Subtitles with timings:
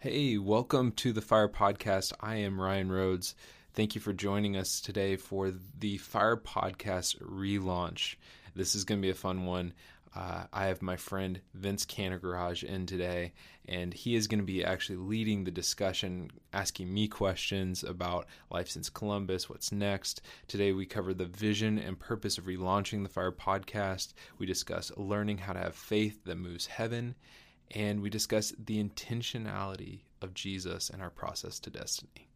[0.00, 2.12] Hey, welcome to the Fire Podcast.
[2.20, 3.34] I am Ryan Rhodes.
[3.74, 8.14] Thank you for joining us today for the Fire Podcast relaunch.
[8.54, 9.72] This is going to be a fun one.
[10.14, 13.32] Uh, I have my friend Vince Kanagaraj in today,
[13.66, 18.68] and he is going to be actually leading the discussion, asking me questions about life
[18.68, 20.22] since Columbus, what's next.
[20.46, 24.14] Today, we cover the vision and purpose of relaunching the Fire podcast.
[24.38, 27.16] We discuss learning how to have faith that moves heaven,
[27.74, 32.28] and we discuss the intentionality of Jesus and our process to destiny.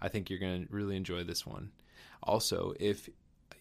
[0.00, 1.70] I think you're going to really enjoy this one.
[2.22, 3.08] Also, if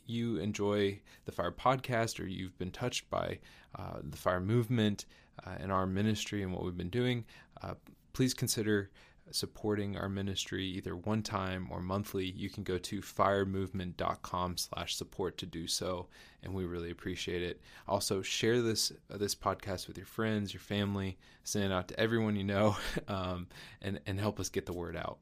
[0.05, 3.39] you enjoy the Fire podcast or you've been touched by
[3.77, 5.05] uh, the Fire movement
[5.45, 7.25] uh, and our ministry and what we've been doing,
[7.61, 7.73] uh,
[8.13, 8.89] please consider
[9.31, 15.37] supporting our ministry either one time or monthly you can go to firemovement.com slash support
[15.37, 16.07] to do so
[16.43, 17.61] and we really appreciate it.
[17.87, 21.99] Also share this uh, this podcast with your friends your family send it out to
[21.99, 22.75] everyone you know
[23.07, 23.47] um,
[23.81, 25.19] and and help us get the word out.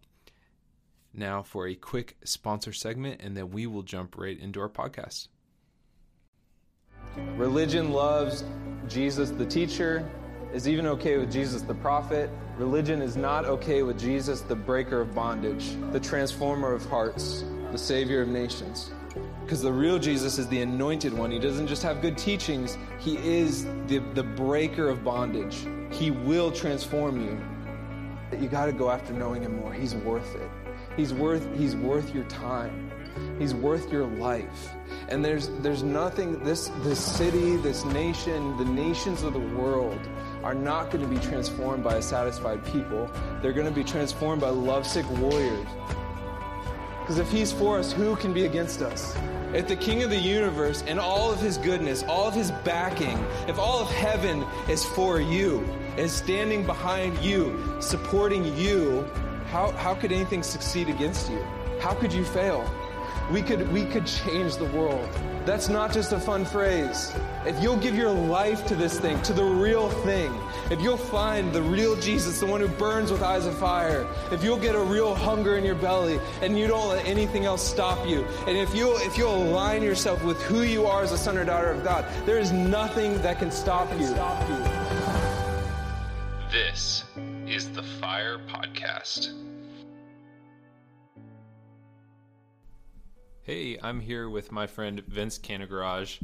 [1.18, 5.30] Now for a quick sponsor segment, and then we will jump right into our podcast.
[7.38, 8.44] Religion loves
[8.90, 10.08] Jesus the teacher,
[10.56, 12.30] is even okay with Jesus the prophet.
[12.58, 17.78] Religion is not okay with Jesus the breaker of bondage, the transformer of hearts, the
[17.78, 18.90] savior of nations.
[19.44, 21.30] Because the real Jesus is the anointed one.
[21.30, 25.68] He doesn't just have good teachings, he is the, the breaker of bondage.
[25.92, 28.40] He will transform you.
[28.40, 29.74] You got to go after knowing him more.
[29.74, 30.50] He's worth it.
[30.96, 32.92] He's worth, he's worth your time.
[33.40, 34.70] He's worth your life.
[35.10, 40.00] And there's, there's nothing, this, this city, this nation, the nations of the world
[40.46, 43.10] are not going to be transformed by a satisfied people.
[43.42, 45.68] They're going to be transformed by lovesick warriors.
[47.00, 49.18] Because if he's for us, who can be against us?
[49.54, 53.18] If the King of the universe and all of his goodness, all of his backing,
[53.48, 59.04] if all of heaven is for you, is standing behind you, supporting you,
[59.48, 61.44] how, how could anything succeed against you?
[61.80, 62.70] How could you fail?
[63.32, 65.10] We could, we could change the world.
[65.46, 67.12] That's not just a fun phrase.
[67.46, 70.32] If you'll give your life to this thing, to the real thing,
[70.70, 74.44] if you'll find the real Jesus, the one who burns with eyes of fire, if
[74.44, 78.08] you'll get a real hunger in your belly and you don't let anything else stop
[78.08, 81.38] you, and if you'll, if you'll align yourself with who you are as a son
[81.38, 84.06] or daughter of God, there is nothing that can stop you.
[84.08, 84.58] Stop you.
[86.52, 87.04] This
[87.48, 89.34] is the Fire Podcast.
[93.46, 96.20] Hey, I'm here with my friend Vince Kanagaraj,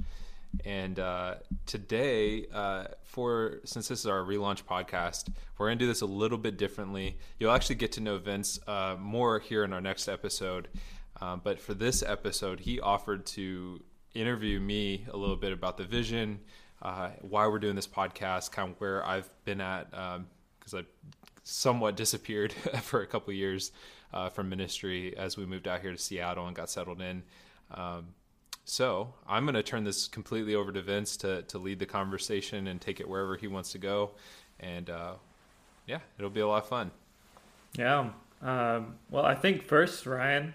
[0.65, 1.35] and uh,
[1.67, 6.39] today, uh, for since this is our relaunch podcast, we're gonna do this a little
[6.39, 7.19] bit differently.
[7.37, 10.67] You'll actually get to know Vince uh, more here in our next episode,
[11.21, 13.83] uh, but for this episode, he offered to
[14.15, 16.39] interview me a little bit about the vision,
[16.81, 20.85] uh, why we're doing this podcast, kind of where I've been at, because um, I
[21.43, 22.51] somewhat disappeared
[22.81, 23.71] for a couple years
[24.13, 27.23] uh, from ministry as we moved out here to Seattle and got settled in.
[27.73, 28.07] Um,
[28.65, 32.67] so I'm going to turn this completely over to Vince to, to lead the conversation
[32.67, 34.11] and take it wherever he wants to go.
[34.59, 35.13] And uh,
[35.87, 36.91] yeah, it'll be a lot of fun.
[37.77, 38.09] Yeah.
[38.41, 40.53] Um, well, I think first, Ryan,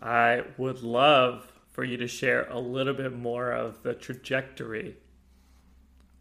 [0.00, 4.96] I would love for you to share a little bit more of the trajectory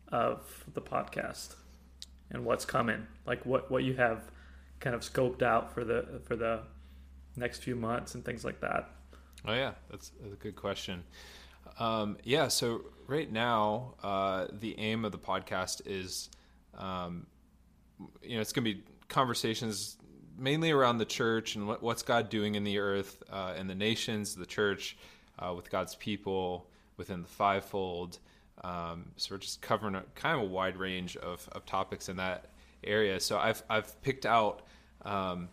[0.09, 1.55] of the podcast
[2.29, 4.31] and what's coming, like what, what you have
[4.81, 6.59] kind of scoped out for the for the
[7.37, 8.89] next few months and things like that?
[9.45, 11.03] Oh yeah, that's a good question.
[11.79, 16.29] Um, yeah, so right now uh, the aim of the podcast is,
[16.77, 17.25] um,
[18.21, 19.97] you know, it's going to be conversations
[20.37, 23.75] mainly around the church and what, what's God doing in the earth uh, and the
[23.75, 24.97] nations, the church,
[25.39, 28.19] uh, with God's people within the fivefold.
[28.63, 32.17] Um, so we're just covering a kind of a wide range of, of topics in
[32.17, 32.51] that
[32.83, 33.19] area.
[33.19, 34.63] So I've I've picked out
[35.03, 35.49] um,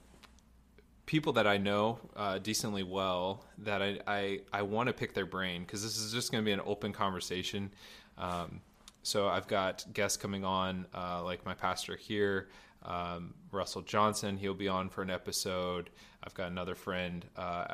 [1.07, 5.27] people that I know uh, decently well that I I, I want to pick their
[5.27, 7.71] brain because this is just going to be an open conversation.
[8.17, 8.61] Um,
[9.03, 12.49] so I've got guests coming on, uh, like my pastor here,
[12.83, 14.37] um, Russell Johnson.
[14.37, 15.89] He'll be on for an episode.
[16.23, 17.25] I've got another friend.
[17.37, 17.69] Uh,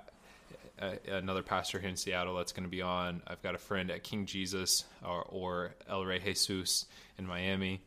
[1.09, 3.23] another pastor here in Seattle that's going to be on.
[3.27, 7.81] I've got a friend at King Jesus or, or El Rey Jesus in Miami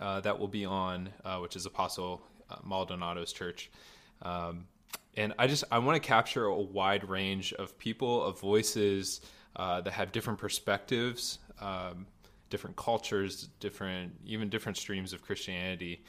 [0.00, 2.22] uh, that will be on, uh, which is Apostle
[2.66, 3.70] Maldonado's church.
[4.22, 4.66] Um,
[5.16, 9.20] and I just I want to capture a wide range of people, of voices
[9.56, 12.06] uh, that have different perspectives, um,
[12.50, 16.02] different cultures, different even different streams of Christianity.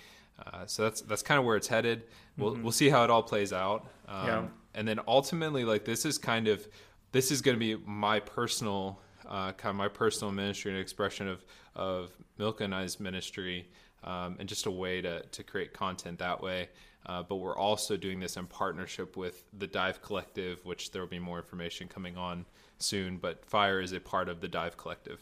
[0.45, 2.04] Uh, so that's that's kind of where it's headed.
[2.38, 2.63] We'll mm-hmm.
[2.63, 3.88] we'll see how it all plays out.
[4.07, 4.46] Um, yeah.
[4.75, 6.68] And then ultimately, like this is kind of
[7.12, 11.28] this is going to be my personal uh, kind of my personal ministry and expression
[11.28, 11.44] of
[11.75, 13.68] of Milka and I's ministry
[14.04, 16.70] um, and just a way to to create content that way.
[17.06, 21.10] Uh, but we're also doing this in partnership with the DYVE Collective, which there will
[21.10, 22.46] be more information coming on
[22.80, 23.18] soon.
[23.18, 25.20] But Fire is a part of the DYVE Collective.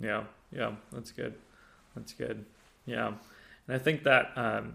[0.00, 1.34] Yeah, yeah, that's good.
[1.94, 2.44] That's good.
[2.84, 3.08] Yeah,
[3.66, 4.74] and I think that um,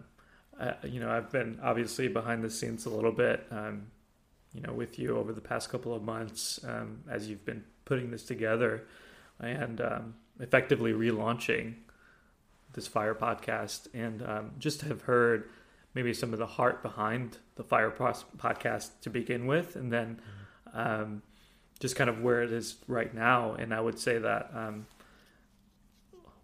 [0.60, 3.88] I, you know I've been obviously behind the scenes a little bit, um,
[4.54, 8.12] you know, with you over the past couple of months um, as you've been putting
[8.12, 8.84] this together
[9.40, 11.74] and um, effectively relaunching
[12.76, 15.50] this Fire podcast, and um, just have heard
[15.94, 20.20] maybe some of the heart behind the Fire podcast to begin with, and then
[20.74, 21.24] um,
[21.80, 23.54] just kind of where it is right now.
[23.54, 24.86] And I would say that um,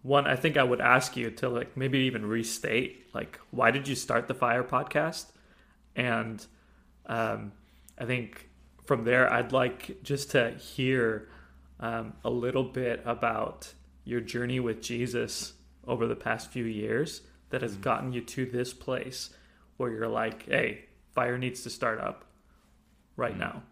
[0.02, 3.86] one, I think I would ask you to like maybe even restate like why did
[3.86, 5.26] you start the Fire podcast,
[5.94, 6.44] and
[7.06, 7.52] um,
[7.98, 8.48] I think
[8.86, 11.28] from there I'd like just to hear
[11.78, 13.72] um, a little bit about
[14.04, 15.52] your journey with Jesus
[15.86, 17.82] over the past few years that has mm-hmm.
[17.82, 19.30] gotten you to this place
[19.76, 20.84] where you're like, hey,
[21.14, 22.24] fire needs to start up
[23.16, 23.40] right mm-hmm.
[23.40, 23.62] now.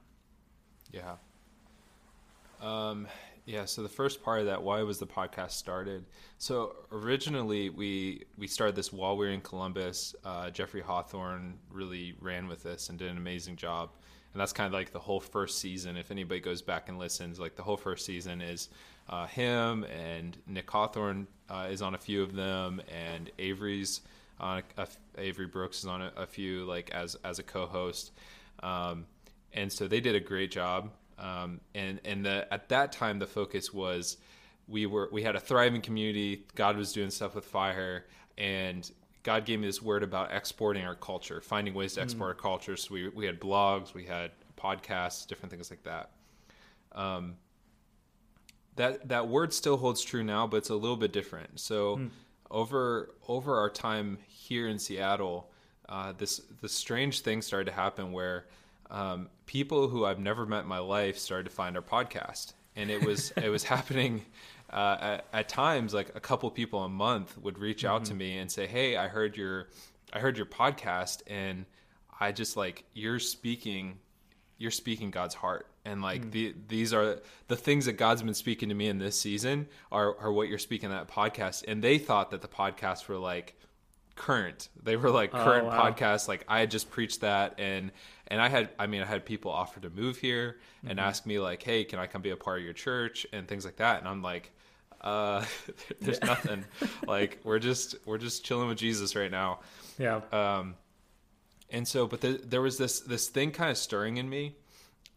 [0.92, 1.14] Yeah.
[2.60, 3.06] Um,
[3.46, 3.64] yeah.
[3.64, 6.04] So the first part of that, why was the podcast started?
[6.38, 10.14] So originally we we started this while we were in Columbus.
[10.24, 13.90] Uh, Jeffrey Hawthorne really ran with this and did an amazing job.
[14.32, 15.96] And that's kind of like the whole first season.
[15.96, 18.68] If anybody goes back and listens, like the whole first season is
[19.08, 24.02] uh, him and Nick Hawthorne uh, is on a few of them, and Avery's
[24.38, 24.88] on a, a,
[25.18, 28.12] Avery Brooks is on a, a, few like as as a co-host,
[28.62, 29.04] um,
[29.52, 30.90] and so they did a great job.
[31.18, 34.16] Um, and and the at that time the focus was
[34.68, 36.44] we were we had a thriving community.
[36.54, 38.06] God was doing stuff with fire,
[38.38, 38.88] and
[39.22, 42.30] God gave me this word about exporting our culture, finding ways to export mm.
[42.30, 42.76] our culture.
[42.76, 46.10] So we we had blogs, we had podcasts, different things like that.
[46.92, 47.36] Um,
[48.76, 51.60] that that word still holds true now, but it's a little bit different.
[51.60, 51.96] So.
[51.96, 52.10] Mm
[52.50, 55.50] over over our time here in Seattle,
[55.88, 58.46] uh, this this strange thing started to happen where
[58.90, 62.90] um, people who I've never met in my life started to find our podcast, and
[62.90, 64.24] it was it was happening
[64.72, 65.92] uh, at, at, times.
[65.94, 68.10] Like a couple people a month would reach out mm-hmm.
[68.10, 69.68] to me and say, "Hey, I heard your
[70.12, 71.66] I heard your podcast, and
[72.18, 73.98] I just like you're speaking
[74.58, 76.30] you're speaking God's heart." and like mm.
[76.30, 80.16] the, these are the things that god's been speaking to me in this season are,
[80.18, 83.56] are what you're speaking that podcast and they thought that the podcasts were like
[84.16, 85.90] current they were like oh, current oh, wow.
[85.90, 87.90] podcasts like i had just preached that and
[88.28, 91.08] and i had i mean i had people offer to move here and mm-hmm.
[91.08, 93.64] ask me like hey can i come be a part of your church and things
[93.64, 94.52] like that and i'm like
[95.00, 95.44] uh
[96.00, 96.26] there's yeah.
[96.26, 96.64] nothing
[97.06, 99.60] like we're just we're just chilling with jesus right now
[99.98, 100.74] yeah um
[101.70, 104.54] and so but the, there was this this thing kind of stirring in me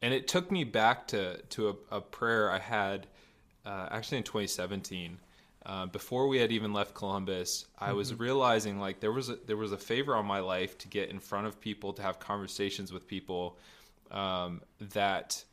[0.03, 3.07] and it took me back to to a, a prayer I had
[3.65, 5.17] uh, actually in 2017.
[5.65, 7.97] Uh, before we had even left Columbus, I mm-hmm.
[7.97, 11.09] was realizing like there was a, there was a favor on my life to get
[11.09, 13.57] in front of people, to have conversations with people
[14.11, 15.45] um, that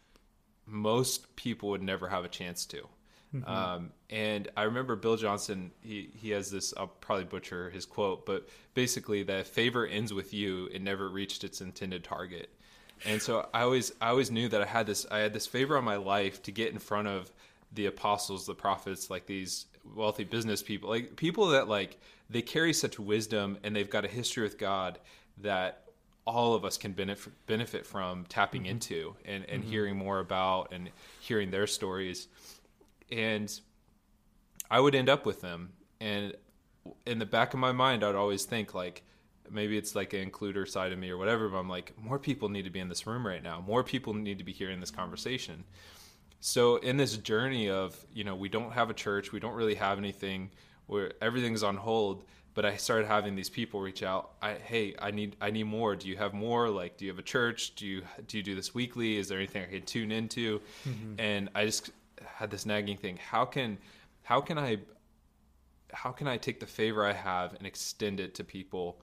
[0.67, 2.89] most people would never have a chance to.
[3.35, 3.49] Mm-hmm.
[3.49, 5.71] Um, and I remember Bill Johnson.
[5.83, 6.75] He he has this.
[6.77, 10.69] I'll probably butcher his quote, but basically, that favor ends with you.
[10.73, 12.51] It never reached its intended target
[13.05, 15.77] and so I always I always knew that I had this I had this favor
[15.77, 17.33] on my life to get in front of
[17.73, 21.99] the apostles, the prophets, like these wealthy business people, like people that like
[22.29, 24.99] they carry such wisdom and they've got a history with God
[25.39, 25.85] that
[26.27, 28.73] all of us can benefit benefit from tapping mm-hmm.
[28.73, 29.71] into and, and mm-hmm.
[29.71, 32.29] hearing more about and hearing their stories.
[33.11, 33.61] And
[34.71, 35.73] I would end up with them.
[36.01, 36.35] And
[37.07, 39.03] in the back of my mind, I'd always think like,
[39.51, 42.49] maybe it's like an includer side of me or whatever but i'm like more people
[42.49, 43.63] need to be in this room right now.
[43.67, 45.65] More people need to be hearing this conversation.
[46.41, 49.75] So in this journey of you know we don't have a church we don't really
[49.75, 50.51] have anything
[50.87, 54.33] where everything's on hold but i started having these people reach out.
[54.41, 55.97] I, hey i need i need more.
[55.97, 56.69] Do you have more?
[56.69, 57.75] Like do you have a church?
[57.75, 59.17] Do you do you do this weekly?
[59.17, 60.61] Is there anything i can tune into?
[60.89, 61.15] Mm-hmm.
[61.19, 61.91] and i just
[62.27, 63.79] had this nagging thing how can
[64.23, 64.77] how can i
[65.93, 69.03] how can i take the favor i have and extend it to people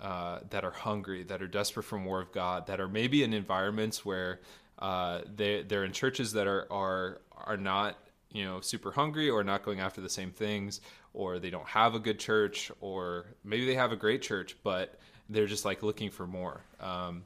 [0.00, 3.32] uh, that are hungry, that are desperate for more of God, that are maybe in
[3.32, 4.40] environments where
[4.78, 7.96] uh, they they're in churches that are are are not
[8.30, 10.80] you know super hungry or not going after the same things,
[11.12, 14.98] or they don't have a good church, or maybe they have a great church, but
[15.30, 16.60] they're just like looking for more.
[16.80, 17.22] Um,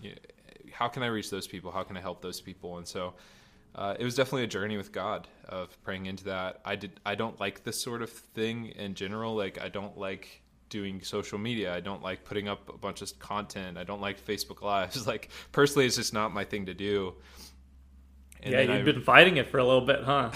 [0.00, 0.14] you
[0.72, 1.70] how can I reach those people?
[1.70, 2.78] How can I help those people?
[2.78, 3.14] And so.
[3.76, 6.60] Uh, it was definitely a journey with God of praying into that.
[6.64, 6.98] I did.
[7.04, 9.34] I don't like this sort of thing in general.
[9.36, 10.40] Like I don't like
[10.70, 11.74] doing social media.
[11.74, 13.76] I don't like putting up a bunch of content.
[13.76, 15.06] I don't like Facebook Lives.
[15.06, 17.14] Like personally, it's just not my thing to do.
[18.46, 20.30] And yeah, you've I- been fighting it for a little bit, huh?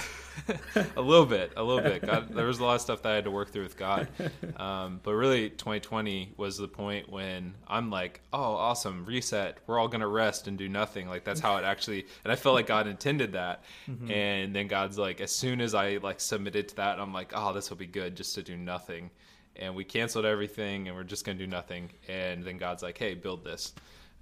[0.97, 2.03] a little bit, a little bit.
[2.05, 4.09] God, there was a lot of stuff that I had to work through with God.
[4.57, 9.59] Um, but really, 2020 was the point when I'm like, oh, awesome, reset.
[9.67, 11.09] We're all going to rest and do nothing.
[11.09, 13.63] Like, that's how it actually, and I felt like God intended that.
[14.11, 17.53] And then God's like, as soon as I like submitted to that, I'm like, oh,
[17.53, 19.11] this will be good just to do nothing.
[19.57, 21.91] And we canceled everything and we're just going to do nothing.
[22.09, 23.75] And then God's like, hey, build this.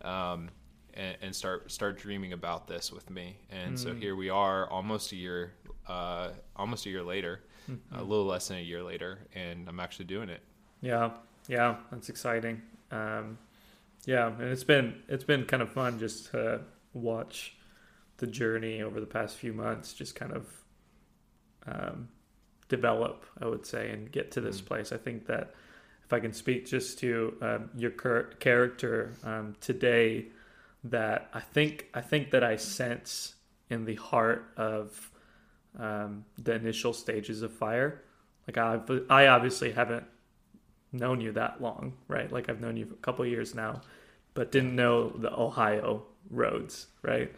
[0.03, 0.49] Um,
[0.99, 3.39] and, and start start dreaming about this with me.
[3.51, 5.53] And so here we are, almost a year,
[5.87, 7.41] uh, almost a year later,
[7.93, 10.43] a little less than a year later, and I'm actually doing it.
[10.83, 11.11] Yeah,
[11.49, 12.61] yeah, that's exciting.
[12.91, 13.39] Um,
[14.05, 16.61] yeah, and it's been it's been kind of fun just to
[16.93, 17.55] watch
[18.19, 20.47] the journey over the past few months, just kind of
[21.67, 22.09] um,
[22.69, 24.93] develop, I would say, and get to this place.
[24.93, 25.55] I think that
[26.05, 30.27] if I can speak just to um, your character um, today,
[30.85, 33.35] that I think I think that I sense
[33.71, 35.11] in the heart of
[35.79, 38.03] um, the initial stages of fire.
[38.47, 38.81] Like I,
[39.11, 40.05] I obviously haven't
[40.93, 42.31] known you that long, right?
[42.33, 43.83] Like I've known you for a couple of years now,
[44.35, 47.31] but didn't know the Ohio Rhodes, right?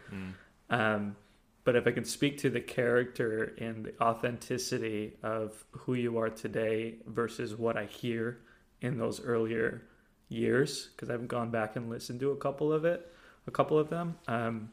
[0.69, 1.15] Um,
[1.63, 6.29] but if I can speak to the character and the authenticity of who you are
[6.29, 8.39] today versus what I hear
[8.81, 9.83] in those earlier
[10.29, 13.13] years, because I've gone back and listened to a couple of it,
[13.47, 14.17] a couple of them.
[14.27, 14.69] Um,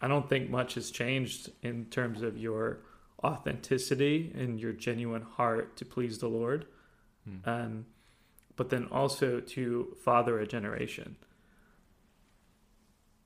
[0.00, 2.78] I don't think much has changed in terms of your
[3.24, 6.66] authenticity and your genuine heart to please the Lord,
[7.46, 7.86] um,
[8.56, 11.16] but then also to father a generation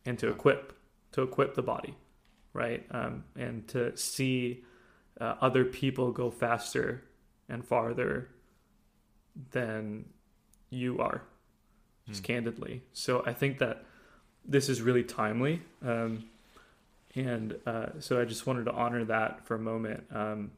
[0.06, 0.74] and to equip
[1.12, 1.96] to equip the body,
[2.52, 2.86] right?
[2.90, 4.62] Um, and to see
[5.20, 7.02] uh, other people go faster
[7.48, 8.28] and farther
[9.50, 10.04] than
[10.70, 11.22] you are,
[12.06, 12.82] just candidly.
[12.92, 13.84] So I think that
[14.48, 15.62] this is really timely.
[15.84, 16.24] Um,
[17.14, 20.50] and uh, so I just wanted to honor that for a moment um,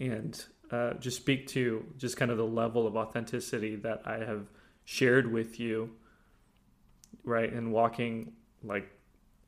[0.00, 4.46] and uh, just speak to just kind of the level of authenticity that I have
[4.84, 5.90] shared with you,
[7.24, 7.52] right?
[7.52, 8.32] And walking
[8.64, 8.90] like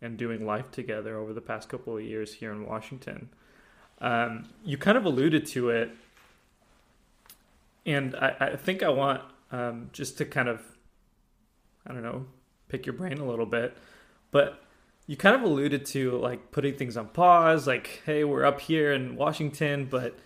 [0.03, 3.29] and doing life together over the past couple of years here in Washington.
[4.01, 5.91] Um, you kind of alluded to it,
[7.85, 9.21] and I, I think I want
[9.53, 10.63] um, just to kind of,
[11.87, 12.25] I don't know,
[12.71, 13.77] pick your brain a little bit,
[14.31, 14.63] but
[15.07, 18.93] you kind of alluded to like putting things on pause, like, hey, we're up here
[18.93, 20.17] in Washington, but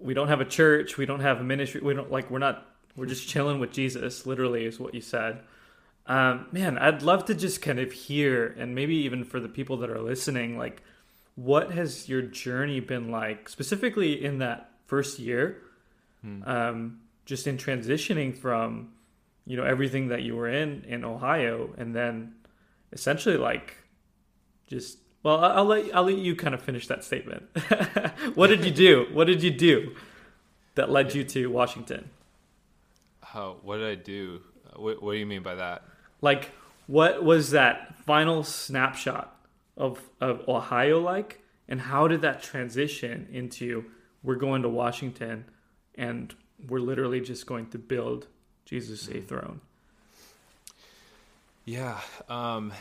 [0.00, 2.66] we don't have a church, we don't have a ministry, we don't like, we're not,
[2.96, 5.40] we're just chilling with Jesus, literally, is what you said.
[6.06, 9.76] Um, man, I'd love to just kind of hear, and maybe even for the people
[9.78, 10.82] that are listening, like,
[11.36, 15.58] what has your journey been like, specifically in that first year?
[16.46, 18.92] Um, just in transitioning from,
[19.46, 22.34] you know, everything that you were in in Ohio, and then
[22.92, 23.76] essentially like,
[24.66, 27.44] just well, I'll let I'll let you kind of finish that statement.
[28.34, 29.06] what did you do?
[29.12, 29.94] What did you do
[30.74, 32.10] that led you to Washington?
[33.22, 33.56] How?
[33.62, 34.40] What did I do?
[34.76, 35.82] What, what do you mean by that?
[36.20, 36.50] Like,
[36.86, 39.36] what was that final snapshot
[39.76, 43.84] of of Ohio like, and how did that transition into
[44.22, 45.44] we're going to Washington,
[45.94, 46.34] and
[46.68, 48.28] we're literally just going to build
[48.64, 49.60] Jesus a throne?
[51.64, 52.00] Yeah.
[52.28, 52.72] Um,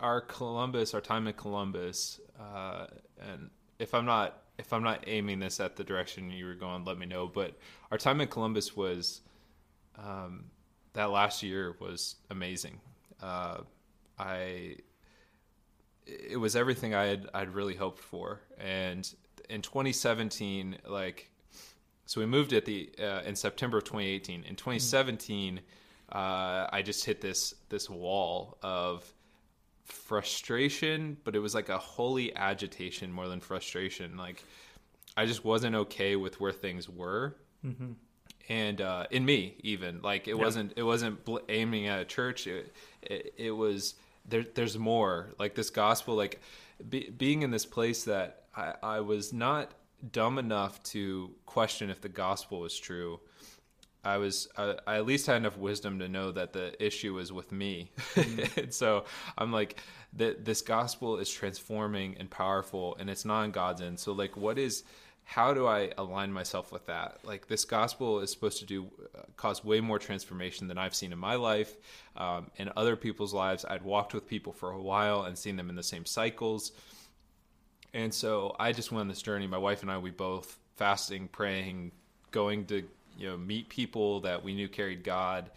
[0.00, 2.86] our Columbus, our time in Columbus, uh,
[3.20, 6.84] and if I'm not if I'm not aiming this at the direction you were going,
[6.84, 7.26] let me know.
[7.26, 7.56] But
[7.90, 9.22] our time in Columbus was
[9.98, 10.44] um,
[10.92, 12.80] that last year was amazing.
[13.20, 13.58] Uh,
[14.18, 14.76] I
[16.06, 19.08] it was everything I had I'd really hoped for, and
[19.48, 21.30] in 2017, like
[22.06, 24.44] so we moved at the uh, in September of 2018.
[24.44, 25.60] In 2017,
[26.10, 29.10] uh, I just hit this this wall of
[29.84, 34.16] frustration, but it was like a holy agitation more than frustration.
[34.16, 34.42] Like
[35.16, 37.36] I just wasn't okay with where things were,
[38.48, 42.46] and uh, in me even like it wasn't it wasn't bl- aiming at a church.
[42.46, 43.94] It it, it was
[44.28, 44.44] there.
[44.54, 46.14] There's more like this gospel.
[46.14, 46.40] Like
[46.88, 49.70] be, being in this place that I, I was not
[50.10, 53.20] dumb enough to question if the gospel was true.
[54.04, 57.32] I was I, I at least had enough wisdom to know that the issue was
[57.32, 59.04] with me, and so
[59.38, 59.78] I'm like
[60.14, 64.00] that this gospel is transforming and powerful, and it's not in God's end.
[64.00, 64.82] So like, what is
[65.24, 67.18] how do I align myself with that?
[67.22, 71.12] Like this gospel is supposed to do uh, cause way more transformation than I've seen
[71.12, 71.76] in my life,
[72.16, 73.64] um, and other people's lives.
[73.68, 76.72] I'd walked with people for a while and seen them in the same cycles.
[77.94, 79.46] And so I just went on this journey.
[79.46, 81.92] My wife and I, we both fasting, praying,
[82.30, 82.82] going to
[83.18, 85.50] you know meet people that we knew carried God,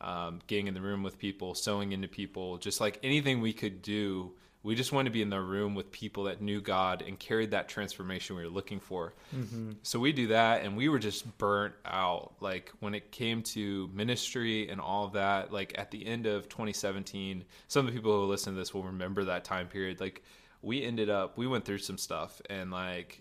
[0.00, 3.82] um, getting in the room with people, sowing into people, just like anything we could
[3.82, 4.32] do
[4.64, 7.50] We just wanted to be in the room with people that knew God and carried
[7.50, 9.12] that transformation we were looking for.
[9.34, 9.72] Mm-hmm.
[9.82, 12.34] So we do that, and we were just burnt out.
[12.40, 16.48] Like when it came to ministry and all of that, like at the end of
[16.48, 20.00] 2017, some of the people who listen to this will remember that time period.
[20.00, 20.22] Like
[20.62, 23.20] we ended up, we went through some stuff, and like,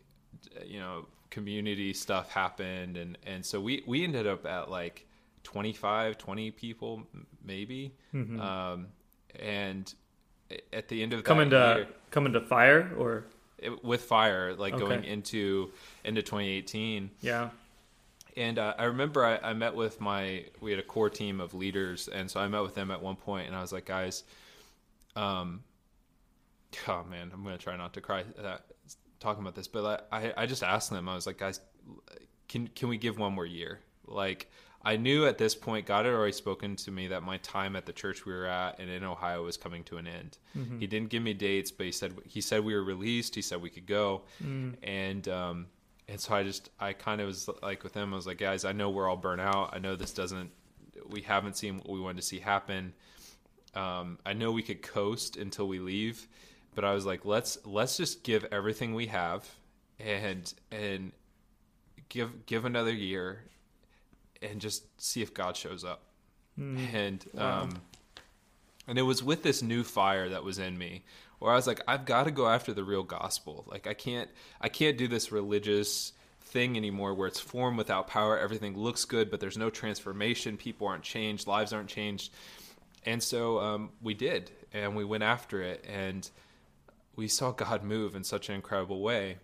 [0.65, 5.05] you know, community stuff happened, and and so we we ended up at like
[5.43, 7.03] 25, 20 people
[7.43, 8.39] maybe, Mm-hmm.
[8.39, 8.87] um,
[9.39, 9.93] and
[10.73, 13.23] at the end of Coming to year, coming to fire or
[13.57, 14.83] it- with fire, like Okay.
[14.83, 15.71] going into
[16.03, 17.09] into 2018.
[17.21, 17.49] yeah.
[18.37, 21.53] And uh, I remember I, I met with my we had a core team of
[21.53, 24.23] leaders, and so I met with them at one point, and I was like, guys,
[25.15, 25.63] um,
[26.87, 28.57] oh man, I'm gonna try not to cry uh,
[29.19, 31.59] talking about this, but I I just asked them, I was like, guys,
[32.47, 33.79] can can we give one more year?
[34.05, 34.49] Like
[34.83, 37.85] I knew at this point God had already spoken to me that my time at
[37.85, 40.37] the church we were at and in Ohio was coming to an end.
[40.79, 43.35] He didn't give me dates, but he said he said we were released.
[43.35, 44.23] He said we could go,
[44.83, 45.67] and um,
[46.07, 48.11] and so I just I kind of was like with him.
[48.11, 49.69] I was like, guys, I know we're all burnt out.
[49.73, 50.49] I know this doesn't.
[51.07, 52.93] We haven't seen what we wanted to see happen.
[53.75, 56.27] Um, I know we could coast until we leave,
[56.75, 59.47] but I was like, let's let's just give everything we have,
[59.99, 61.11] and and
[62.09, 63.43] give give another year,
[64.41, 66.01] and just see if God shows up.
[66.57, 67.63] And Wow.
[67.63, 67.81] um,
[68.87, 71.03] and it was with this new fire that was in me,
[71.39, 73.63] where I was like, I've got to go after the real gospel.
[73.67, 78.37] Like I can't I can't do this religious thing anymore where it's form without power.
[78.37, 80.57] Everything looks good, but there's no transformation.
[80.57, 81.47] People aren't changed.
[81.47, 82.31] Lives aren't changed.
[83.05, 86.29] And so um, we did, and we went after it, and
[87.15, 89.37] we saw God move in such an incredible way.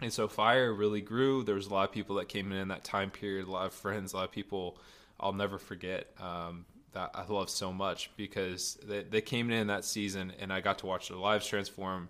[0.00, 1.42] And so fire really grew.
[1.42, 3.66] There was a lot of people that came in in that time period, a lot
[3.66, 4.78] of friends, a lot of people
[5.20, 9.66] I'll never forget um, that I love so much because they, they came in in
[9.68, 12.08] that season, and I got to watch their lives transform.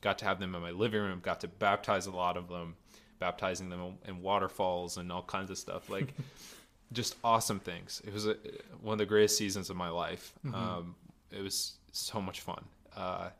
[0.00, 1.20] Got to have them in my living room.
[1.22, 2.76] Got to baptize a lot of them,
[3.18, 5.90] baptizing them in waterfalls and all kinds of stuff.
[5.90, 6.14] Like
[6.92, 8.00] just awesome things.
[8.06, 8.36] It was a,
[8.80, 10.32] one of the greatest seasons of my life.
[10.54, 10.94] Um,
[11.30, 12.64] it was so much fun.
[12.96, 13.30] Uh,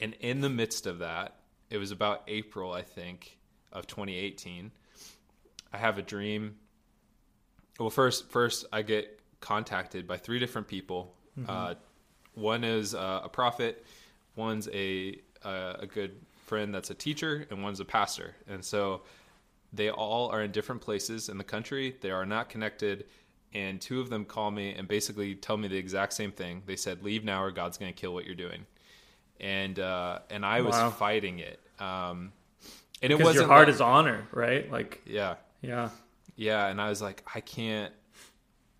[0.00, 1.36] and in the midst of that,
[1.70, 3.38] it was about April, I think,
[3.72, 4.70] of 2018.
[5.72, 6.56] I have a dream.
[7.78, 11.14] Well, first, first I get contacted by three different people.
[11.48, 11.74] Uh,
[12.34, 13.84] one is uh, a prophet,
[14.36, 16.12] one's a uh, a good
[16.46, 18.34] friend that's a teacher, and one's a pastor.
[18.48, 19.02] And so
[19.72, 21.96] they all are in different places in the country.
[22.00, 23.06] They are not connected.
[23.52, 26.62] And two of them call me and basically tell me the exact same thing.
[26.66, 28.66] They said, "Leave now, or God's going to kill what you're doing."
[29.40, 30.90] And uh, and I was Wow.
[30.90, 31.60] fighting it.
[31.78, 32.32] Um,
[33.02, 34.70] and it wasn't your heart like- is honor, right?
[34.70, 35.90] Like yeah, yeah.
[36.36, 36.66] yeah.
[36.68, 37.92] And I was like, I can't,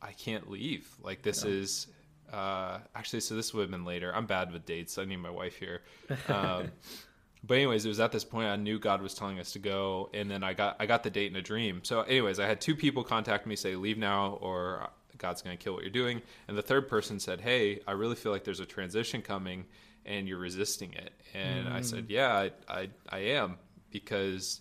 [0.00, 0.88] I can't leave.
[1.02, 1.88] Like this is
[2.32, 3.20] uh, actually.
[3.20, 4.14] So this would have been later.
[4.14, 4.96] I'm bad with dates.
[4.98, 5.82] I need my wife here.
[6.28, 6.70] Um,
[7.46, 10.08] but anyways, it was at this point I knew God was telling us to go,
[10.14, 11.80] and then I got I got the date in a dream.
[11.82, 14.88] So, anyways, I had two people contact me say leave now or
[15.18, 18.16] God's going to kill what you're doing, and the third person said, Hey, I really
[18.16, 19.64] feel like there's a transition coming,
[20.06, 21.12] and you're resisting it.
[21.34, 23.56] And I said, Yeah, I, I I am
[23.90, 24.60] because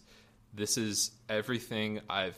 [0.53, 2.38] this is everything I've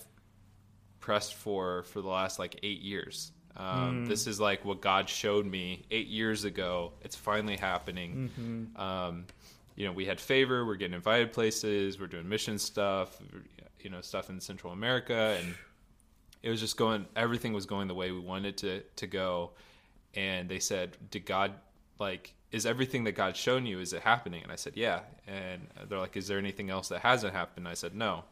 [0.99, 3.31] pressed for for the last like eight years.
[3.57, 6.93] Um, This is like what God showed me eight years ago.
[7.01, 8.29] It's finally happening.
[8.75, 9.25] Um,
[9.75, 10.65] you know, we had favor.
[10.65, 11.99] We're getting invited places.
[11.99, 13.17] We're doing mission stuff.
[13.81, 15.53] You know, stuff in Central America, and
[16.41, 17.05] it was just going.
[17.15, 19.51] Everything was going the way we wanted to to go.
[20.15, 21.53] And they said, "Did God
[21.99, 24.41] like?" Is everything that God's shown you is it happening?
[24.43, 24.99] And I said, yeah.
[25.27, 27.67] And they're like, is there anything else that hasn't happened?
[27.67, 28.23] I said, no.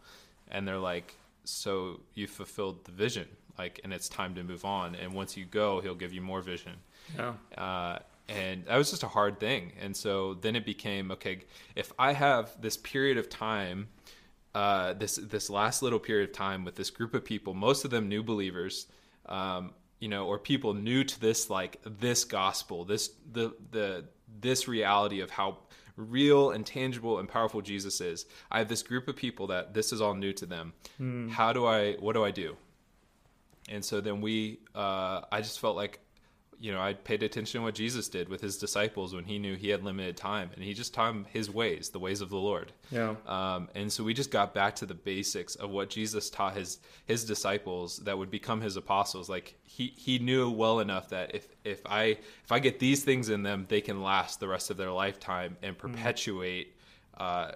[0.49, 4.95] And they're like, so you fulfilled the vision, like, and it's time to move on.
[4.95, 6.73] And once you go, he'll give you more vision.
[7.17, 7.33] Yeah.
[7.57, 9.73] Uh, and that was just a hard thing.
[9.81, 11.39] And so then it became okay.
[11.75, 13.89] If I have this period of time,
[14.55, 17.91] uh, this this last little period of time with this group of people, most of
[17.91, 18.87] them new believers,
[19.25, 24.03] um, you know, or people new to this like this gospel, this the the
[24.41, 25.59] this reality of how
[25.95, 28.25] real and tangible and powerful Jesus is.
[28.51, 30.73] I have this group of people that this is all new to them.
[31.29, 31.93] How do I?
[31.93, 32.57] What do I do?
[33.69, 36.01] And so then we, uh, I just felt like,
[36.63, 39.57] you know, I paid attention to what Jesus did with his disciples when he knew
[39.57, 42.37] he had limited time, and he just taught them his ways, the ways of the
[42.37, 42.71] Lord.
[42.89, 43.15] Yeah.
[43.27, 46.77] Um, and so we just got back to the basics of what Jesus taught his
[47.05, 49.27] his disciples that would become his apostles.
[49.27, 52.03] Like he he knew well enough that if if I
[52.45, 55.57] if I get these things in them, they can last the rest of their lifetime
[55.61, 56.77] and perpetuate.
[57.17, 57.51] Uh,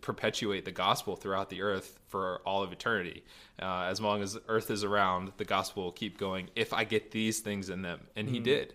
[0.00, 3.24] perpetuate the gospel throughout the earth for all of eternity.
[3.60, 7.10] Uh, as long as earth is around, the gospel will keep going if I get
[7.10, 8.00] these things in them.
[8.16, 8.74] And he did.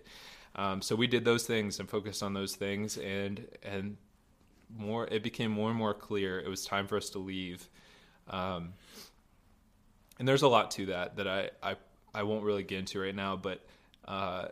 [0.56, 3.96] Um, so we did those things and focused on those things, and and
[4.76, 7.68] more it became more and more clear it was time for us to leave.
[8.28, 8.74] Um,
[10.18, 11.76] and there's a lot to that that I I,
[12.14, 13.64] I won't really get into right now, but.
[14.06, 14.48] Uh,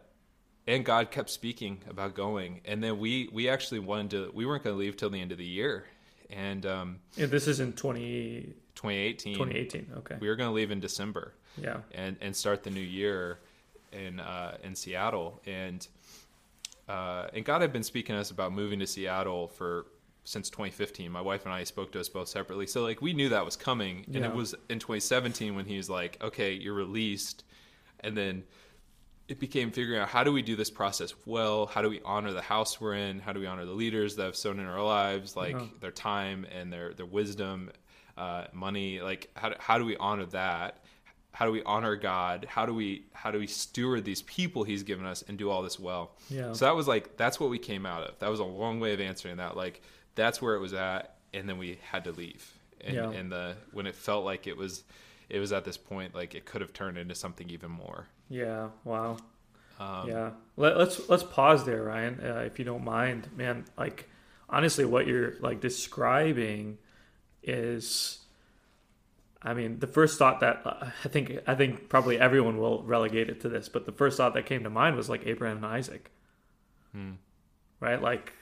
[0.69, 4.31] and God kept speaking about going, and then we we actually wanted to.
[4.35, 5.87] We weren't going to leave till the end of the year,
[6.31, 9.35] and um, Yeah, this is in 20, 2018.
[9.35, 9.93] 2018.
[9.99, 10.17] Okay.
[10.21, 11.79] We were going to leave in December Yeah.
[11.93, 13.39] and and start the new year
[13.93, 15.41] in uh, in Seattle.
[15.47, 15.87] And
[16.89, 19.87] uh, and God had been speaking to us about moving to Seattle for
[20.25, 21.11] since 2015.
[21.11, 23.57] My wife and I spoke to us both separately, so like we knew that was
[23.57, 24.05] coming.
[24.07, 24.29] And Yeah.
[24.29, 27.45] it was in 2017 when he was like, "Okay, you're released,"
[28.01, 28.45] and then.
[29.29, 31.67] It became figuring out how do we do this process well?
[31.67, 33.19] How do we honor the house we're in?
[33.21, 35.67] How do we honor the leaders that have sown in our lives, like Uh-huh.
[35.81, 37.71] their time and their their wisdom,
[38.17, 39.01] uh, money?
[39.01, 40.83] Like how do, how do we honor that?
[41.31, 42.47] how do we honor God?
[42.49, 45.63] How do we how do we steward these people He's given us and do all
[45.63, 46.17] this well?
[46.31, 46.53] Yeah.
[46.55, 48.19] So that was like that's what we came out of.
[48.19, 49.57] That was a long way of answering that.
[49.57, 49.83] Like
[50.17, 52.51] that's where it was at, and then we had to leave.
[52.81, 53.11] And, Yeah.
[53.11, 54.83] and the when it felt like it was
[55.29, 58.07] it was at this point like it could have turned into something even more.
[58.29, 58.69] Yeah.
[58.85, 59.17] Wow.
[59.81, 60.31] Um, yeah.
[60.57, 63.65] Let, let's let's pause there, Ryan, uh, if you don't mind, man.
[63.77, 64.09] Like,
[64.49, 66.79] honestly, what you're like describing
[67.45, 68.19] is,
[69.41, 73.31] I mean, the first thought that uh, I think I think probably everyone will relegate
[73.31, 75.67] it to this, but the first thought that came to mind was like Abraham and
[75.67, 76.11] Isaac,
[76.93, 77.13] Hmm.
[77.81, 78.03] right?
[78.03, 78.33] Like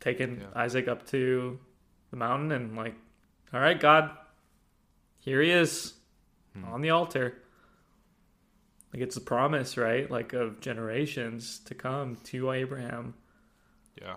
[0.00, 0.46] taking Yeah.
[0.54, 1.58] Isaac up to
[2.10, 2.94] the mountain and like,
[3.52, 4.10] all right, God,
[5.22, 5.94] here he is
[6.70, 7.38] on the altar.
[8.92, 10.10] Like it's a promise, right?
[10.10, 13.14] Like of generations to come to Abraham.
[14.00, 14.16] Yeah.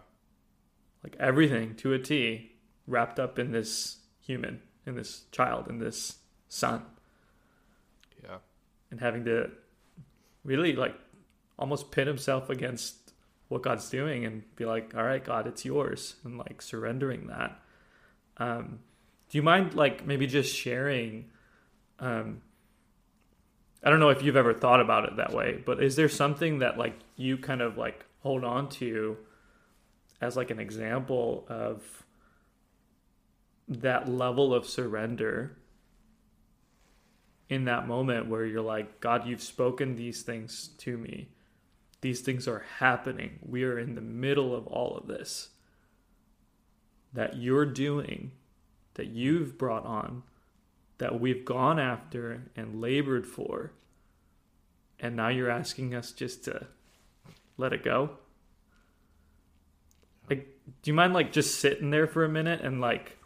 [1.04, 2.52] Like everything to a T
[2.88, 6.18] wrapped up in this human, in this child, in this
[6.50, 6.82] son.
[8.24, 8.38] Yeah.
[8.90, 9.52] And having to
[10.44, 10.96] really like
[11.60, 13.14] almost pit himself against
[13.48, 16.16] what God's doing and be like, all right, God, it's yours.
[16.24, 17.60] And like surrendering that.
[18.38, 18.80] Um,
[19.30, 21.26] do you mind like maybe just sharing
[22.00, 22.42] um,
[23.84, 26.60] I don't know if you've ever thought about it that way, but is there something
[26.60, 29.18] that like you kind of like hold on to
[30.20, 32.04] as like an example of
[33.68, 35.58] that level of surrender
[37.48, 41.30] in that moment where you're like, God, you've spoken these things to me.
[42.02, 43.40] These things are happening.
[43.44, 45.50] We are in the middle of all of this
[47.14, 48.32] that you're doing,
[48.96, 50.24] that you've brought on,
[50.98, 53.72] that we've gone after and labored for.
[55.00, 56.68] And now you're asking us just to
[57.58, 58.12] let it go?
[60.30, 60.48] Like,
[60.82, 63.18] do you mind like just sitting there for a minute and like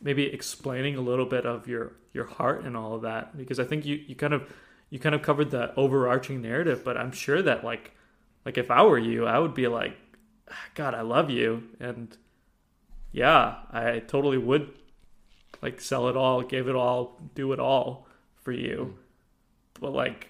[0.00, 3.36] maybe explaining a little bit of your your heart and all of that?
[3.36, 4.52] Because I think you you kind of
[4.90, 7.92] you kind of covered the overarching narrative, but I'm sure that like
[8.44, 9.96] like if I were you, I would be like,
[10.50, 12.16] ah, God, I love you, and
[13.12, 14.72] yeah, I totally would
[15.62, 18.06] like sell it all, give it all, do it all
[18.42, 18.94] for you.
[18.94, 19.80] Hmm.
[19.80, 20.28] But like,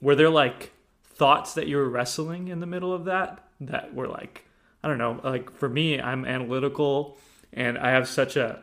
[0.00, 0.72] were there like
[1.04, 4.44] thoughts that you were wrestling in the middle of that that were like,
[4.82, 7.18] I don't know, like for me, I'm analytical
[7.52, 8.62] and I have such a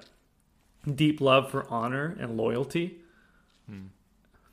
[0.95, 2.99] deep love for honor and loyalty
[3.69, 3.87] hmm.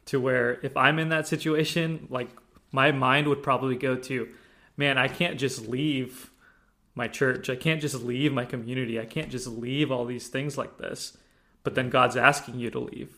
[0.07, 2.29] to where if I'm in that situation, like
[2.73, 4.29] my mind would probably go to,
[4.77, 6.31] man, I can't just leave
[6.95, 7.49] my church.
[7.49, 9.01] I can't just leave my community.
[9.01, 11.17] I can't just leave all these things like this.
[11.65, 13.17] But then God's asking you to leave.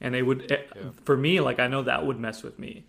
[0.00, 0.90] And it would, it, Yeah.
[1.04, 2.84] for me, like I know that would mess with me,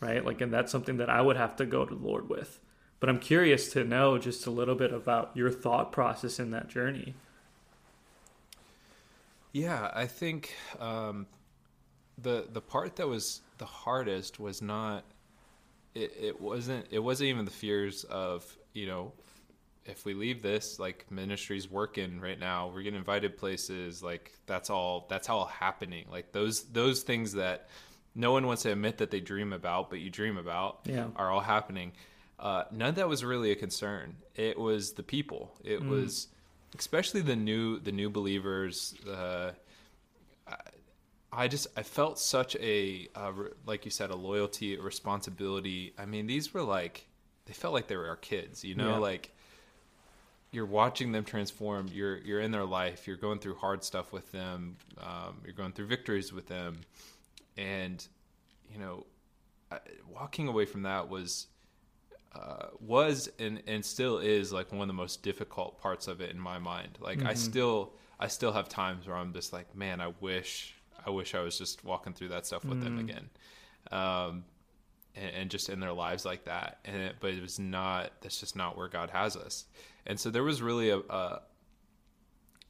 [0.00, 0.24] right?
[0.24, 2.60] Like, and that's something that I would have to go to the Lord with.
[3.00, 6.68] But I'm curious to know just a little bit about your thought process in that
[6.68, 7.14] journey.
[9.52, 11.26] Yeah, I think um,
[12.18, 15.04] the the part that was the hardest was not
[15.94, 18.44] it, it wasn't it wasn't even the fears of
[18.74, 19.12] you know
[19.88, 24.70] if we leave this like ministry's working right now we're getting invited places like that's
[24.70, 27.68] all that's all happening like those those things that
[28.14, 31.08] no one wants to admit that they dream about but you dream about Yeah.
[31.16, 31.92] are all happening
[32.38, 36.28] uh, none of that was really a concern it was the people it was
[36.78, 39.52] especially the new the new believers uh,
[41.32, 45.92] I just I felt such a uh, re- like you said a loyalty, a responsibility.
[45.98, 47.06] I mean, these were like
[47.44, 48.98] they felt like they were our kids, you know, Yeah.
[48.98, 49.34] like
[50.56, 51.86] you're watching them transform.
[51.92, 53.06] You're you're in their life.
[53.06, 54.78] You're going through hard stuff with them.
[54.98, 56.78] Um, you're going through victories with them,
[57.58, 58.04] and
[58.72, 59.04] you know,
[60.08, 61.48] walking away from that was
[62.34, 66.30] uh, was and and still is like one of the most difficult parts of it
[66.30, 66.96] in my mind.
[67.00, 71.10] Like I still I still have times where I'm just like, man, I wish I
[71.10, 73.28] wish I was just walking through that stuff with them again.
[73.92, 74.44] Um,
[75.14, 76.78] and, and just in their lives like that.
[76.84, 78.12] And it, but it was not.
[78.22, 79.66] That's just not where God has us.
[80.06, 81.42] And so there was really a, a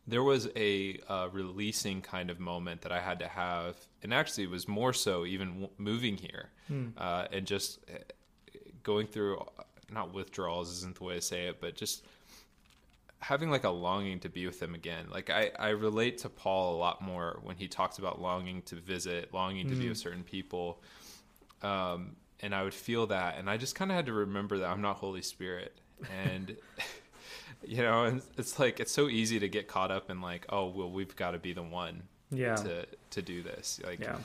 [0.07, 1.01] there was a,
[1.33, 5.27] releasing kind of moment that I had to have, and actually it was more so
[5.27, 6.89] even w- moving here hmm.
[6.97, 7.99] uh, and just uh,
[8.85, 9.45] going through
[9.91, 12.05] not withdrawals isn't the way to say it, but just
[13.19, 15.07] having like a longing to be with him again.
[15.11, 18.77] Like I, I relate to Paul a lot more when he talks about longing to
[18.77, 19.81] visit, longing to mm.
[19.81, 20.81] be with certain people.
[21.63, 24.69] Um, and I would feel that, and I just kind of had to remember that
[24.69, 25.77] I'm not Holy Spirit,
[26.23, 26.57] and
[27.67, 30.69] you know, and it's like it's so easy to get caught up in like, oh,
[30.69, 34.19] well, we've got to be the one, yeah, to to do this, like, yeah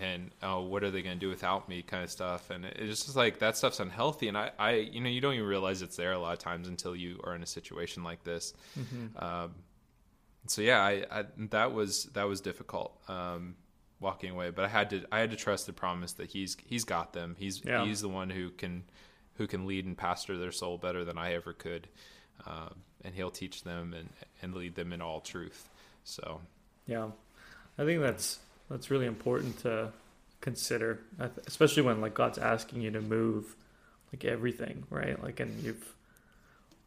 [0.00, 2.50] and oh, what are they going to do without me, kind of stuff.
[2.50, 4.28] And it's just like that stuff's unhealthy.
[4.28, 6.68] And I, I, you know, you don't even realize it's there a lot of times
[6.68, 8.54] until you are in a situation like this.
[8.78, 9.24] Mm-hmm.
[9.24, 9.54] Um,
[10.46, 13.56] so yeah, I, I, that was that was difficult um,
[14.00, 16.84] walking away, but I had to I had to trust the promise that he's he's
[16.84, 17.36] got them.
[17.38, 17.84] He's yeah.
[17.84, 18.84] he's the one who can
[19.34, 21.88] who can lead and pastor their soul better than I ever could,
[22.46, 22.74] um,
[23.04, 24.08] and he'll teach them and
[24.42, 25.68] and lead them in all truth.
[26.04, 26.40] So
[26.86, 27.08] yeah,
[27.78, 28.38] I think that's
[28.70, 29.92] that's really important to
[30.40, 31.00] consider,
[31.46, 33.56] especially when like God's asking you to move
[34.12, 35.22] like everything, right?
[35.22, 35.94] Like, and you've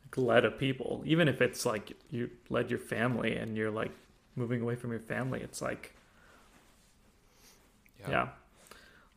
[0.06, 3.92] like, led a people, even if it's like you led your family and you're like
[4.36, 5.94] moving away from your family, it's like,
[8.02, 8.28] yeah, yeah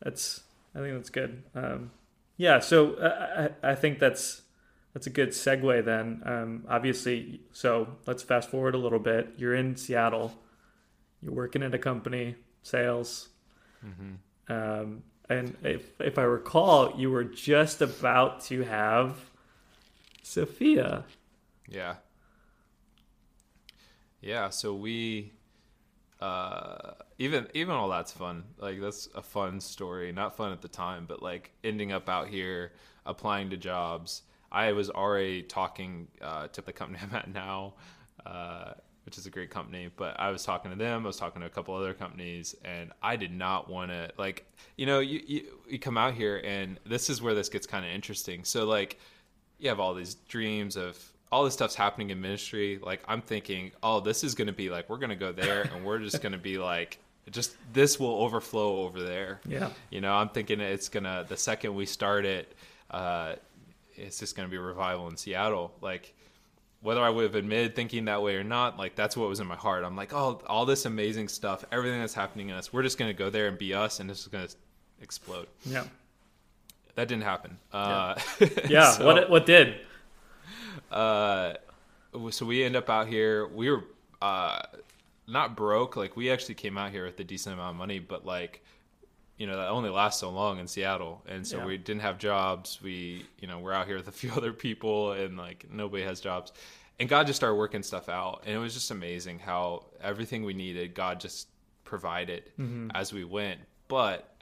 [0.02, 0.42] that's
[0.74, 1.42] I think that's good.
[1.54, 1.90] Um,
[2.36, 4.42] yeah, so uh, I, I think that's
[4.94, 6.22] that's a good segue then.
[6.24, 9.34] Um, obviously, so let's fast forward a little bit.
[9.36, 10.32] You're in Seattle.
[11.20, 13.28] You're working at a company sales.
[13.84, 14.52] Mm-hmm.
[14.52, 19.16] Um, and if if I recall, you were just about to have
[20.22, 21.04] Sophia.
[21.68, 21.96] Yeah.
[24.20, 24.50] Yeah.
[24.50, 25.32] So we,
[26.20, 28.44] uh, even even all that's fun.
[28.58, 30.12] Like that's a fun story.
[30.12, 32.72] Not fun at the time, but like ending up out here
[33.06, 34.22] applying to jobs.
[34.54, 37.74] I was already talking uh, to the company I'm at now.
[38.24, 38.72] Uh,
[39.04, 39.90] which is a great company.
[39.94, 42.90] But I was talking to them, I was talking to a couple other companies, and
[43.02, 46.80] I did not want to like, you know, you, you, you come out here, and
[46.86, 48.44] this is where this gets kind of interesting.
[48.44, 48.98] So like,
[49.58, 50.98] you have all these dreams of
[51.30, 52.78] all this stuff's happening in ministry.
[52.82, 55.62] Like I'm thinking, oh, this is going to be like we're going to go there,
[55.62, 56.98] and we're just going to be like.
[57.30, 59.40] Just this will overflow over there.
[59.48, 59.70] Yeah.
[59.88, 62.54] You know, I'm thinking it's gonna the second we start it,
[62.90, 63.36] uh,
[63.96, 65.74] it's just gonna be a revival in Seattle.
[65.80, 66.14] Like,
[66.80, 69.46] whether I would have admitted thinking that way or not, like that's what was in
[69.46, 69.84] my heart.
[69.84, 73.14] I'm like, oh, all this amazing stuff, everything that's happening in us, we're just gonna
[73.14, 74.48] go there and be us, and this is gonna
[75.00, 75.46] explode.
[75.64, 75.84] Yeah,
[76.94, 77.58] that didn't happen.
[77.72, 78.90] Uh, yeah, yeah.
[78.92, 79.80] so, what what did?
[80.90, 81.54] Uh,
[82.30, 83.48] so we end up out here.
[83.48, 83.84] We were
[84.20, 84.60] uh,
[85.26, 85.96] not broke.
[85.96, 88.62] Like we actually came out here with a decent amount of money, but like
[89.38, 91.66] you know that only lasts so long in Seattle, and so yeah.
[91.66, 92.80] we didn't have jobs.
[92.82, 96.20] We you know we're out here with a few other people, and like nobody has
[96.20, 96.52] jobs.
[97.00, 100.54] And God just started working stuff out, and it was just amazing how everything we
[100.54, 101.48] needed, God just
[101.82, 102.90] provided mm-hmm.
[102.94, 103.58] as we went.
[103.88, 104.32] But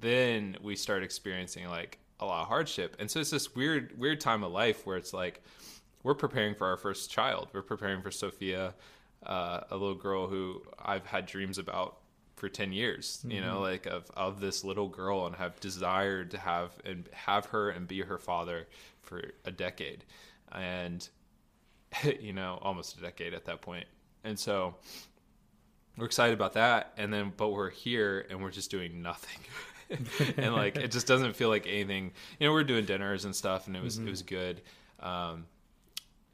[0.00, 4.20] then we start experiencing like a lot of hardship, and so it's this weird weird
[4.20, 5.42] time of life where it's like
[6.02, 7.48] we're preparing for our first child.
[7.52, 8.74] We're preparing for Sophia,
[9.24, 11.98] uh, a little girl who I've had dreams about
[12.36, 13.32] for 10 years mm-hmm.
[13.32, 13.62] you know mm-hmm.
[13.62, 17.86] like of of this little girl and have desired to have and have her and
[17.86, 18.66] be her father
[19.02, 20.04] for a decade
[20.52, 21.08] and
[22.20, 23.86] you know almost a decade at that point
[24.24, 24.74] and so
[25.96, 29.38] we're excited about that and then but we're here and we're just doing nothing
[30.36, 33.66] and like it just doesn't feel like anything you know we're doing dinners and stuff
[33.68, 34.08] and it was mm-hmm.
[34.08, 34.60] it was good
[35.00, 35.44] um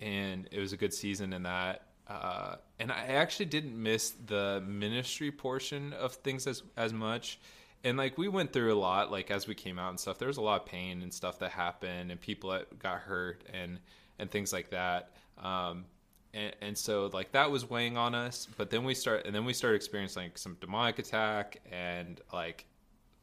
[0.00, 4.62] and it was a good season in that uh, and I actually didn't miss the
[4.66, 7.38] ministry portion of things as as much.
[7.84, 10.18] And like we went through a lot, like as we came out and stuff.
[10.18, 13.44] There was a lot of pain and stuff that happened, and people that got hurt
[13.52, 13.78] and
[14.18, 15.10] and things like that.
[15.38, 15.84] Um,
[16.32, 18.48] and, and so like that was weighing on us.
[18.56, 22.64] But then we start, and then we started experiencing like some demonic attack and like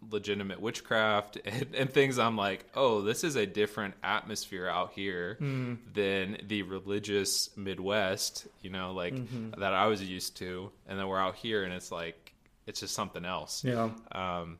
[0.09, 5.37] legitimate witchcraft and, and, things i'm like oh this is a different atmosphere out here
[5.41, 5.77] mm.
[5.93, 9.59] than the religious midwest you know like mm-hmm.
[9.59, 12.33] that i was used to and then we're out here and it's like
[12.67, 14.57] it's just something else yeah um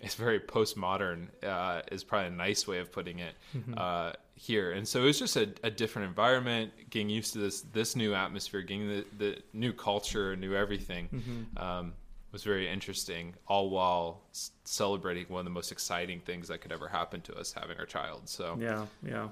[0.00, 3.74] it's very postmodern uh, is probably a nice way of putting it mm-hmm.
[3.76, 7.62] uh, here and so it was just a, a, different environment getting used to this
[7.72, 11.62] this new atmosphere getting the, the new culture new everything mm-hmm.
[11.62, 11.94] um,
[12.36, 14.20] was very interesting, all while
[14.64, 17.86] celebrating one of the most exciting things that could ever happen to us having our
[17.86, 18.20] child.
[18.26, 19.28] So yeah, yeah,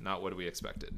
[0.00, 0.94] not what we expected.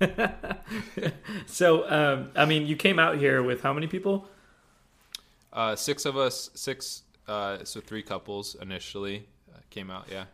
[1.46, 4.26] so um, I mean, you came out here with how many people?
[5.52, 7.02] Uh, six of us, six.
[7.28, 9.28] Uh, so three couples initially.
[9.70, 10.06] came out.
[10.10, 10.24] Yeah.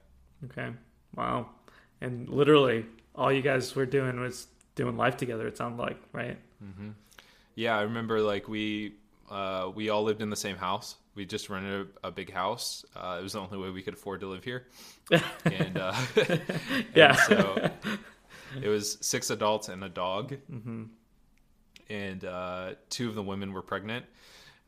[0.47, 0.71] Okay.
[1.15, 1.51] Wow.
[2.01, 5.47] And literally, all you guys were doing was doing life together.
[5.47, 6.39] It sounded like, right?
[6.65, 6.91] Mm-hmm.
[7.57, 8.95] Yeah, I remember like we
[9.31, 10.97] uh, we all lived in the same house.
[11.15, 12.85] We just rented a, a big house.
[12.97, 14.67] Uh, it was the only way we could afford to live here.
[15.45, 15.95] and, uh,
[16.29, 16.41] and
[16.95, 17.15] Yeah.
[17.15, 17.71] so
[18.61, 20.37] it was six adults and a dog.
[20.53, 20.85] Mm-hmm.
[21.91, 24.05] And uh, two of the women were pregnant.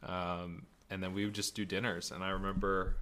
[0.03, 2.13] Um, and then we would just do dinners.
[2.13, 2.97] And I remember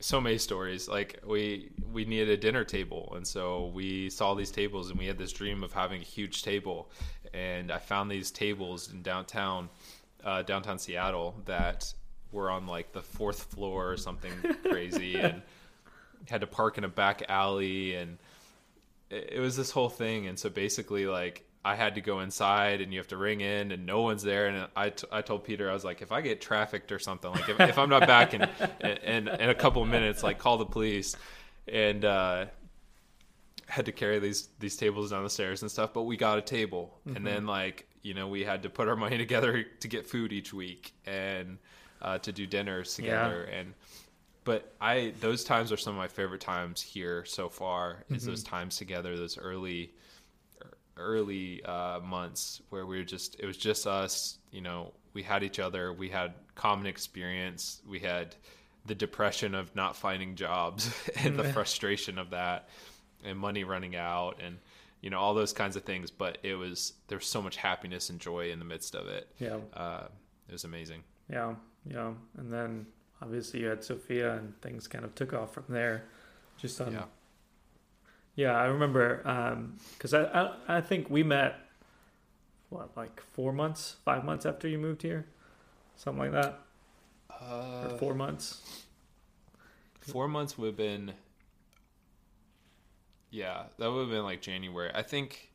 [0.00, 0.88] so many stories.
[0.88, 5.06] Like we we needed a dinner table, and so we saw these tables, and we
[5.06, 6.90] had this dream of having a huge table.
[7.34, 9.68] And I found these tables in downtown,
[10.24, 11.92] uh, downtown Seattle, that
[12.32, 14.32] were on like the fourth floor or something
[14.68, 15.42] crazy, and
[16.26, 18.18] had to park in a back alley, and
[19.10, 20.26] it, it was this whole thing.
[20.26, 23.72] And so basically, like I had to go inside and you have to ring in
[23.72, 24.46] and no one's there.
[24.46, 27.30] And I, t- I told Peter, I was like, if I get trafficked or something,
[27.30, 28.42] like if, if I'm not back in,
[28.80, 31.16] in, in a couple of minutes, like call the police
[31.66, 32.46] and, uh,
[33.66, 36.40] had to carry these, these tables down the stairs and stuff, but we got a
[36.40, 40.06] table and then like, you know, we had to put our money together to get
[40.06, 41.58] food each week and,
[42.00, 43.42] uh, to do dinners together.
[43.44, 43.74] And,
[44.44, 48.42] but I, those times are some of my favorite times here so far is those
[48.42, 49.92] times together, those early,
[50.98, 55.42] early uh, months where we were just it was just us you know we had
[55.42, 58.34] each other we had common experience we had
[58.86, 62.68] the depression of not finding jobs and the frustration of that
[63.24, 64.58] and money running out and
[65.00, 68.10] you know all those kinds of things but it was there was so much happiness
[68.10, 69.58] and joy in the midst of it Yeah.
[69.74, 70.04] uh,
[70.48, 71.54] it was amazing Yeah.
[71.88, 72.12] Yeah.
[72.36, 72.86] And then
[73.22, 76.04] obviously you had Sophia, and things kind of took off from there.
[76.58, 76.92] Just on.
[76.92, 77.04] yeah
[78.34, 79.18] Yeah, I remember
[79.96, 81.54] because I, I I think we met
[82.70, 85.24] what like four months, five months after you moved here,
[85.96, 86.60] something like that,
[87.30, 88.60] uh, or four months.
[90.00, 91.12] Four months would have been.
[93.30, 94.90] Yeah, that would have been like January.
[94.94, 95.50] I think.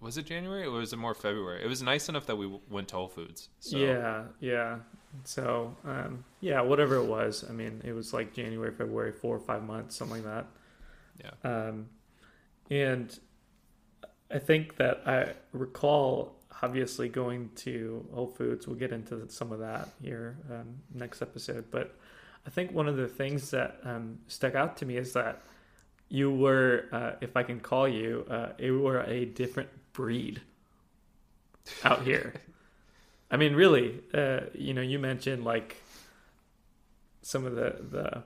[0.00, 1.64] Was it January or was it more February?
[1.64, 3.48] It was nice enough that we went to Whole Foods.
[3.60, 4.78] So, Yeah, yeah.
[5.22, 7.44] So um, yeah, whatever it was.
[7.48, 10.46] I mean, it was like January, February, four or five months, something like that.
[11.42, 11.68] Yeah.
[11.68, 11.86] Um,
[12.70, 13.18] and
[14.30, 18.66] I think that I recall obviously going to Whole Foods.
[18.66, 21.66] We'll get into some of that here um, next episode.
[21.70, 21.94] But
[22.46, 25.42] I think one of the things that um, stuck out to me is that
[26.14, 30.40] you were, uh, if I can call you, uh, you were a different breed
[31.82, 32.34] out here.
[33.32, 35.82] I mean, really, uh, you know, you mentioned like
[37.22, 38.22] some of the the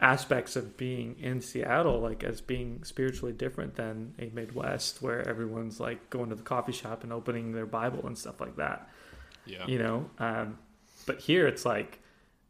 [0.00, 5.78] aspects of being in Seattle, like as being spiritually different than a Midwest where everyone's
[5.78, 8.88] like going to the coffee shop and opening their Bible and stuff like that.
[9.44, 9.66] Yeah.
[9.66, 10.58] You know, um,
[11.04, 11.98] but here it's like,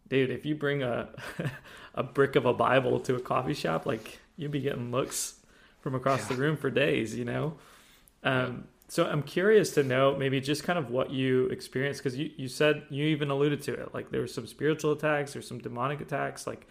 [0.08, 1.08] dude, if you bring a
[1.96, 5.34] a brick of a Bible to a coffee shop, like you'd be getting looks
[5.80, 7.14] from across the room for days.
[7.14, 7.54] You know.
[8.24, 12.30] Um, so I'm curious to know maybe just kind of what you experienced because you,
[12.36, 15.58] you said you even alluded to it like there were some spiritual attacks there's some
[15.58, 16.66] demonic attacks like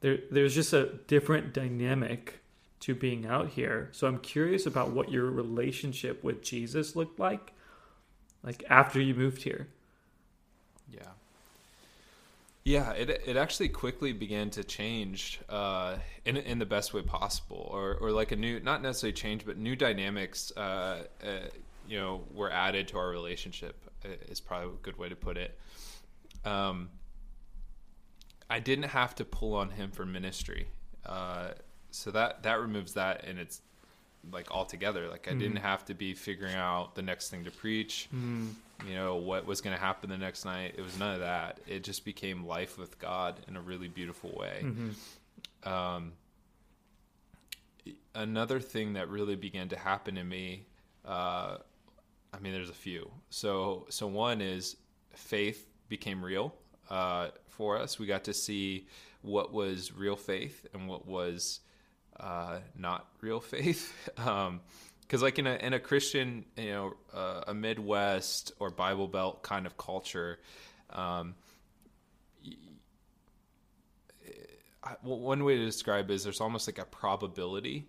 [0.00, 2.40] there there's just a different dynamic
[2.80, 7.52] to being out here so I'm curious about what your relationship with Jesus looked like
[8.42, 9.73] like after you moved here Yeah.
[12.64, 17.68] Yeah, it it actually quickly began to change uh, in in the best way possible,
[17.70, 20.50] or or like a new not necessarily change, but new dynamics.
[20.56, 21.26] Uh, uh,
[21.86, 23.76] you know, were added to our relationship.
[24.02, 25.58] uh, Is probably a good way to put it.
[26.46, 26.88] Um,
[28.48, 30.66] I didn't have to pull on him for ministry,
[31.04, 31.50] uh,
[31.90, 33.60] so that that removes that, and it's
[34.32, 35.08] like altogether.
[35.08, 38.08] Like I didn't have to be figuring out the next thing to preach.
[38.88, 40.74] You know what was going to happen the next night.
[40.76, 41.60] It was none of that.
[41.66, 44.64] It just became life with god in a really beautiful way.
[45.64, 46.12] Um,
[48.14, 50.64] another thing that really began to happen to me
[51.04, 51.58] uh,
[52.32, 53.10] i mean there's a few.
[53.30, 54.76] So so one is
[55.14, 56.54] faith became real
[56.90, 57.98] uh, for us.
[57.98, 58.86] We got to see
[59.22, 61.60] what was real faith and what was
[62.18, 64.60] uh, not real faith um,
[65.02, 69.42] because like in a in a Christian, you know, uh, a Midwest or Bible Belt
[69.42, 70.38] kind of culture,
[70.90, 71.34] um,
[75.02, 77.86] one way to describe is there's almost like a probability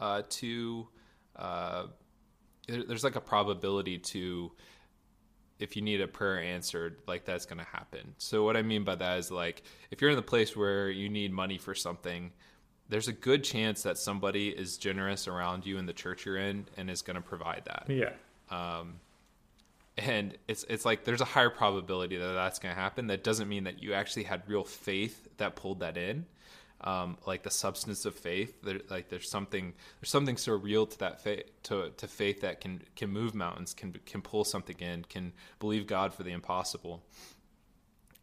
[0.00, 0.88] uh, to
[1.36, 1.86] uh,
[2.68, 4.52] there's like a probability to
[5.58, 8.14] if you need a prayer answered, like that's going to happen.
[8.18, 11.08] So what I mean by that is like if you're in the place where you
[11.08, 12.32] need money for something,
[12.88, 16.66] there's a good chance that somebody is generous around you in the church you're in
[16.76, 17.86] and is going to provide that.
[17.88, 18.10] yeah
[18.50, 19.00] Um,
[19.98, 23.06] and it's it's like there's a higher probability that that's going to happen.
[23.06, 26.26] That doesn't mean that you actually had real faith that pulled that in.
[26.82, 28.62] um, like the substance of faith.
[28.62, 32.60] There, like there's something there's something so real to that faith to to faith that
[32.60, 37.02] can can move mountains, can can pull something in, can believe God for the impossible.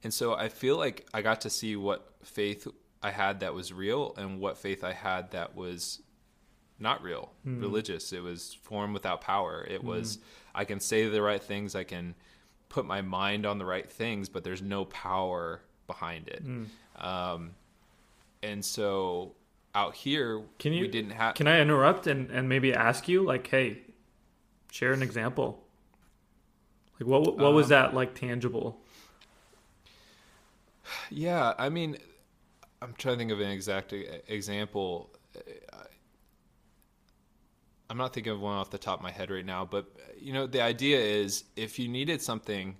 [0.04, 2.68] And so I feel like I got to see what faith
[3.04, 6.02] I had that was real and what faith I had that was
[6.80, 7.62] not real, mm.
[7.62, 8.14] religious.
[8.14, 9.66] It was form without power.
[9.70, 9.86] It mm.
[9.86, 10.20] was
[10.56, 12.16] I can say the right things, I can
[12.70, 16.44] put my mind on the right things, but there's no power behind it.
[16.46, 16.66] Mm.
[16.98, 17.52] Um,
[18.42, 19.34] and so
[19.76, 21.36] out here, can you, we didn't have.
[21.36, 23.82] Can I interrupt and, and maybe ask you, like, hey,
[24.72, 25.64] share an example?
[27.00, 28.80] Like, what what um, was that like tangible?
[31.10, 31.98] Yeah, I mean,
[32.84, 33.94] I'm trying to think of an exact
[34.28, 35.10] example.
[37.90, 39.86] I'm not thinking of one off the top of my head right now, but
[40.20, 42.76] you know, the idea is if you needed something,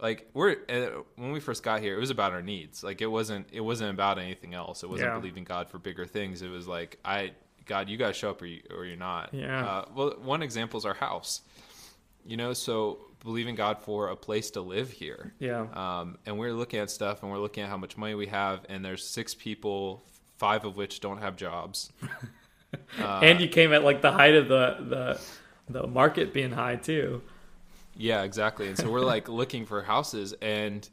[0.00, 2.82] like we're uh, when we first got here, it was about our needs.
[2.82, 4.82] Like it wasn't it wasn't about anything else.
[4.82, 5.18] It wasn't yeah.
[5.18, 6.42] believing God for bigger things.
[6.42, 7.32] It was like I
[7.66, 9.32] God, you guys show up or you or you're not.
[9.32, 9.64] Yeah.
[9.64, 11.42] Uh, well, one example is our house.
[12.24, 15.32] You know, so believing God for a place to live here.
[15.38, 15.66] Yeah.
[15.72, 18.64] Um, and we're looking at stuff and we're looking at how much money we have,
[18.68, 20.02] and there's six people,
[20.36, 21.92] five of which don't have jobs.
[22.98, 24.76] uh, and you came at like the height of the
[25.68, 27.22] the the market being high too.
[27.96, 28.68] Yeah, exactly.
[28.68, 30.88] And so we're like looking for houses, and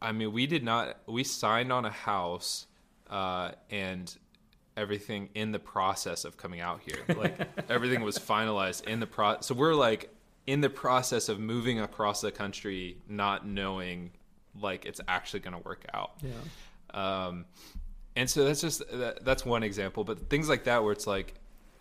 [0.00, 0.98] I mean, we did not.
[1.06, 2.66] We signed on a house,
[3.10, 4.14] uh, and
[4.76, 6.98] everything in the process of coming out here.
[7.16, 9.40] Like everything was finalized in the pro.
[9.40, 10.14] So we're like
[10.46, 14.10] in the process of moving across the country, not knowing
[14.60, 16.12] like it's actually going to work out.
[16.22, 17.26] Yeah.
[17.26, 17.46] Um,
[18.14, 21.34] and so that's just that, that's one example, but things like that where it's like,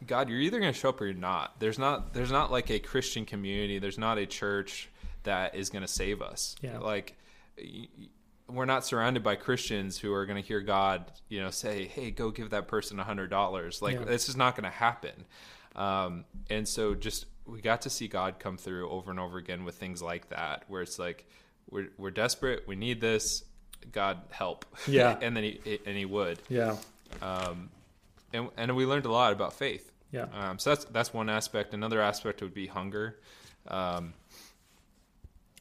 [0.05, 1.59] God, you're either going to show up or you're not.
[1.59, 3.80] There's not there's not like a Christian community.
[3.80, 4.89] There's not a church
[5.24, 6.55] that is going to save us.
[6.61, 6.80] Yeah.
[6.80, 7.16] Like
[8.47, 12.11] we're not surrounded by Christians who are going to hear God, you know, say, "Hey,
[12.11, 14.05] go give that person a hundred dollars." Like yeah.
[14.05, 15.26] this is not going to happen.
[15.76, 19.63] Um, and so just we got to see God come through over and over again
[19.63, 21.25] with things like that, where it's like
[21.69, 23.43] we're we're desperate, we need this,
[23.91, 26.75] God help, yeah, and then he and he would, yeah,
[27.21, 27.69] um,
[28.33, 30.25] and and we learned a lot about faith, yeah.
[30.33, 31.73] Um, so that's that's one aspect.
[31.73, 33.19] Another aspect would be hunger.
[33.67, 34.13] Um,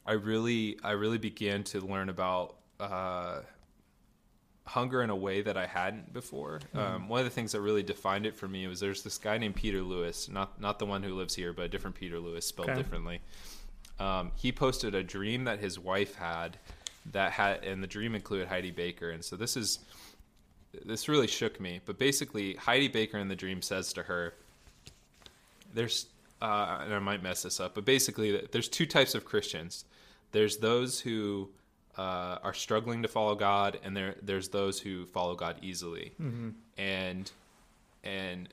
[0.05, 3.39] I really I really began to learn about uh,
[4.65, 6.59] hunger in a way that I hadn't before.
[6.73, 6.77] Mm-hmm.
[6.79, 9.37] Um, one of the things that really defined it for me was there's this guy
[9.37, 12.45] named Peter Lewis, not not the one who lives here, but a different Peter Lewis,
[12.45, 12.77] spelled okay.
[12.77, 13.21] differently.
[13.99, 16.57] Um, he posted a dream that his wife had
[17.11, 19.79] that had, and the dream included Heidi Baker, and so this is
[20.83, 21.79] this really shook me.
[21.85, 24.33] But basically, Heidi Baker in the dream says to her,
[25.73, 26.07] "There's."
[26.41, 29.85] Uh, and I might mess this up, but basically, there's two types of Christians.
[30.33, 31.49] There's those who
[31.97, 36.11] uh, are struggling to follow God, and there there's those who follow God easily.
[36.21, 36.49] Mm-hmm.
[36.77, 37.31] And
[38.03, 38.49] and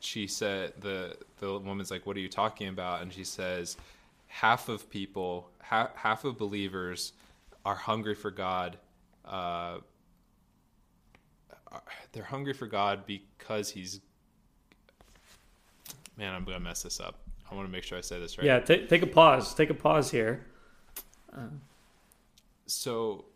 [0.00, 3.76] she said the the woman's like, "What are you talking about?" And she says,
[4.32, 7.12] half of people, half half of believers,
[7.64, 8.78] are hungry for God.
[9.24, 9.78] Uh,
[12.12, 14.00] they're hungry for God because He's.
[16.16, 17.18] Man, I'm gonna mess this up.
[17.50, 18.46] I want to make sure I say this right.
[18.46, 19.54] Yeah, take take a pause.
[19.54, 20.46] Take a pause here.
[21.36, 21.48] Uh
[22.72, 23.26] so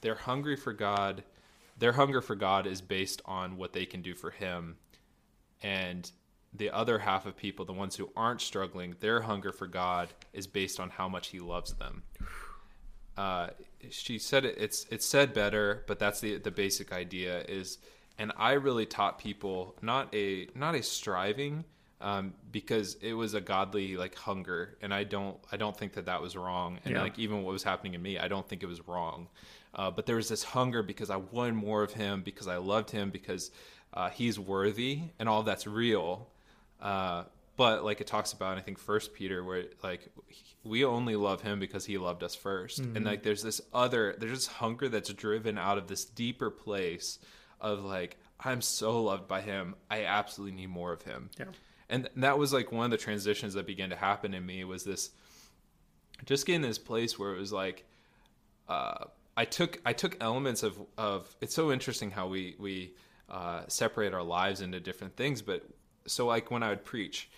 [0.00, 1.22] they're hungry for God.
[1.78, 4.76] Their hunger for God is based on what they can do for Him.
[5.62, 6.10] And
[6.52, 10.46] the other half of people, the ones who aren't struggling, their hunger for God is
[10.46, 12.02] based on how much He loves them.
[13.16, 13.48] Uh,
[13.90, 17.78] she said it, it's it's said better, but that's the the basic idea is.
[18.18, 21.64] And I really taught people not a not a striving,
[22.02, 26.06] um, because it was a godly like hunger, and I don't I don't think that
[26.06, 27.02] that was wrong, and yeah.
[27.02, 29.28] like even what was happening in me, I don't think it was wrong,
[29.74, 32.90] uh, but there was this hunger because I wanted more of him, because I loved
[32.90, 33.52] him, because
[33.94, 36.28] uh, he's worthy, and all that's real.
[36.80, 37.24] Uh,
[37.56, 40.10] but like it talks about, I think First Peter, where like
[40.64, 42.96] we only love him because he loved us 1st mm-hmm.
[42.96, 47.18] and like there's this other there's this hunger that's driven out of this deeper place
[47.60, 51.30] of like I'm so loved by him, I absolutely need more of him.
[51.38, 51.46] Yeah
[51.92, 54.82] and that was like one of the transitions that began to happen in me was
[54.82, 55.10] this
[56.24, 57.84] just getting this place where it was like
[58.68, 59.04] uh,
[59.36, 62.94] I took I took elements of of it's so interesting how we we
[63.28, 65.64] uh, separate our lives into different things but
[66.06, 67.30] so like when I would preach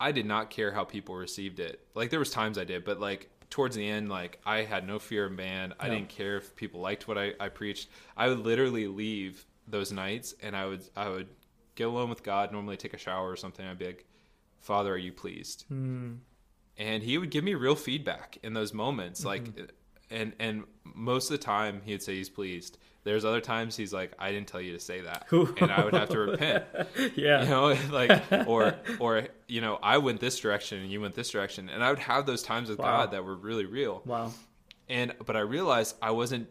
[0.00, 1.86] I did not care how people received it.
[1.94, 4.98] Like there was times I did but like towards the end like I had no
[4.98, 5.72] fear of man.
[5.78, 7.88] I didn't care if people liked what I, I preached.
[8.16, 11.28] I would literally leave those nights and I would I would
[11.74, 13.66] get alone with God, normally take a shower or something.
[13.66, 14.06] I'd be like,
[14.60, 15.64] Father, are you pleased?
[15.72, 16.18] Mm.
[16.76, 19.20] And he would give me real feedback in those moments.
[19.20, 19.28] Mm-hmm.
[19.28, 19.72] Like,
[20.10, 20.64] and and
[20.94, 22.78] most of the time he'd say he's pleased.
[23.04, 25.92] There's other times he's like, I didn't tell you to say that, and I would
[25.92, 26.64] have to repent.
[27.14, 27.42] yeah.
[27.42, 31.28] You know, like or or you know, I went this direction and you went this
[31.30, 33.02] direction, and I would have those times with Wow.
[33.02, 34.02] God that were really real.
[34.06, 34.32] Wow.
[34.88, 36.48] And but I realized I wasn't.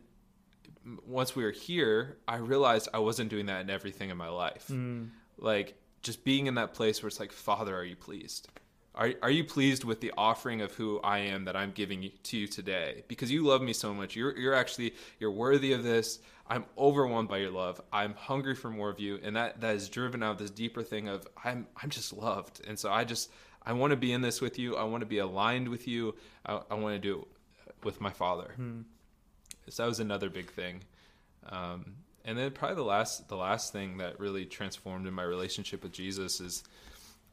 [1.05, 4.67] Once we were here, I realized I wasn't doing that in everything in my life.
[4.69, 5.09] Mm.
[5.37, 8.49] Like just being in that place where it's like, Father, are you pleased?
[8.95, 12.37] Are are you pleased with the offering of who I am that I'm giving to
[12.37, 13.03] you today?
[13.07, 14.15] Because you love me so much.
[14.15, 16.19] You're you're actually you're worthy of this.
[16.47, 17.81] I'm overwhelmed by your love.
[17.91, 21.07] I'm hungry for more of you, and that that is driven out this deeper thing
[21.07, 23.31] of I'm I'm just loved, and so I just
[23.65, 24.75] I want to be in this with you.
[24.75, 26.13] I want to be aligned with you.
[26.45, 27.25] I, I want to do
[27.67, 28.53] it with my Father.
[28.55, 28.81] Hmm.
[29.69, 30.81] So that was another big thing.
[31.49, 31.95] Um,
[32.25, 35.91] and then probably the last the last thing that really transformed in my relationship with
[35.91, 36.63] Jesus is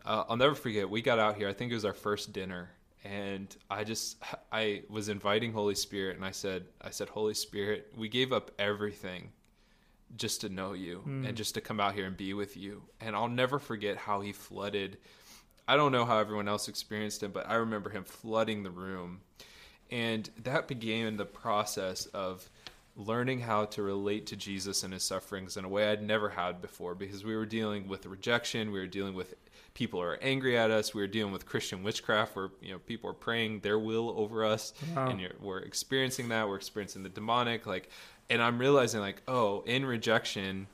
[0.04, 0.88] uh, I'll never forget.
[0.88, 1.48] We got out here.
[1.48, 2.70] I think it was our first dinner,
[3.04, 4.16] and I just
[4.52, 8.50] I was inviting Holy Spirit, and I said I said Holy Spirit, we gave up
[8.58, 9.30] everything
[10.16, 12.82] just to know you and just to come out here and be with you.
[13.00, 14.98] And I'll never forget how he flooded.
[15.68, 19.20] I don't know how everyone else experienced him, but I remember him flooding the room.
[19.90, 22.48] And that began the process of
[22.96, 26.60] learning how to relate to Jesus and his sufferings in a way I'd never had
[26.60, 29.34] before because we were dealing with rejection, we were dealing with
[29.74, 32.78] people who are angry at us, we were dealing with Christian witchcraft where you know
[32.80, 35.08] people are praying their will over us Wow.
[35.10, 37.88] and you're, we're experiencing that, we're experiencing the demonic like
[38.28, 40.66] and I'm realizing like, oh, in rejection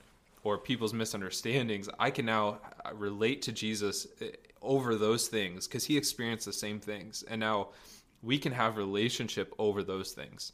[0.44, 4.26] or people's misunderstandings, I can now uh, relate to Jesus uh,
[4.62, 7.24] over those things because he experienced the same things.
[7.28, 7.68] And now
[8.26, 10.52] we can have relationship over those things.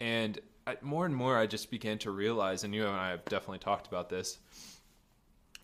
[0.00, 3.24] And I, more and more, I just began to realize, and you and I have
[3.26, 4.38] definitely talked about this,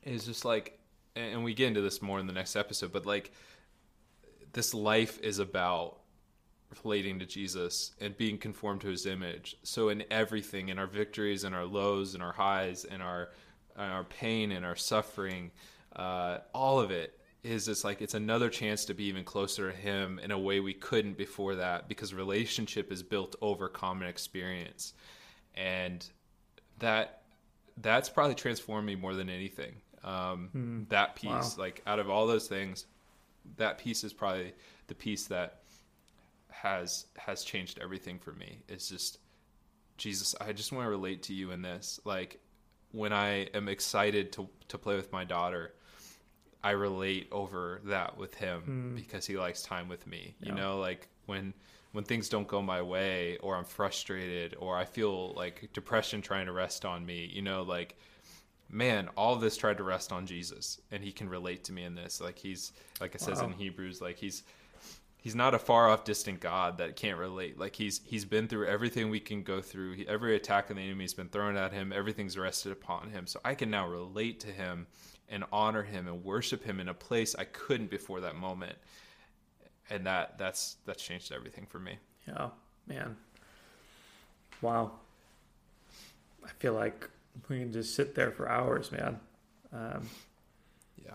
[0.03, 0.79] is just like,
[1.17, 3.33] and we get into this more in the next episode, but like,
[4.53, 5.99] this life is about
[6.85, 9.57] relating to Jesus and being conformed to his image.
[9.63, 13.31] So in everything, in our victories and our lows and our highs and our
[13.77, 15.51] and our pain and our suffering,
[15.95, 17.19] uh, all of it
[17.53, 20.61] is just like it's another chance to be even closer to him in a way
[20.61, 24.95] we couldn't before that because relationship is built over common experience.
[25.55, 26.07] And
[26.79, 27.23] that
[27.81, 29.75] that's probably transformed me more than anything.
[30.05, 31.53] Um, That piece, Wow.
[31.59, 32.87] like out of all those things,
[33.57, 34.53] that piece is probably
[34.89, 35.63] the piece that
[36.51, 38.59] has has changed everything for me.
[38.69, 39.19] It's just
[39.97, 42.01] Jesus, I just want to relate to you in this.
[42.05, 42.41] Like
[42.93, 45.75] when I am excited to to play with my daughter,
[46.63, 48.95] I relate over that with him hmm.
[48.97, 50.35] because he likes time with me.
[50.41, 50.61] You Yeah.
[50.61, 51.55] know, like when
[51.93, 56.47] when things don't go my way or I'm frustrated or I feel like depression trying
[56.47, 57.97] to rest on me, you know, like
[58.71, 61.95] man, all this tried to rest on Jesus and he can relate to me in
[61.95, 62.21] this.
[62.21, 63.47] Like he's like it says Wow.
[63.47, 64.43] in Hebrews, like he's
[65.17, 67.59] he's not a far off distant God that can't relate.
[67.59, 69.95] Like he's he's been through everything we can go through.
[69.95, 71.93] He, every attack of the enemy has been thrown at him.
[71.93, 73.27] Everything's rested upon him.
[73.27, 74.87] So I can now relate to him
[75.31, 78.77] and honor him and worship him in a place I couldn't before that moment.
[79.91, 81.99] And that that's that's changed everything for me.
[82.27, 82.49] Yeah,
[82.87, 83.17] man.
[84.61, 84.93] Wow.
[86.45, 87.09] I feel like
[87.49, 89.21] we can just sit there for hours, man.
[89.73, 90.09] Um,
[91.05, 91.13] Yeah.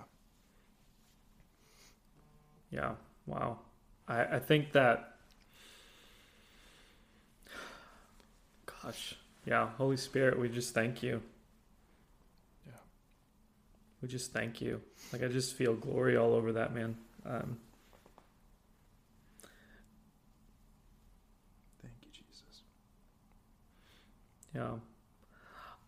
[2.72, 2.91] yeah,
[3.26, 3.59] wow.
[4.07, 5.16] I, I think that,
[8.84, 11.22] gosh, yeah, Holy Spirit, we just thank you.
[14.04, 14.82] We just thank you.
[15.14, 16.97] Like, I just feel glory all over that, man.
[17.26, 17.58] Um,
[21.82, 22.64] Thank you, Jesus.
[24.54, 24.72] Yeah.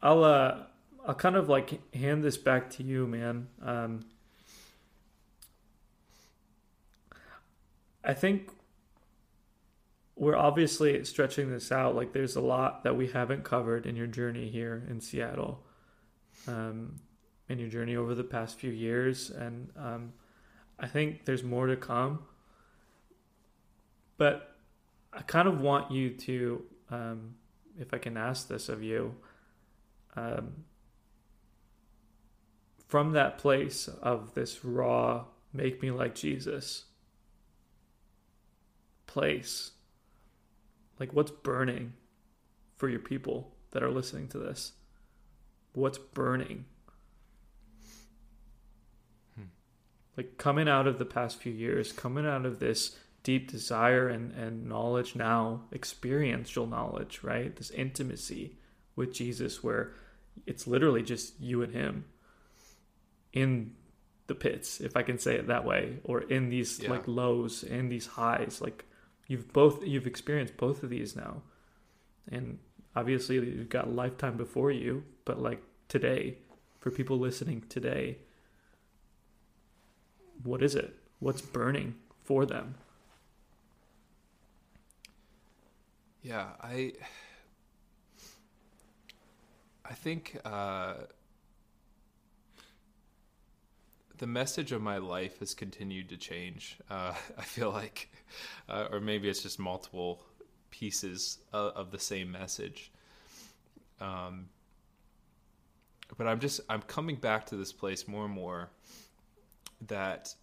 [0.02, 0.60] I'll uh
[1.06, 3.48] I'll kind of like hand this back to you, man.
[3.62, 4.06] Um
[8.04, 8.52] I think
[10.16, 11.96] we're obviously stretching this out.
[11.96, 15.66] Like there's a lot that we haven't covered in your journey here in Seattle.
[16.48, 17.00] Um
[17.50, 20.14] in your journey over the past few years and um
[20.78, 22.20] I think there's more to come.
[24.18, 24.58] But
[25.14, 27.36] I kind of want you to um
[27.80, 29.16] if I can ask this of you,
[30.16, 30.64] um,
[32.88, 36.86] from that place of this raw, make me like Jesus
[39.08, 39.72] place,
[41.00, 41.94] like what's burning
[42.78, 44.74] for your people that are listening to this?
[45.74, 46.66] What's burning?
[50.18, 54.32] Like coming out of the past few years, coming out of this deep desire and,
[54.34, 57.56] and knowledge now, experiential knowledge, right?
[57.56, 58.58] This intimacy
[58.96, 59.94] with Jesus where
[60.46, 62.06] it's literally just you and him
[63.34, 63.74] in
[64.28, 66.90] the pits, if I can say it that way, or in these Yeah.
[66.90, 68.62] like lows and these highs.
[68.62, 68.86] Like
[69.28, 71.44] you've both you've experienced both of these now.
[72.32, 72.60] And
[72.96, 76.38] obviously, you've got a lifetime before you, but like today,
[76.80, 78.18] for people listening today,
[80.46, 80.96] what is it?
[81.20, 82.76] What's burning for them?
[86.22, 86.94] Yeah, I
[89.84, 90.94] I think uh,
[94.18, 96.78] the message of my life has continued to change.
[96.90, 98.12] Uh, I feel like,
[98.70, 100.24] uh, or maybe it's just multiple
[100.72, 102.92] pieces of, of the same message.
[104.02, 104.50] Um,
[106.18, 108.70] but I'm just I'm coming back to this place more and more
[109.88, 110.36] that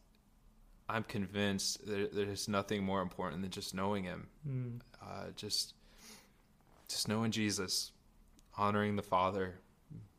[0.88, 4.28] I'm convinced there, there's nothing more important than just knowing Him.
[4.49, 4.80] Mm.
[5.03, 5.74] Uh, just
[6.88, 7.93] just knowing Jesus,
[8.57, 9.55] honoring the Father,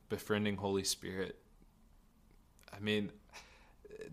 [0.10, 1.38] befriending Holy Spirit.
[2.76, 3.12] I mean,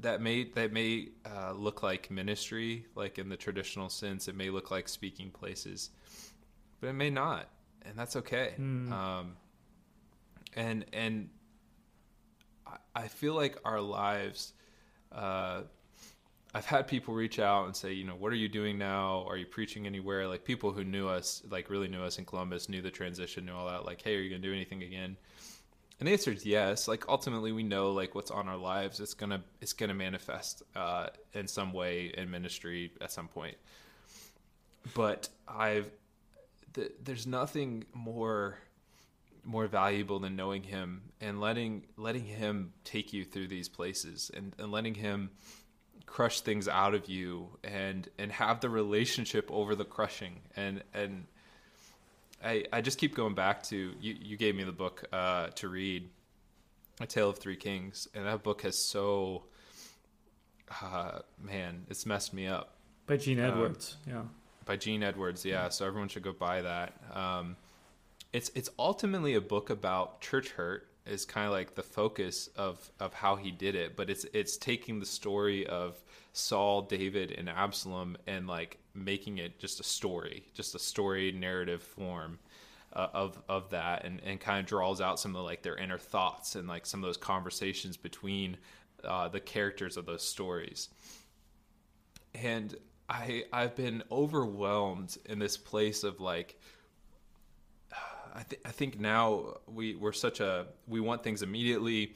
[0.02, 4.28] that may that may uh, look like ministry, like in the traditional sense.
[4.28, 5.90] It may look like speaking places,
[6.80, 7.48] but it may not,
[7.82, 8.54] and that's okay.
[8.58, 8.92] Mm.
[8.92, 9.36] Um,
[10.54, 11.30] and and
[12.94, 14.52] I feel like our lives.
[15.12, 15.62] Uh,
[16.52, 19.24] I've had people reach out and say, you know, what are you doing now?
[19.28, 20.26] Are you preaching anywhere?
[20.26, 23.54] Like people who knew us, like really knew us in Columbus, knew the transition, knew
[23.54, 23.84] all that.
[23.84, 25.16] Like, hey, are you gonna do anything again?
[26.00, 26.88] And the answer is yes.
[26.88, 28.98] Like ultimately, we know like what's on our lives.
[29.00, 33.56] It's gonna it's gonna manifest uh, in some way in ministry at some point.
[34.94, 35.90] But I've
[36.74, 38.58] th- there's nothing more
[39.45, 44.55] more valuable than knowing him and letting letting him take you through these places and,
[44.59, 45.30] and letting him
[46.07, 50.41] crush things out of you and and have the relationship over the crushing.
[50.57, 51.26] And and
[52.45, 55.68] I I just keep going back to you you gave me the book uh, to
[55.68, 56.09] read
[57.01, 58.09] A Tale of Three Kings.
[58.14, 59.45] And that book has so
[60.82, 62.74] uh, man it's messed me up.
[63.07, 64.22] By Gene Edwards, yeah.
[64.66, 65.68] by Gene Edwards yeah.
[65.68, 66.93] So everyone should go buy that.
[67.12, 67.57] Um,
[68.33, 72.91] it's it's ultimately a book about church hurt is kind of like the focus of
[73.01, 76.01] of how he did it but it's it's taking the story of
[76.33, 81.83] Saul, David and Absalom and like making it just a story, just a story narrative
[81.83, 82.39] form
[82.93, 85.99] uh, of of that and and kind of draws out some of like their inner
[85.99, 88.57] thoughts and like some of those conversations between
[89.05, 90.89] uh, the characters of those stories.
[92.35, 92.76] And
[93.09, 96.61] I I've been overwhelmed in this place of like
[98.35, 102.14] I, th- I think now we we're such a we want things immediately.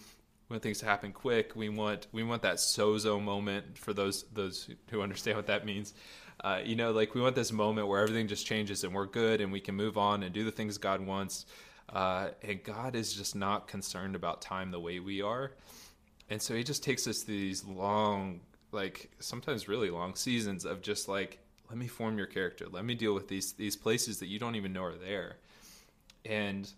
[0.48, 1.56] We want things to happen quick.
[1.56, 5.94] We want we want that sozo moment for those those who understand what that means.
[6.42, 9.40] Uh, you know like we want this moment where everything just changes and we're good
[9.40, 11.46] and we can move on and do the things god wants.
[11.88, 15.52] Uh, and god is just not concerned about time the way we are.
[16.30, 18.40] And so he just takes us these long
[18.72, 21.38] like sometimes really long seasons of just like
[21.70, 22.66] let me form your character.
[22.70, 25.36] Let me deal with these these places that you don't even know are there
[26.24, 26.72] and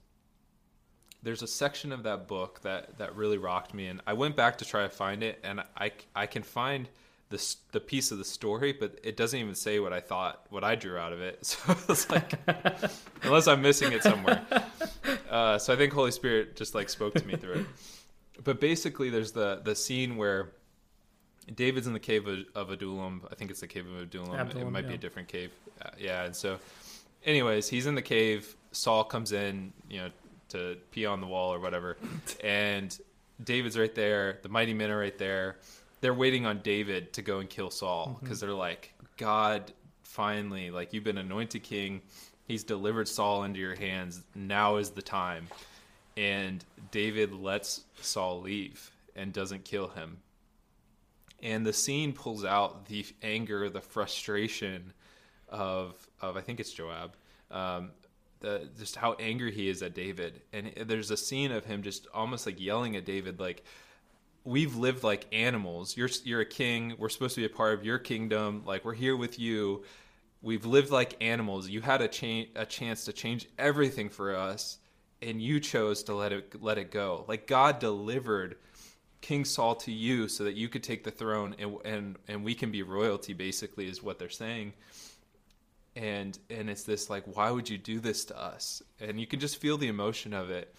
[1.22, 4.59] there's a section of that book that that really rocked me and i went back
[4.59, 6.88] to try to find it and i i can find
[7.28, 10.62] the the piece of the story but it doesn't even say what i thought what
[10.62, 11.38] i drew out of it.
[11.66, 12.32] So it's like
[13.22, 14.42] unless i'm missing it somewhere.
[15.28, 17.66] Uh, so i think holy spirit just like spoke to me through it.
[18.44, 20.53] But basically there's the the scene where
[21.53, 23.22] david's in the cave of, of adullam.
[23.30, 25.51] I think it's the cave of adullam, it Adullam, might be a different cave.
[25.82, 26.59] Uh, yeah and so
[27.24, 30.10] anyways he's in the cave saul comes in you know
[30.48, 31.96] to pee on the wall or whatever.
[32.44, 32.96] And
[33.42, 35.56] david's right there the mighty men are right there.
[36.00, 39.72] They're waiting on david to go and kill saul because they're like god
[40.02, 42.02] finally like you've been anointed king.
[42.46, 44.22] He's delivered saul into your hands.
[44.34, 45.48] Now is the time.
[46.16, 50.18] And david lets saul leave and doesn't kill him.
[51.42, 54.92] And the scene pulls out the anger the frustration
[55.48, 57.14] of of i think it's joab
[57.50, 57.90] um,
[58.78, 60.42] just how angry he is at david.
[60.53, 63.64] And there's a scene of him just almost like yelling at david like
[64.44, 65.97] we've lived like animals.
[65.97, 66.94] You're you're a king.
[66.99, 68.62] We're supposed to be a part of your kingdom.
[68.64, 69.84] Like we're here with you.
[70.40, 71.68] We've lived like animals.
[71.68, 74.78] You had a, cha- a chance to change everything for us
[75.22, 77.24] and you chose to let it let it go.
[77.28, 78.57] Like god delivered
[79.20, 82.55] king saul to you so that you could take the throne and and and we
[82.55, 84.72] can be royalty basically is what they're saying
[85.97, 88.82] and and it's this like why would you do this to us?
[89.01, 90.74] And you can just feel the emotion of it.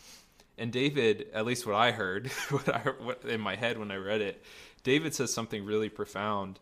[0.58, 3.96] And david at least what i heard what i what in my head when i
[3.96, 4.44] read it
[4.84, 6.60] david says something really profound.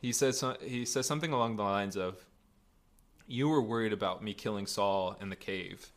[0.00, 2.24] He says he says something along the lines of
[3.26, 5.92] you were worried about me killing saul in the cave.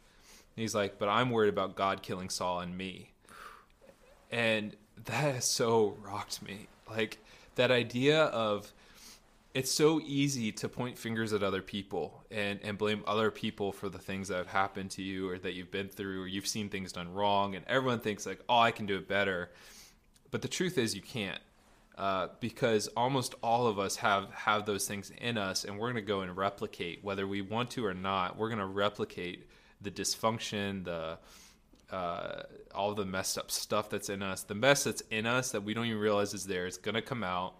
[0.55, 3.09] And he's like but i'm worried about god killing saul and me.
[4.31, 4.75] And
[5.05, 6.67] that has so rocked me.
[6.89, 7.17] Like
[7.55, 8.71] that idea of
[9.53, 13.89] it's so easy to point fingers at other people and, and blame other people for
[13.89, 16.69] the things that have happened to you or that you've been through or you've seen
[16.69, 19.51] things done wrong and everyone thinks like oh i can do it better.
[20.29, 21.41] But the truth is you can't
[21.97, 26.03] uh, because almost all of us have have those things in us and we're going
[26.03, 28.37] to go and replicate whether we want to or not.
[28.37, 29.47] We're going to replicate
[29.81, 31.17] the dysfunction the
[31.91, 32.43] uh,
[32.73, 34.43] all the messed up stuff that's in us.
[34.43, 37.01] The mess that's in us that we don't even realize is there it's going to
[37.01, 37.55] come out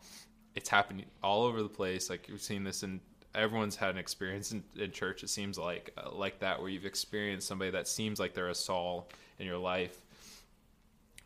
[0.56, 2.10] it's happening all over the place.
[2.10, 3.00] Like you've seen this in
[3.34, 5.24] everyone's had an experience in, in church.
[5.24, 8.56] It seems like uh, like that where you've experienced somebody that seems like they're a
[8.56, 10.02] Saul in your life.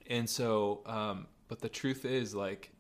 [0.08, 2.72] And so, um, but the truth is like,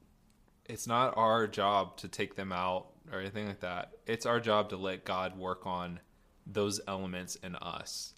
[0.66, 3.94] it's not our job to take them out or anything like that.
[4.06, 6.00] It's our job to let God work on
[6.48, 8.14] those elements in us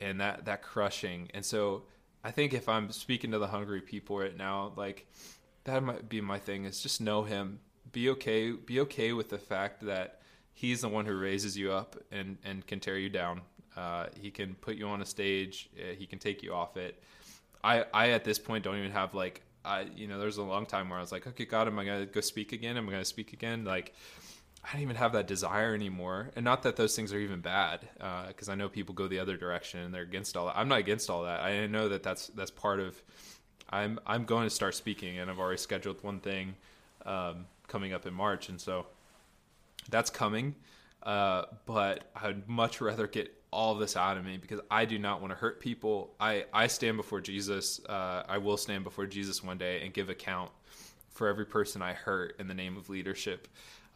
[0.00, 1.28] and that that crushing.
[1.34, 1.82] And so,
[2.24, 5.06] I think if I'm speaking to the hungry people right now, like
[5.68, 7.60] that might be my thing is just know him.
[7.92, 10.20] Be okay be okay with the fact that
[10.52, 13.40] he's the one who raises you up and and can tear you down.
[13.76, 17.02] Uh, he can put you on a stage uh, he can take you off it.
[17.62, 20.66] I i at this point don't even have like i you know there's a long
[20.66, 22.76] time where i was like okay god am i gonna go speak again?
[22.76, 23.64] Am i gonna speak again?
[23.64, 23.94] Like
[24.64, 27.88] I don't even have that desire anymore, and not that those things are even bad,
[28.26, 30.58] because uh, I know people go the other direction and they're against all that.
[30.58, 31.40] I'm not against all that.
[31.40, 33.00] I know that that's that's part of
[33.70, 36.54] I'm I'm going to start speaking, and I've already scheduled one thing
[37.04, 38.86] um, coming up in March, and so
[39.90, 40.54] that's coming.
[41.02, 45.20] Uh, but I'd much rather get all this out of me because I do not
[45.20, 46.14] want to hurt people.
[46.20, 47.80] I I stand before Jesus.
[47.86, 50.50] Uh, I will stand before Jesus one day and give account
[51.10, 53.48] for every person I hurt in the name of leadership.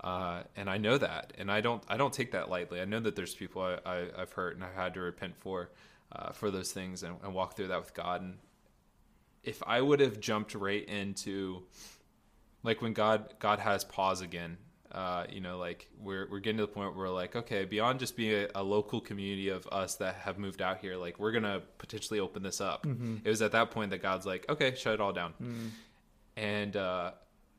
[0.03, 2.81] Uh, and I know that, and I don't I don't take that lightly.
[2.81, 5.71] I know that there's people I, I, have hurt and I've had to repent for
[6.11, 8.21] uh, for those things and, and, walk through that with God.
[8.21, 8.35] And
[9.45, 11.63] if I would have jumped right into
[12.63, 14.57] like when God God has pause again,
[14.93, 17.99] uh, you know, like we're we're getting to the point where we're like, okay, beyond
[17.99, 21.33] just being a, a, local community of us that have moved out here, like we're
[21.33, 22.87] gonna potentially open this up.
[22.87, 23.17] Mm-hmm.
[23.25, 25.67] It was at that point that God's like, okay, shut it all down, mm-hmm.
[26.37, 27.13] and uh,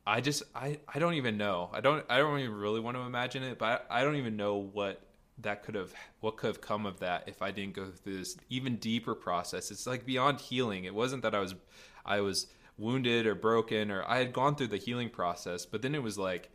[0.06, 1.70] I just I I don't even know.
[1.74, 4.38] I don't I don't even really want to imagine it, but I, I don't even
[4.38, 5.02] know what
[5.40, 8.38] that could have what could have come of that if I didn't go through this
[8.50, 9.72] even deeper process.
[9.72, 10.86] It's like beyond healing.
[10.86, 11.56] It wasn't that I was
[12.06, 15.96] I was wounded or broken or I had gone through the healing process, but then
[15.96, 16.52] it was like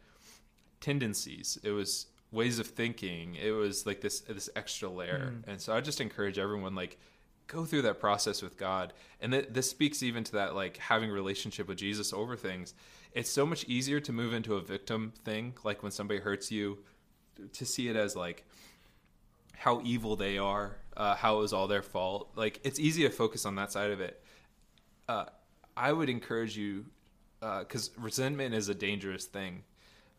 [0.81, 1.59] tendencies.
[1.63, 3.35] It was ways of thinking.
[3.35, 5.33] It was like this this extra layer.
[5.35, 5.53] Mm.
[5.53, 6.99] And so I just encourage everyone like
[7.47, 8.93] go through that process with God.
[9.21, 12.75] And th- this speaks even to that like having relationship with Jesus over things.
[13.13, 16.79] It's so much easier to move into a victim thing like when somebody hurts you
[17.53, 18.47] to see it as like
[19.59, 22.31] how evil they are, uh, how it was all their fault.
[22.37, 24.23] Like it's easy to focus on that side of it.
[25.09, 25.27] Uh,
[25.77, 26.87] I would encourage you
[27.41, 29.65] because uh, resentment is a dangerous thing.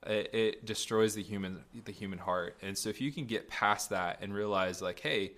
[0.06, 3.90] It, it, destroys the human the human heart, and so if you can get past
[3.90, 5.34] that and realize like, hey,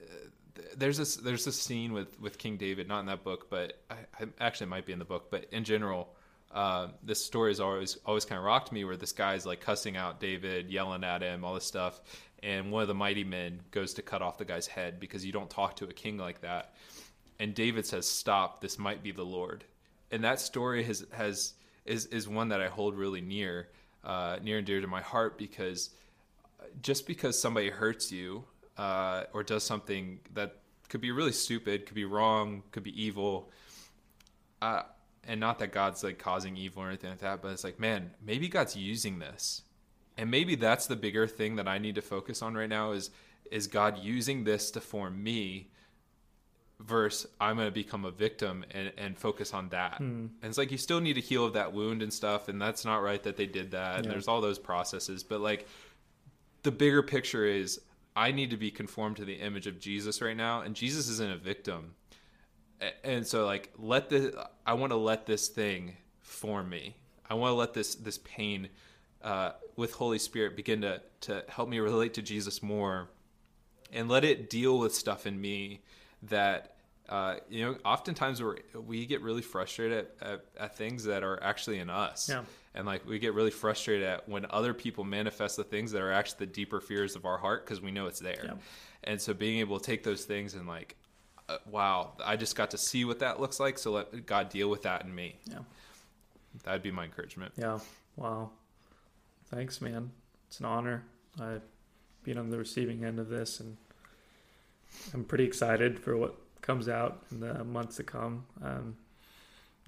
[0.00, 0.28] uh,
[0.76, 3.96] there's this there's this scene with with King David, not in that book, but I,
[4.20, 6.14] I actually it might be in the book, but in general,
[6.52, 9.96] uh, this story has always always kind of rocked me where this guy's like cussing
[9.96, 12.00] out David, yelling at him, all this stuff,
[12.42, 15.32] and one of the mighty men goes to cut off the guy's head because you
[15.32, 16.74] don't talk to a king like that.
[17.38, 18.60] And David says, "Stop!
[18.60, 19.64] This might be the Lord."
[20.10, 23.68] And that story has has is is one that I hold really near,
[24.04, 25.90] uh, near and dear to my heart because
[26.82, 28.44] just because somebody hurts you
[28.76, 30.56] uh, or does something that
[30.88, 33.50] could be really stupid, could be wrong, could be evil,
[34.60, 34.82] uh,
[35.26, 38.10] and not that God's like causing evil or anything like that, but it's like, man,
[38.22, 39.62] maybe God's using this
[40.20, 43.10] and maybe that's the bigger thing that I need to focus on right now is
[43.50, 45.70] is God using this to form me
[46.78, 49.96] versus I'm going to become a victim and, and focus on that.
[49.96, 50.26] Hmm.
[50.40, 52.84] And it's like you still need to heal of that wound and stuff, and that's
[52.84, 53.92] not right that they did that.
[53.92, 53.96] Yeah.
[53.98, 55.66] And there's all those processes, but like
[56.62, 57.80] the bigger picture is
[58.14, 61.32] I need to be conformed to the image of Jesus right now, and Jesus isn't
[61.32, 61.94] a victim.
[63.04, 66.96] And so like let the I want to let this thing form me.
[67.28, 68.68] I want to let this this pain
[69.22, 73.08] uh, with Holy Spirit begin to to help me relate to Jesus more,
[73.92, 75.82] and let it deal with stuff in me
[76.24, 76.76] that
[77.08, 77.76] uh, you know.
[77.84, 82.28] Oftentimes we we get really frustrated at, at, at, things that are actually in us.
[82.28, 82.44] Yeah.
[82.74, 86.12] And like we get really frustrated at when other people manifest the things that are
[86.12, 88.42] actually the deeper fears of our heart because we know it's there.
[88.44, 88.54] Yeah.
[89.02, 90.96] And so being able to take those things and like,
[91.50, 93.78] uh, wow, I just got to see what that looks like.
[93.78, 95.36] So let God deal with that in me.
[95.46, 95.58] Yeah.
[96.64, 97.52] That'd be my encouragement.
[97.56, 97.78] Yeah.
[98.16, 98.50] Wow.
[99.46, 100.10] Thanks, man.
[100.48, 101.04] It's an honor.
[101.40, 101.62] I've
[102.24, 103.76] been on the receiving end of this, and
[105.14, 108.44] I'm pretty excited for what comes out in the months to come.
[108.62, 108.96] Um,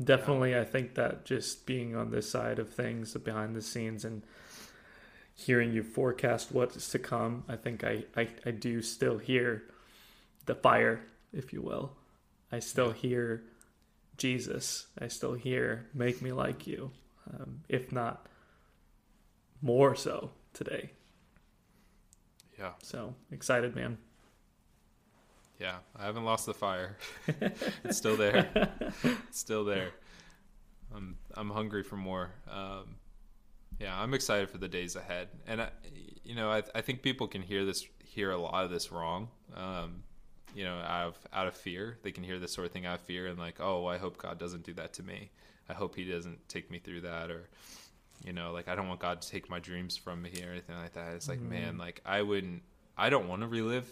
[0.05, 4.23] definitely i think that just being on this side of things behind the scenes and
[5.35, 9.65] hearing you forecast what's to come i think i i, I do still hear
[10.47, 11.01] the fire
[11.33, 11.97] if you will
[12.51, 13.43] i still hear
[14.17, 16.91] jesus i still hear make me like you
[17.33, 18.27] um, if not
[19.61, 20.91] more so today
[22.59, 22.73] Yeah.
[22.83, 23.99] so excited man
[25.61, 25.79] Yeah.
[25.97, 26.97] I haven't lost the fire.
[27.85, 28.49] it's still there.
[29.29, 29.91] It's still there.
[30.93, 32.33] I'm I'm hungry for more.
[32.51, 32.97] Um,
[33.79, 35.29] yeah, I'm excited for the days ahead.
[35.47, 35.69] And I,
[36.25, 39.29] you know, I I think people can hear this hear a lot of this wrong.
[39.55, 40.03] Um,
[40.55, 42.95] you know, out of out of fear, they can hear this sort of thing out
[42.97, 45.31] of fear and like, oh, I hope God doesn't do that to me.
[45.69, 47.49] I hope He doesn't take me through that, or
[48.25, 50.77] you know, like I don't want God to take my dreams from me or anything
[50.77, 51.15] like that.
[51.15, 52.63] It's like, man, like I wouldn't,
[52.97, 53.89] I don't want to relive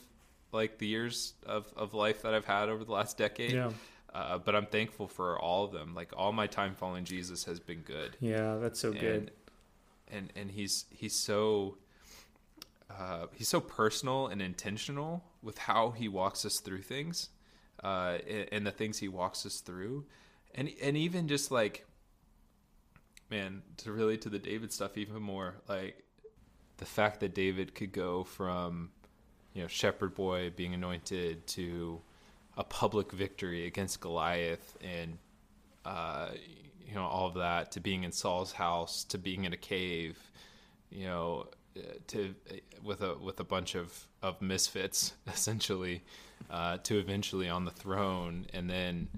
[0.52, 3.52] like the years of, of life that I've had over the last decade.
[3.52, 3.70] yeah
[4.12, 5.94] Uh, but I'm thankful for all of them.
[5.94, 8.16] Like all my time following Jesus has been good.
[8.20, 9.30] yeah that's so good
[10.12, 11.76] And, and and he's he's so
[12.98, 17.28] uh, he's so personal and intentional with how he walks us through things,
[17.82, 18.18] uh,
[18.52, 20.04] and, the things he walks us through,
[20.54, 21.86] and and even just like,
[23.30, 26.02] man, to relate to the David stuff even more, like
[26.78, 28.90] the fact that David could go from,
[29.54, 32.00] you know, shepherd boy being anointed to
[32.56, 35.16] a public victory against Goliath and
[35.84, 36.28] uh,
[36.86, 40.18] you know all of that to being in Saul's house to being in a cave,
[40.90, 41.46] you know,
[42.08, 42.34] to
[42.82, 46.02] with a with a bunch of of misfits essentially,
[46.50, 49.08] uh, to eventually on the throne, and then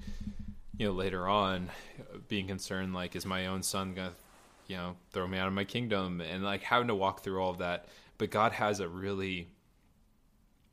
[0.77, 1.71] you know later on
[2.29, 4.13] being concerned like is my own son gonna
[4.67, 6.21] you know throw me out of my kingdom?
[6.21, 7.87] And like having to walk through all of that,
[8.19, 9.49] but God has a really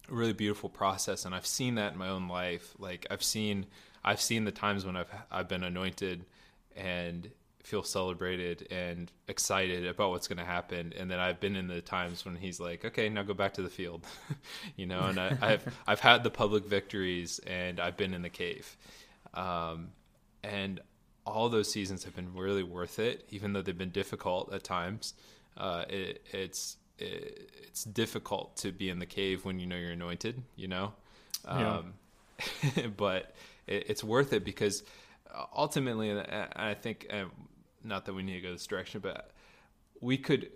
[0.09, 2.73] really beautiful process and I've seen that in my own life.
[2.79, 3.67] Like I've seen
[4.03, 6.25] I've seen the times when I've I've been anointed
[6.75, 7.29] and
[7.63, 11.81] feel celebrated and excited about what's going to happen and then I've been in the
[11.81, 14.05] times when he's like okay now go back to the field
[14.75, 18.29] you know and I, I've I've had the public victories and I've been in the
[18.29, 18.75] cave
[19.33, 19.89] um,
[20.43, 20.79] and
[21.25, 25.13] all those seasons have been really worth it even though they've been difficult at times
[25.57, 29.91] uh, it, it's it, it's difficult to be in the cave when you know you're
[29.91, 30.93] anointed, you know.
[31.45, 31.77] Yeah.
[31.77, 31.93] Um,
[32.97, 33.35] but
[33.67, 34.83] it, it's worth it because
[35.55, 36.21] ultimately, and
[36.55, 37.25] I think, uh,
[37.83, 39.31] not that we need to go this direction, but
[40.01, 40.49] we could,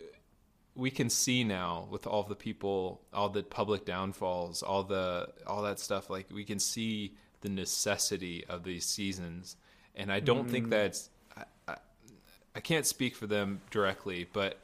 [0.76, 5.62] we can see now with all the people, all the public downfalls, all the all
[5.64, 6.10] that stuff.
[6.10, 9.56] Like we can see the necessity of these seasons,
[9.96, 10.72] and I don't think mm.
[10.72, 11.10] that's.
[11.36, 11.76] I, I,
[12.56, 14.60] I can't speak for them directly, but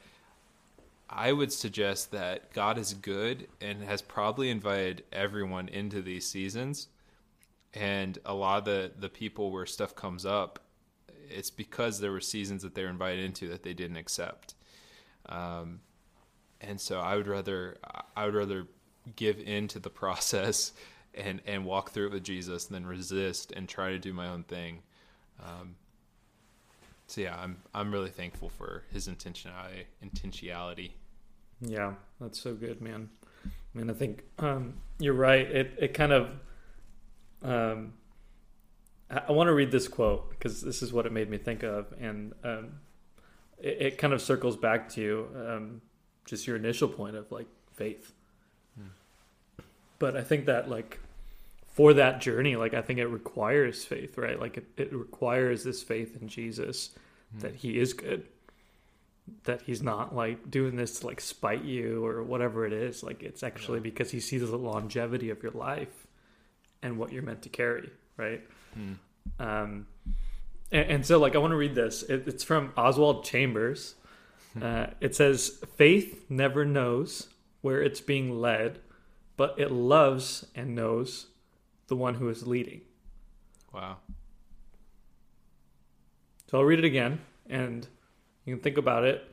[1.12, 6.86] I would suggest that God is good and has probably invited everyone into these seasons.
[7.74, 10.60] And a lot of the, the people where stuff comes up,
[11.30, 14.54] it's because there were seasons that they were invited into that they didn't accept.
[15.28, 15.80] Um,
[16.60, 17.78] and so I would rather
[18.16, 18.66] I would rather
[19.16, 20.72] give in to the process
[21.14, 24.44] and, and walk through it with Jesus than resist and try to do my own
[24.44, 24.82] thing.
[25.42, 25.76] Um,
[27.06, 30.92] so yeah, I'm I'm really thankful for his intentionality intentionality.
[31.60, 33.10] Yeah, that's so good, man.
[33.44, 35.46] I mean, I think um, you're right.
[35.50, 36.30] It it kind of
[37.42, 37.94] um,
[39.10, 41.92] I, want to read this quote because this is what it made me think of,
[42.00, 42.68] and um,
[43.58, 45.80] it, it kind of circles back to um,
[46.24, 48.12] just your initial point of like faith.
[49.98, 50.98] But I think that like
[51.74, 54.40] for that journey, like I think it requires faith, right?
[54.40, 56.90] Like it, it requires this faith in Jesus
[57.40, 58.26] that He is good
[59.44, 63.02] that he's not like doing this to like spite you or whatever it is.
[63.02, 63.84] Like it's actually Yeah.
[63.84, 66.06] because he sees the longevity of your life
[66.82, 68.42] and what you're meant to carry, right?
[68.74, 68.92] Hmm.
[69.38, 69.86] Um,
[70.72, 72.02] and, and so like I want to read this.
[72.02, 73.94] It, it's from Oswald Chambers.
[74.60, 77.28] Uh, it says, "Faith never knows
[77.60, 78.80] where it's being led,
[79.36, 81.26] but it loves and knows
[81.86, 82.80] the one who is leading."
[83.72, 83.98] Wow.
[86.50, 87.86] So I'll read it again, and
[88.44, 89.24] you can think about it.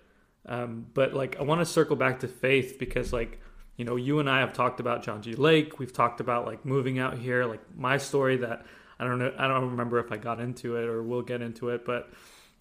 [0.46, 3.42] Um, but like, I want to circle back to faith because, like,
[3.76, 5.34] you know, you and I have talked about John G.
[5.36, 5.80] Lake.
[5.80, 7.46] We've talked about like moving out here.
[7.46, 8.66] Like my story that
[9.00, 9.34] I don't know.
[9.38, 12.10] I don't remember if I got into it or we'll get into it, but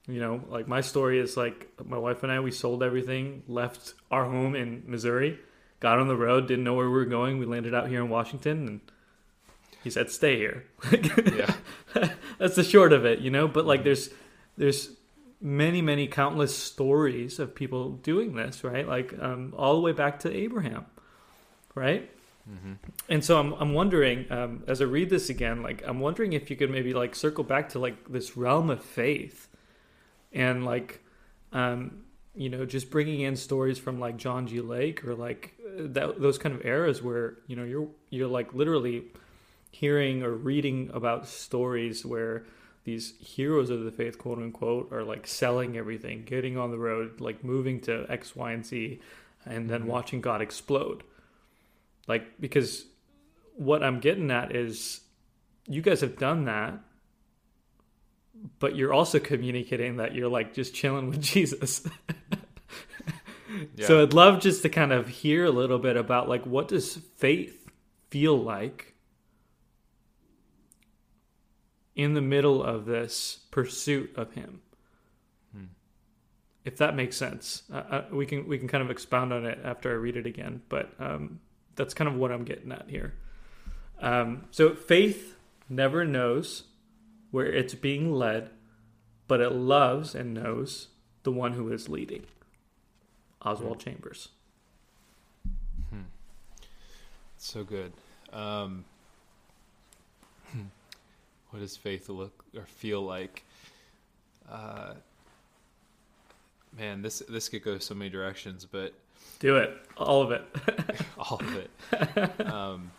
[0.09, 2.41] you know, like my story is like my wife and I.
[2.41, 5.39] We sold everything, left our home in Missouri,
[5.81, 7.39] got on the road, didn't know where we were going.
[7.39, 8.81] We landed out here in Washington, and
[9.83, 10.65] he said, "Stay here."
[11.35, 11.55] Yeah.
[12.39, 13.49] that's the short of it, you know.
[13.49, 14.11] But like, there's
[14.57, 14.91] there's
[15.41, 18.87] many many countless stories of people doing this, right?
[18.87, 20.87] Like um, all the way back to Abraham,
[21.75, 22.11] right?
[23.09, 26.51] And so I'm I'm wondering um, as I read this again, like I'm wondering if
[26.51, 29.49] you could maybe like circle back to like this realm of faith,
[30.33, 31.03] and like,
[31.53, 34.61] um, you know, just bringing in stories from like John G.
[34.61, 39.05] Lake or like that those kind of eras where you know you're you're like literally
[39.71, 42.45] hearing or reading about stories where
[42.85, 47.21] these heroes of the faith, quote unquote, are like selling everything, getting on the road,
[47.21, 49.01] like moving to X, Y, and Z,
[49.45, 51.03] and then watching God explode.
[52.07, 52.85] Like, because
[53.55, 55.01] what I'm getting at is
[55.67, 56.79] you guys have done that,
[58.59, 61.87] but you're also communicating that you're like just chilling with Jesus.
[63.83, 66.97] So I'd love just to kind of hear a little bit about like what does
[67.17, 67.71] faith
[68.11, 68.95] feel like
[71.95, 74.61] in the middle of this pursuit of him.
[76.65, 79.61] If that makes sense, uh, uh, we can we can kind of expound on it
[79.65, 80.63] after I read it again.
[80.69, 81.39] But um,
[81.77, 83.15] that's kind of what I'm getting at here.
[84.01, 85.37] Um, so faith
[85.69, 86.65] never knows
[87.31, 88.51] where it's being led,
[89.29, 90.89] but it loves and knows
[91.23, 92.25] the one who is leading.
[93.43, 94.29] Oswald Chambers.
[97.39, 97.93] So good.
[98.33, 98.85] Um,
[101.51, 103.45] what does faith look or feel like?
[104.51, 104.95] Uh,
[106.77, 108.95] man, this this could go so many directions, but
[109.39, 110.45] Do it, all of it.
[111.19, 112.47] all of it.
[112.47, 112.91] Um,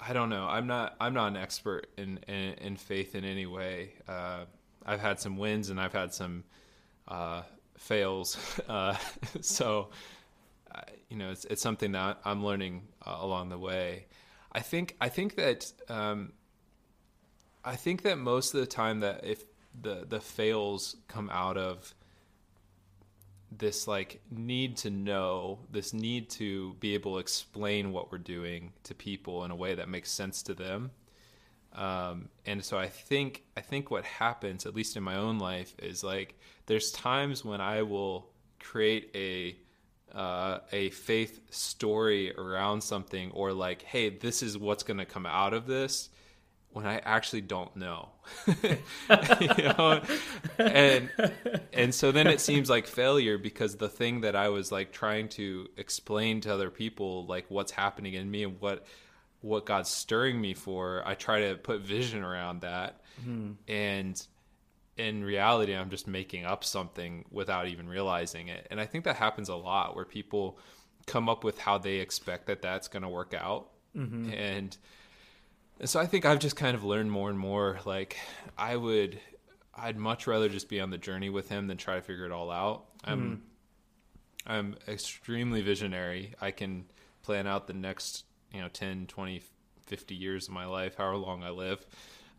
[0.00, 0.46] I don't know.
[0.48, 0.96] I'm not.
[1.00, 3.92] I'm not an expert in in, in faith in any way.
[4.08, 4.44] Uh,
[4.84, 6.44] I've had some wins and I've had some
[7.08, 7.42] uh,
[7.78, 8.36] fails.
[8.68, 8.96] Uh,
[9.40, 9.90] so,
[11.08, 14.06] you know, it's it's something that I'm learning uh, along the way.
[14.50, 14.96] I think.
[15.00, 15.72] I think that.
[15.88, 16.32] Um,
[17.64, 19.44] I think that most of the time that if
[19.80, 21.94] the the fails come out of
[23.58, 28.72] this like need to know this need to be able to explain what we're doing
[28.84, 30.90] to people in a way that makes sense to them.
[31.74, 35.74] Um, and so i think i think what happens at least in my own life
[35.78, 38.28] is like there's times when i will
[38.60, 39.56] create a
[40.14, 45.24] uh, a faith story around something or like hey this is what's going to come
[45.24, 46.10] out of this
[46.72, 48.10] when I actually don't know.
[48.46, 50.02] you know?
[50.58, 51.10] And
[51.72, 55.28] and so then it seems like failure because the thing that I was like trying
[55.30, 58.86] to explain to other people like what's happening in me and what
[59.40, 63.00] what God's stirring me for, I try to put vision around that.
[63.22, 63.52] Hmm.
[63.68, 64.24] And
[64.96, 68.66] in reality I'm just making up something without even realizing it.
[68.70, 70.58] And I think that happens a lot where people
[71.06, 73.68] come up with how they expect that that's going to work out.
[73.96, 74.32] Mm-hmm.
[74.32, 74.76] And and
[75.84, 77.80] so I think I've just kind of learned more and more.
[77.84, 78.16] Like
[78.56, 79.18] I would,
[79.74, 82.32] I'd much rather just be on the journey with him than try to figure it
[82.32, 82.84] all out.
[83.04, 83.42] I'm,
[84.46, 86.34] I'm extremely visionary.
[86.40, 86.84] I can
[87.22, 89.42] plan out the next, you know, 10, 20,
[89.86, 91.84] 50 years of my life, however long I live.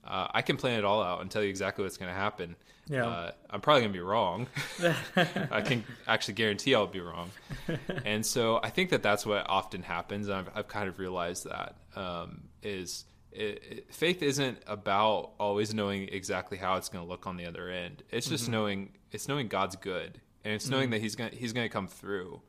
[0.05, 2.57] Uh, I can plan it all out and tell you exactly what's going to happen.
[2.89, 3.07] Yeah.
[3.07, 4.47] Uh, I'm probably going to be wrong.
[5.51, 7.31] I can actually guarantee I'll be wrong.
[8.05, 10.27] and so I think that that's what often happens.
[10.27, 13.05] And I've, I've kind of realized that um, is
[13.36, 17.45] it, it, faith isn't about always knowing exactly how it's going to look on the
[17.45, 18.03] other end.
[18.11, 21.53] It's just knowing it's knowing God's good, and it's knowing that He's going to He's
[21.53, 22.41] going to come through.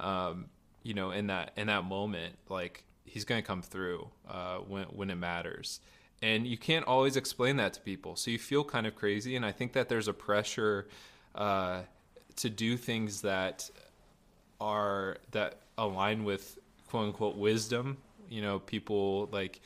[0.00, 0.46] Um,
[0.82, 4.84] you know, in that in that moment, like He's going to come through uh, when
[4.86, 5.80] when it matters.
[6.22, 9.36] And you can't always explain that to people, so you feel kind of crazy.
[9.36, 10.88] And I think that there's a pressure
[11.34, 11.82] uh,
[12.36, 13.68] to do things that
[14.60, 16.58] are that align with
[16.88, 17.98] quote unquote wisdom.
[18.30, 19.60] You know, people like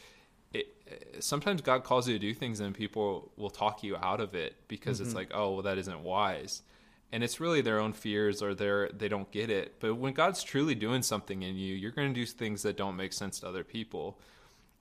[1.21, 4.57] sometimes God calls you to do things and people will talk you out of it
[4.69, 6.63] because it's like, oh, well, that isn't wise.
[7.11, 9.77] And it's really their own fears or their they don't get it.
[9.81, 12.97] But when God's truly doing something in you, you're going to do things that don't
[12.97, 14.21] make sense to other people.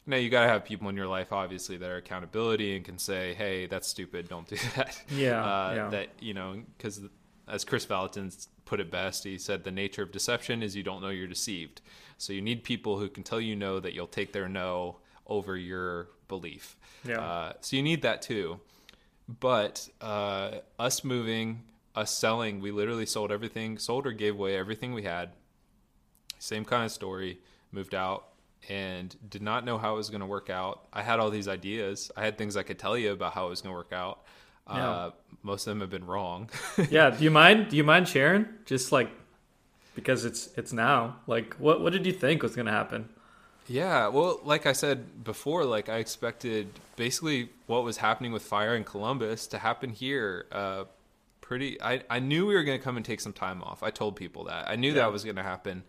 [0.05, 2.97] Now you got to have people in your life, obviously, that are accountability and can
[2.97, 4.27] say, "Hey, that's stupid.
[4.27, 5.89] Don't do that." Yeah, uh, yeah.
[5.89, 7.01] That you know, because
[7.47, 11.01] as Chris Vallotton put it best, he said, "The nature of deception is you don't
[11.01, 11.81] know you're deceived."
[12.17, 14.97] So you need people who can tell you no that you'll take their no
[15.27, 16.75] over your belief.
[17.03, 17.19] Yeah.
[17.19, 18.59] Uh, so you need that too.
[19.27, 21.63] But uh, us moving,
[21.95, 25.31] us selling, we literally sold everything, sold or gave away everything we had.
[26.39, 27.39] Same kind of story.
[27.71, 28.29] Moved out
[28.69, 30.87] and did not know how it was going to work out.
[30.93, 32.11] I had all these ideas.
[32.15, 34.23] I had things I could tell you about how it was going to work out.
[34.69, 34.89] Yeah.
[34.89, 35.11] Uh,
[35.43, 36.49] most of them have been wrong.
[36.89, 37.09] yeah.
[37.09, 37.69] Do you mind?
[37.69, 38.47] Do you mind sharing?
[38.65, 39.09] Just like
[39.95, 41.17] because it's it's now.
[41.25, 43.09] Like, what what did you think was gonna happen?
[43.67, 48.75] Yeah, well, like I said before, like I expected basically what was happening with fire
[48.75, 50.45] in Columbus to happen here.
[50.51, 50.85] Uh,
[51.41, 53.83] pretty, I, I knew we were going to come and take some time off.
[53.83, 54.69] I told people that.
[54.69, 54.95] I knew Yeah.
[55.03, 55.83] that was going to happen.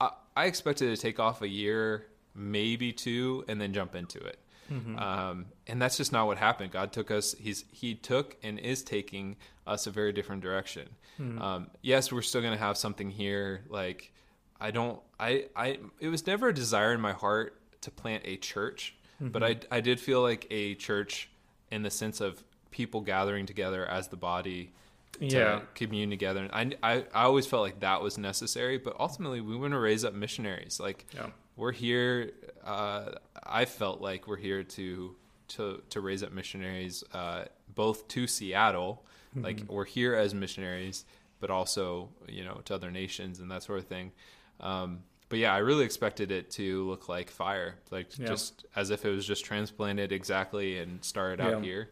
[0.00, 4.38] I, I expected to take off a year, maybe two, and then jump into it.
[4.72, 4.98] Mm-hmm.
[4.98, 6.72] Um, and that's just not what happened.
[6.72, 7.34] God took us.
[7.38, 9.36] He's he took and is taking
[9.66, 10.88] us a very different direction.
[11.20, 11.40] Mm-hmm.
[11.40, 13.60] Um, yes, we're still going to have something here.
[13.68, 14.10] Like
[14.60, 15.00] I don't.
[15.18, 15.78] I I.
[16.00, 19.30] It was never a desire in my heart to plant a church, mm-hmm.
[19.30, 21.30] but I I did feel like a church
[21.70, 24.72] in the sense of people gathering together as the body
[25.20, 25.60] to yeah.
[25.74, 26.48] commune together.
[26.52, 30.04] I, I, I always felt like that was necessary, but ultimately we want to raise
[30.04, 30.80] up missionaries.
[30.80, 31.28] Like yeah.
[31.56, 32.32] we're here.
[32.64, 33.12] Uh,
[33.44, 35.14] I felt like we're here to
[35.48, 37.44] to to raise up missionaries, uh,
[37.74, 39.04] both to Seattle.
[39.30, 39.44] Mm-hmm.
[39.44, 41.04] Like we're here as missionaries,
[41.40, 44.12] but also you know to other nations and that sort of thing.
[44.60, 48.26] Um, but yeah, I really expected it to look like fire, like yeah.
[48.26, 51.90] just as if it was just transplanted exactly and started out here.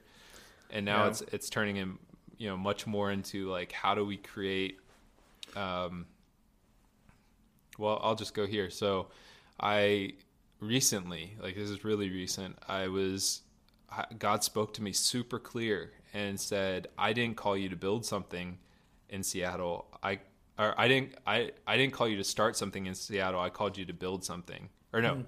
[0.71, 1.99] And now it's it's turning in
[2.43, 4.81] you know much more into like how do we create
[5.55, 6.07] um
[7.79, 9.07] well i'll just go here so
[9.61, 10.13] i
[10.59, 13.43] recently like this is really recent i was
[14.19, 18.59] god spoke to me super clear and said i didn't call you to build something
[19.09, 20.19] in seattle i
[20.63, 23.77] or i didn't i i didn't call you to start something in seattle i called
[23.77, 25.25] you to build something or no mm.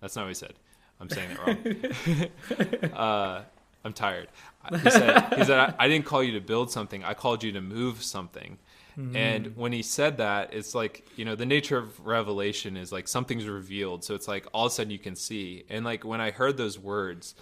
[0.00, 0.54] that's not what he said
[1.00, 2.32] i'm saying it
[2.82, 3.42] wrong uh
[3.84, 4.26] I'm tired.
[4.82, 7.04] He said, he said I, I, didn't call you to build something.
[7.04, 8.58] I called you to move something.
[9.14, 13.08] And when he said that, it's like, you know, the nature of revelation is like
[13.08, 14.04] something's revealed.
[14.04, 15.64] So it's like all of a sudden you can see.
[15.68, 17.34] And like when I heard those words,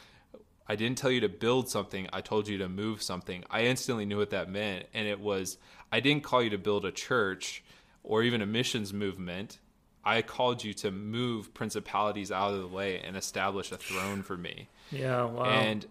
[0.66, 2.08] I didn't tell you to build something.
[2.12, 3.44] I told you to move something.
[3.50, 4.86] I instantly knew what that meant.
[4.94, 5.58] And it was,
[5.94, 7.62] I didn't call you to build a church
[8.02, 9.58] or even a missions movement.
[10.04, 14.36] I called you to move principalities out of the way and establish a throne for
[14.36, 14.68] me.
[14.90, 15.44] Yeah, wow.
[15.44, 15.86] And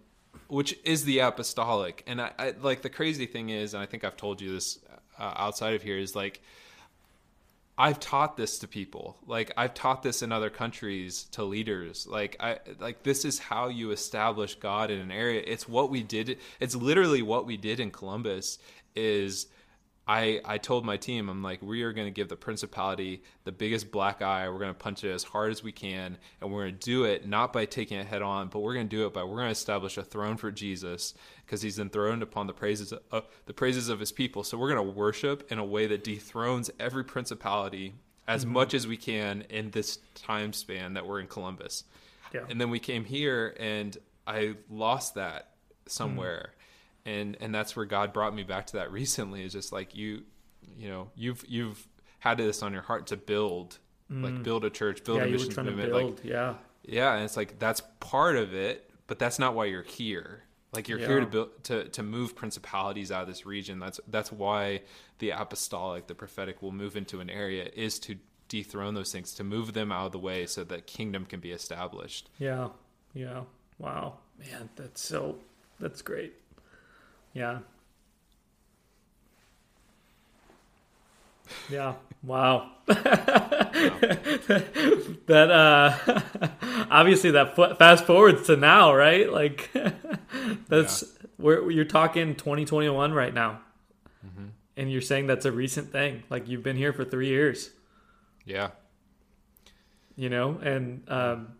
[0.50, 2.04] which is the apostolic.
[2.06, 4.78] And I, I, like the crazy thing is, and I think I've told you this
[5.18, 6.42] uh, outside of here, is like
[7.78, 9.16] I've taught this to people.
[9.26, 12.06] Like I've taught this in other countries to leaders.
[12.06, 15.42] Like I like this is how you establish God in an area.
[15.48, 16.40] It's what we did.
[16.60, 18.60] It's literally what we did in Columbus.
[18.96, 19.48] Is
[20.08, 23.52] I I told my team I'm like we are going to give the principality the
[23.52, 24.50] biggest black eye.
[24.50, 27.06] We're going to punch it as hard as we can, and we're going to do
[27.06, 29.38] it not by taking it head on, but we're going to do it by we're
[29.38, 31.14] going to establish a throne for Jesus
[31.46, 34.44] because He's enthroned upon the praises of, uh, the praises of His people.
[34.44, 37.94] So we're going to worship in a way that dethrones every principality
[38.28, 38.54] as mm-hmm.
[38.54, 41.86] much as we can in this time span that we're in Columbus.
[42.34, 42.42] Yeah.
[42.50, 43.98] And then we came here, and
[44.28, 45.52] I lost that
[45.88, 46.50] somewhere.
[46.50, 46.60] Mm-hmm
[47.06, 49.44] and and that's where God brought me back to that recently.
[49.44, 50.24] Is just like you,
[50.78, 51.88] you know, you've you've
[52.20, 53.80] had this on your heart to build,
[54.12, 54.24] mm.
[54.24, 57.38] like build a church, build yeah, a mission movement, build, like yeah, yeah, and it's
[57.38, 60.44] like that's part of it, but that's not why you're here.
[60.74, 61.08] Like you're yeah.
[61.08, 63.80] here to build to to move principalities out of this region.
[63.80, 64.82] That's that's why
[65.20, 68.16] the apostolic, the prophetic, will move into an area is to
[68.48, 71.52] dethrone those things, to move them out of the way, so that kingdom can be
[71.52, 72.30] established.
[72.40, 72.70] Yeah,
[73.14, 73.42] yeah.
[73.78, 75.38] Wow, man, that's so
[75.80, 76.34] that's great.
[77.34, 77.60] Yeah.
[81.70, 81.96] Yeah.
[82.24, 82.72] Wow.
[82.86, 83.02] that
[85.52, 85.98] uh
[86.92, 89.32] obviously that fast forwards to now, right?
[89.32, 89.72] Like
[90.68, 91.28] that's yeah.
[91.38, 93.62] where you're talking 2021 right now.
[94.26, 94.46] Mm-hmm.
[94.78, 96.24] And you're saying that's a recent thing.
[96.30, 97.72] Like you've been here for 3 years.
[98.46, 98.70] Yeah.
[100.16, 101.54] You know, and um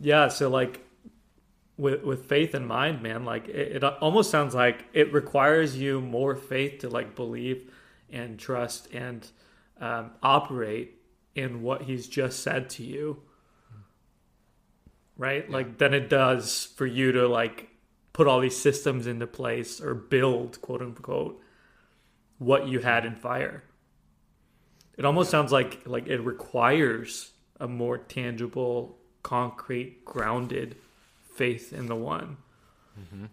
[0.00, 0.80] yeah, so like
[1.80, 3.24] with with faith in mind, man.
[3.24, 7.72] Like it, it almost sounds like it requires you more faith to like believe
[8.10, 9.26] and trust and
[9.80, 11.00] um, operate
[11.34, 13.22] in what he's just said to you,
[15.16, 15.46] right?
[15.48, 15.56] Yeah.
[15.56, 17.68] Like than it does for you to like
[18.12, 21.40] put all these systems into place or build quote unquote
[22.38, 23.64] what you had in fire.
[24.98, 30.76] It almost sounds like like it requires a more tangible, concrete, grounded
[31.40, 32.36] faith in the one.
[33.00, 33.24] Mm-hmm.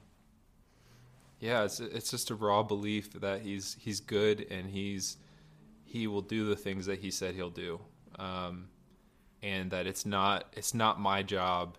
[1.41, 5.17] Yeah, it's it's just a raw belief that he's he's good and he's
[5.83, 7.81] he will do the things that he said he'll do,
[8.17, 8.69] um,
[9.43, 11.77] and that it's not it's not my job.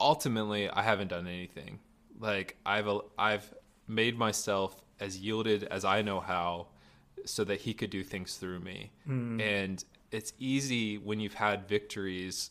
[0.00, 1.78] Ultimately, I haven't done anything.
[2.18, 2.88] Like I've
[3.18, 3.52] I've
[3.86, 6.68] made myself as yielded as I know how,
[7.26, 8.90] so that he could do things through me.
[9.06, 9.38] Mm.
[9.42, 12.50] And it's easy when you've had victories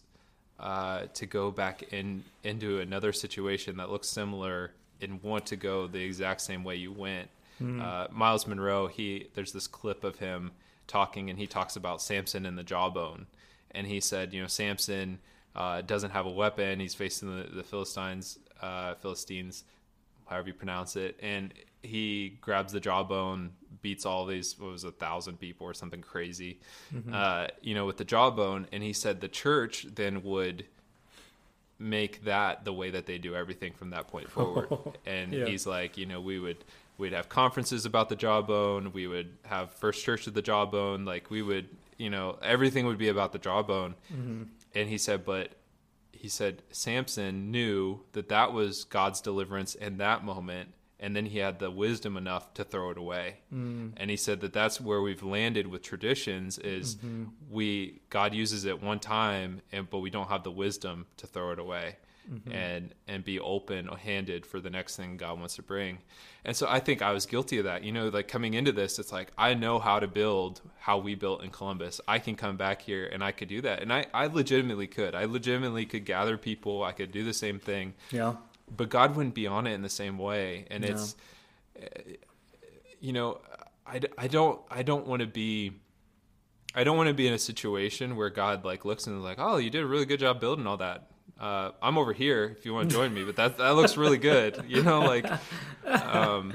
[0.62, 4.72] uh, to go back in into another situation that looks similar
[5.02, 7.30] and want to go the exact same way you went.
[7.60, 7.82] Mm.
[7.82, 10.52] Uh, Myles Munroe, he there's this clip of him
[10.88, 13.26] talking, and he talks about Samson and the jawbone,
[13.72, 15.20] and he said, you know, Samson
[15.56, 19.64] uh, doesn't have a weapon; he's facing the, the Philistines, uh, Philistines,
[20.26, 24.91] however you pronounce it, and he grabs the jawbone, beats all these what was a
[24.91, 26.60] thousand people or something crazy,
[27.11, 30.65] uh, you know, with the jawbone, and he said the church then would
[31.80, 34.68] make that the way that they do everything from that point forward.
[35.06, 35.45] and Yeah.
[35.45, 36.64] he's like, you know, we would
[36.98, 41.31] we'd have conferences about the jawbone, we would have first church of the jawbone, like
[41.31, 41.68] we would,
[41.98, 43.95] you know, everything would be about the jawbone.
[44.76, 45.53] And he said, but
[46.11, 50.69] he said Samson knew that that was God's deliverance in that moment,
[51.02, 53.38] and then he had the wisdom enough to throw it away.
[53.53, 53.94] Mm.
[53.98, 56.98] And he said that that's where we've landed with traditions is
[57.49, 61.52] we God uses it one time, and but we don't have the wisdom to throw
[61.52, 61.98] it away.
[62.49, 65.98] And and be open handed for the next thing God wants to bring,
[66.45, 67.84] and so I think I was guilty of that.
[67.84, 71.15] You know, like coming into this, it's like I know how to build how we
[71.15, 71.99] built in Columbus.
[72.07, 75.14] I can come back here and I could do that, and I I legitimately could.
[75.14, 76.84] I legitimately could gather people.
[76.84, 78.36] I could do the same thing Yeah.
[78.76, 80.65] But God wouldn't be on it in the same way.
[80.72, 80.89] And No.
[80.91, 81.15] it's,
[82.99, 83.39] you know,
[83.85, 85.73] I, I don't, I don't want to be,
[86.76, 89.38] I don't want to be in a situation where God like looks and is like,
[89.39, 91.07] oh, you did a really good job building all that.
[91.39, 94.19] Uh, I'm over here if you want to join me, but that that looks really
[94.19, 95.26] good, you know, like,
[95.85, 96.53] um,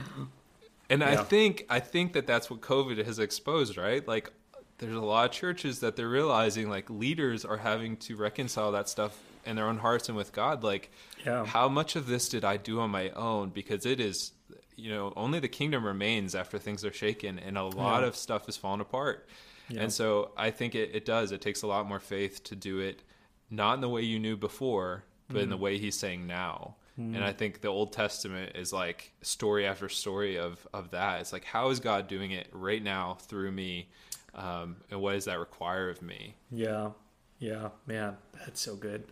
[0.89, 4.07] and I think I think that that's what COVID has exposed, right?
[4.07, 4.31] Like,
[4.79, 8.89] there's a lot of churches that they're realizing like leaders are having to reconcile that
[8.89, 10.91] stuff in their own hearts and with God, like
[11.27, 11.45] Yeah.
[11.45, 13.51] how much of this did I do on my own?
[13.51, 14.33] Because it is,
[14.77, 18.09] you know, only the kingdom remains after things are shaken, and a lot Yeah.
[18.09, 19.29] of stuff is falling apart.
[19.69, 19.83] Yeah.
[19.83, 21.33] And so I think it, it does.
[21.33, 23.03] It takes a lot more faith to do it,
[23.51, 25.43] not in the way you knew before, but Mm.
[25.43, 26.77] in the way he's saying now.
[26.99, 31.21] And I think the Old Testament is like story after story of, of that.
[31.21, 33.91] It's like, how is God doing it right now through me?
[34.35, 36.37] Um, and what does that require of me?
[36.51, 36.93] Yeah,
[37.39, 39.05] yeah, man, that's so good.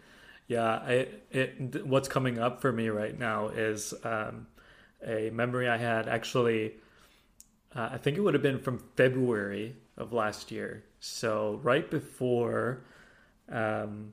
[0.46, 4.46] Yeah, I it what's coming up for me right now is um,
[5.06, 6.74] a memory I had actually.
[7.74, 10.84] Uh, I think it would have been from February of last year.
[11.00, 12.84] So right before,
[13.50, 14.12] um,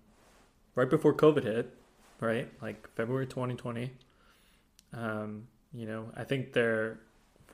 [0.74, 1.72] right before COVID hit,
[2.20, 3.92] right, like February 2020.
[4.94, 7.00] Um, you know, I think there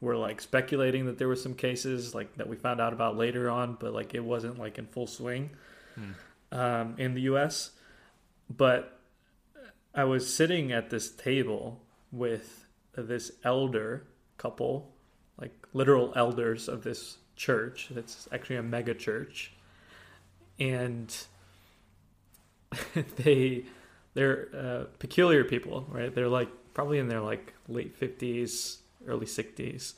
[0.01, 3.49] were like speculating that there were some cases like that we found out about later
[3.49, 5.49] on, but like it wasn't like in full swing
[6.51, 7.71] um, in the U.S.
[8.55, 8.99] But
[9.93, 12.65] I was sitting at this table with
[12.95, 14.05] this elder
[14.37, 14.93] couple,
[15.39, 17.89] like literal elders of this church.
[17.95, 19.53] It's actually a mega church,
[20.59, 21.15] and
[23.17, 23.65] they
[24.13, 26.13] they're uh, peculiar people, right?
[26.13, 29.95] They're like probably in their like late fifties, early sixties.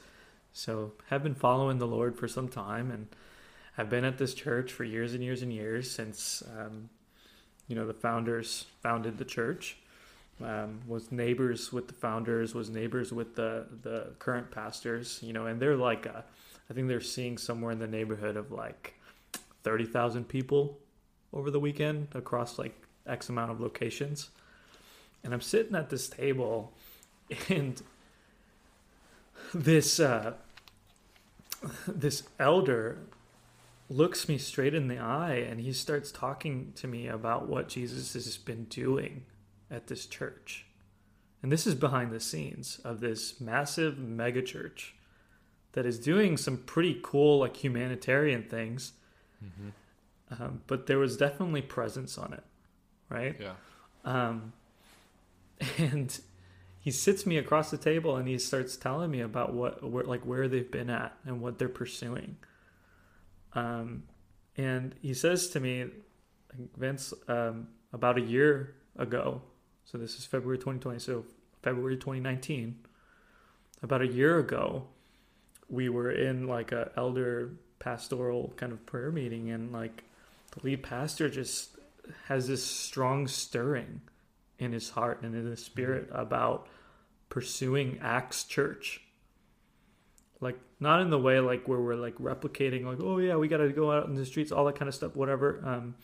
[0.52, 3.08] So have been following the Lord for some time and
[3.74, 6.90] have been at this church for years and years and years since um,
[7.70, 9.78] you know the founders founded the church.
[10.42, 15.46] Um, was neighbors with the founders, was neighbors with the the current pastors, you know,
[15.46, 16.22] and they're like, uh,
[16.70, 18.96] I think they're seeing somewhere in the neighborhood of like
[19.64, 20.78] thirty thousand people
[21.34, 22.74] over the weekend across like
[23.06, 24.30] X amount of locations.
[25.24, 26.74] And I'm sitting at this table
[27.50, 27.82] and
[29.54, 30.34] this uh,
[31.88, 32.98] this elder
[33.90, 38.14] looks me straight in the eye and he starts talking to me about what Jesus
[38.14, 39.26] has been doing
[39.70, 40.66] at this church.
[41.42, 44.96] And this is behind the scenes of this massive mega church
[45.74, 48.94] that is doing some pretty cool like humanitarian things.
[50.40, 52.44] Um, but there was definitely presence on it,
[53.10, 53.36] right?
[53.40, 53.54] Yeah.
[54.06, 54.54] Um,
[55.78, 56.20] and
[56.80, 60.26] he sits me across the table and he starts telling me about what, where, like
[60.26, 62.38] where they've been at and what they're pursuing.
[63.54, 64.04] Um,
[64.58, 65.88] and he says to me,
[66.78, 69.42] Vince, um, about a year ago,
[69.86, 71.26] so this is February 2020, so
[71.62, 72.76] February 2019,
[73.82, 74.88] about a year ago,
[75.70, 80.04] we were in like a elder pastoral kind of prayer meeting and like
[80.52, 81.78] the lead pastor just
[82.26, 84.02] has this strong stirring
[84.58, 86.68] in his heart and in his spirit about
[87.30, 89.02] pursuing Acts Church.
[90.42, 93.58] Like not in the way like where we're like replicating like oh yeah we got
[93.58, 95.96] to go out in the streets all that kind of stuff whatever um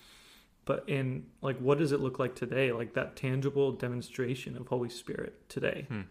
[0.65, 4.89] but in like what does it look like today like that tangible demonstration of Holy
[4.89, 5.85] Spirit today.
[5.87, 6.01] Hmm.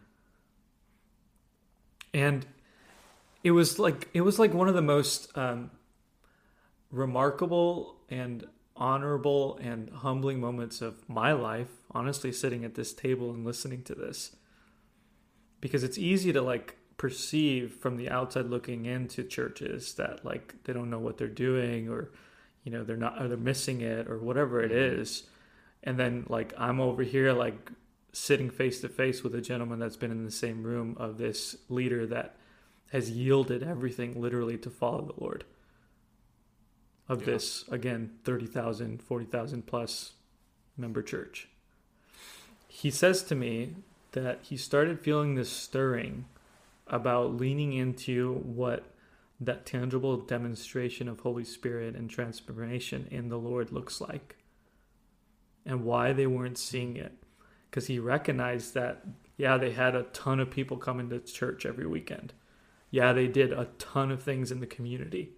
[2.15, 2.47] And
[3.43, 5.71] it was like it was like one of the most um
[6.91, 8.47] remarkable and
[8.77, 13.95] honorable and humbling moments of my life, honestly, sitting at this table and listening to
[13.95, 14.37] this.
[15.61, 20.73] Because it's easy to like perceive from the outside looking into churches that like they
[20.73, 22.11] don't know what they're doing or
[22.63, 25.01] you know they're not or they're missing it or whatever it mm-hmm.
[25.01, 25.25] is
[25.83, 27.71] and then like i'm over here like
[28.13, 31.57] sitting face to face with a gentleman that's been in the same room of this
[31.69, 32.37] leader that
[32.93, 35.45] has yielded everything literally to follow the Lord.
[37.09, 37.27] Of Yeah.
[37.27, 40.13] this, again, 30,000, 40,000 plus
[40.77, 41.49] member church.
[42.69, 43.75] He says to me
[44.13, 46.27] that he started feeling this stirring
[46.87, 48.85] about leaning into what
[49.41, 54.37] that tangible demonstration of Holy Spirit and transformation in the Lord looks like
[55.67, 57.13] and why they weren't seeing it.
[57.71, 59.05] Because he recognized that,
[59.37, 62.33] yeah, they had a ton of people coming to church every weekend.
[62.91, 65.33] Yeah, they did a ton of things in the community.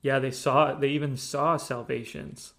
[0.00, 2.54] Yeah, they saw they even saw salvations.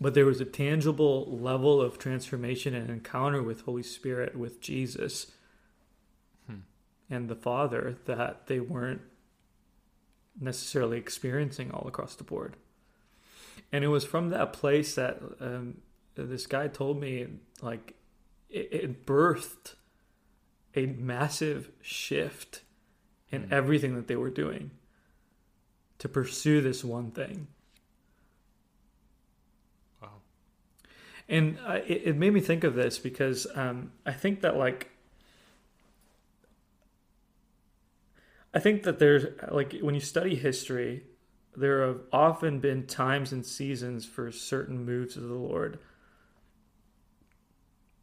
[0.00, 5.32] But there was a tangible level of transformation and encounter with Holy Spirit, with Jesus.
[7.10, 9.02] And the Father that they weren't
[10.40, 12.56] necessarily experiencing all across the board.
[13.72, 15.78] And it was from that place that um,
[16.14, 17.26] this guy told me,
[17.60, 17.94] like,
[18.48, 19.74] it, it birthed
[20.74, 22.62] a massive shift
[23.30, 23.52] in Hmm.
[23.52, 24.70] everything that they were doing
[25.98, 27.48] to pursue this one thing.
[30.00, 30.22] Wow.
[31.28, 34.90] And I, it, it made me think of this because um, I think that like
[38.54, 41.04] I think that there's like when you study history,
[41.56, 45.78] there have often been times and seasons for certain moves of the Lord.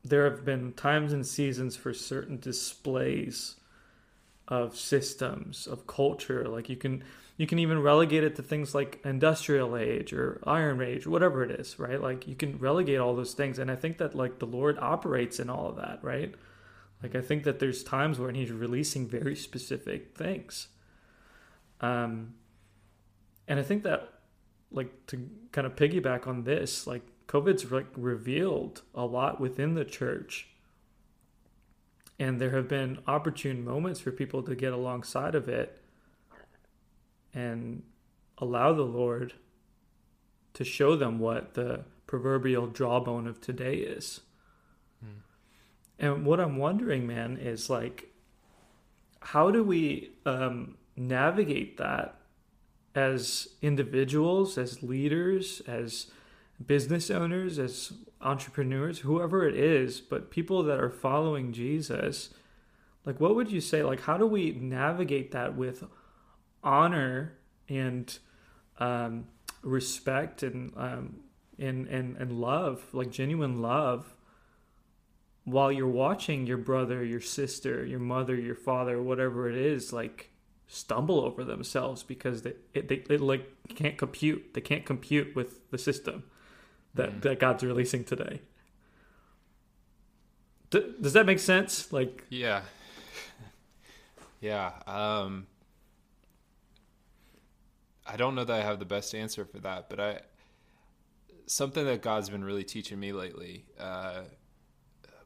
[0.03, 3.55] There have been times and seasons for certain displays
[4.47, 6.47] of systems of culture.
[6.47, 7.03] Like you can
[7.37, 11.51] you can even relegate it to things like industrial age or iron age, whatever it
[11.51, 11.99] is, right?
[12.01, 15.39] Like you can relegate all those things, and I think that like the Lord operates
[15.39, 16.33] in all of that, right?
[17.03, 20.69] Like I think that there's times when He's releasing very specific things,
[21.81, 22.35] um,
[23.47, 24.09] and I think that
[24.71, 29.85] like to kind of piggyback on this, like COVID's like revealed a lot within the
[29.85, 30.49] church.
[32.17, 35.81] And there have been opportune moments for people to get alongside of it
[37.33, 37.83] and
[38.37, 39.33] allow the Lord
[40.53, 44.21] to show them what the proverbial jawbone of today is.
[45.99, 48.09] And what I'm wondering, man, is like,
[49.19, 52.15] how do we um, navigate that
[52.93, 56.07] as individuals, as leaders, as
[56.65, 62.33] business owners, as entrepreneurs, whoever it is, but people that are following Jesus?
[63.05, 63.83] Like, what would you say?
[63.83, 65.83] Like, how do we navigate that with
[66.63, 67.37] honor
[67.69, 68.17] and
[68.79, 69.25] um,
[69.63, 71.17] respect and, um,
[71.57, 74.13] and and and love, like genuine love,
[75.45, 80.31] while you're watching your brother, your sister, your mother, your father, whatever it is, like
[80.67, 84.53] stumble over themselves because they it, they, they like can't compute.
[84.53, 86.23] They can't compute with the system
[86.95, 88.41] that that God's releasing today.
[90.71, 91.93] D- does that make sense?
[91.93, 92.61] Like, Yeah.
[94.41, 94.73] Yeah.
[94.85, 95.47] Um,
[98.05, 100.19] I don't know that I have the best answer for that, but I
[101.47, 104.21] something that God's been really teaching me lately, uh,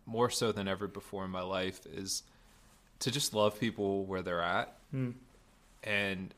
[0.10, 2.23] more so than ever before in my life, is
[2.99, 5.11] to just love people where they're at, Hmm.
[5.84, 6.34] and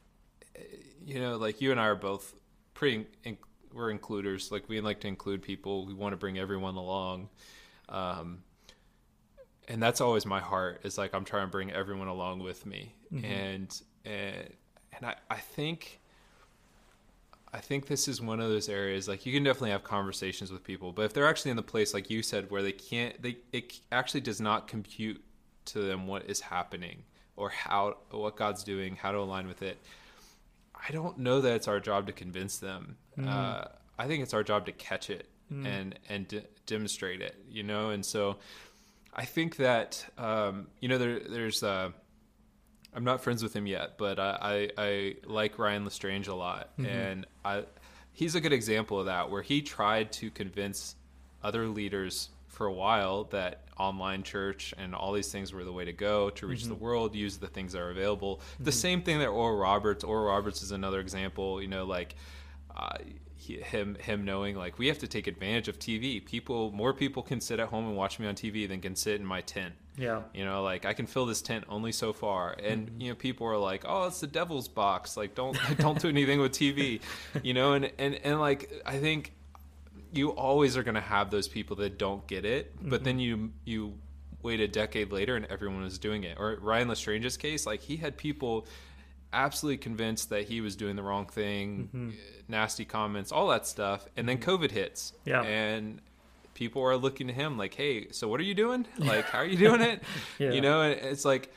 [0.56, 0.62] uh,
[1.06, 2.34] you know, like you and I are both
[2.74, 3.08] pretty.
[3.24, 3.38] In,
[3.74, 4.52] we're includers.
[4.52, 5.86] Like we like to include people.
[5.86, 7.30] We want to bring everyone along.
[7.88, 8.44] Um,
[9.68, 12.94] and that's always my heart is like i'm trying to bring everyone along with me
[13.14, 14.50] and and
[14.94, 16.01] and I, I think
[17.54, 20.64] i think this is one of those areas like you can definitely have conversations with
[20.64, 23.38] people but if they're actually in the place like you said where they can't they
[23.52, 25.22] it actually does not compute
[25.66, 27.04] to them what is happening
[27.36, 29.78] or how what god's doing how to align with it.
[30.76, 32.98] I don't know that it's our job to convince them.
[33.28, 33.66] Uh,
[34.00, 35.28] i think it's our job to catch it
[35.68, 37.90] and and de- demonstrate it you know?
[37.90, 38.38] And so
[39.14, 41.90] I think that um, you know there, there's uh,
[42.94, 46.72] I'm not friends with him yet, but I, I, I like Ryan LeStrange a lot,
[46.78, 46.86] mm-hmm.
[46.86, 47.64] and I
[48.14, 50.96] he's a good example of that where he tried to convince
[51.44, 55.86] other leaders for a while that online church and all these things were the way
[55.86, 56.84] to go to reach the mm-hmm.
[56.84, 58.42] world, use the things that are available.
[58.60, 58.78] The mm-hmm.
[58.78, 60.04] same thing that Oral Roberts.
[60.04, 61.62] Oral Roberts is another example.
[61.62, 62.16] You know, like.
[62.76, 62.98] Uh,
[63.36, 66.24] he, him him knowing like we have to take advantage of TV.
[66.24, 69.20] People more people can sit at home and watch me on TV than can sit
[69.20, 69.74] in my tent.
[69.98, 73.02] Yeah, You know, like I can fill this tent only so far, and mm-hmm.
[73.02, 75.18] you know, people are like, "Oh, it's the devil's box.
[75.18, 77.02] Like, don't don't do anything with TV."
[77.44, 79.34] You know, and and and like I think
[80.14, 83.20] you always are going to have those people that don't get it, but then mm-hmm.
[83.20, 83.94] you you
[84.44, 86.38] wait a decade later and everyone was doing it.
[86.40, 88.66] Or Ryan LeStrange's case, like he had people
[89.34, 92.10] absolutely convinced that he was doing the wrong thing, mm-hmm.
[92.48, 95.42] nasty comments, all that stuff, and then COVID hits, Yeah.
[95.44, 96.02] and
[96.54, 98.86] people are looking to him like, "Hey, so what are you doing?
[98.98, 100.04] Like, how are you doing it?"
[100.40, 100.52] Yeah.
[100.52, 101.54] You know, and it's like,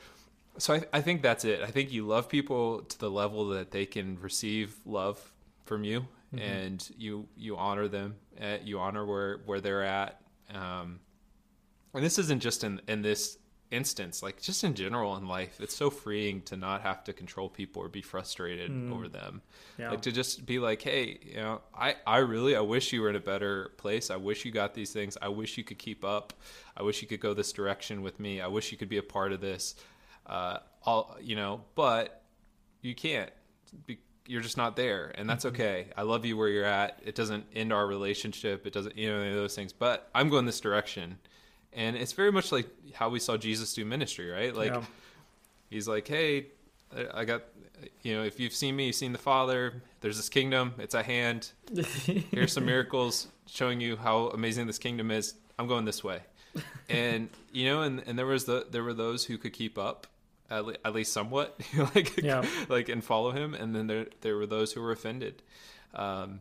[0.58, 1.60] so I, I think that's it.
[1.62, 5.32] I think you love people to the level that they can receive love
[5.64, 6.06] from you,
[6.36, 10.20] and you you honor them, uh, you honor where where they're at.
[10.52, 11.00] Um,
[11.94, 13.38] and this isn't just in in this
[13.74, 17.48] instance like just in general in life it's so freeing to not have to control
[17.48, 19.42] people or be frustrated over them.
[19.78, 19.90] Yeah.
[19.90, 23.10] like to just be like hey you know i i really i wish you were
[23.10, 24.10] in a better place.
[24.10, 25.18] I wish you got these things.
[25.20, 26.32] I wish you could keep up.
[26.76, 28.40] I wish you could go this direction with me.
[28.40, 29.74] I wish you could be a part of this.
[30.26, 32.22] Uh all you know but
[32.82, 33.30] you can't
[33.86, 35.88] be, you're just not there and that's okay.
[35.96, 37.00] I love you where you're at.
[37.04, 38.66] It doesn't end our relationship.
[38.66, 39.72] It doesn't you know any of those things.
[39.72, 41.18] But i'm going this direction
[41.74, 44.54] and it's very much like how we saw jesus do ministry right?
[44.54, 44.82] Like Yeah.
[45.70, 46.46] he's like hey
[47.12, 47.42] i got
[48.02, 49.82] you know if you've seen me you've seen the father.
[50.00, 50.74] There's this kingdom.
[50.78, 51.50] It's at hand.
[52.30, 55.34] Here's some miracles showing you how amazing this kingdom is.
[55.58, 56.20] I'm going this way.
[56.88, 60.06] And you know and, and there was the there were those who could keep up
[60.50, 61.58] at, le- at least somewhat
[61.94, 62.44] like Yeah.
[62.68, 63.54] like and follow him.
[63.54, 65.42] And then there there were those who were offended.
[65.94, 66.40] Um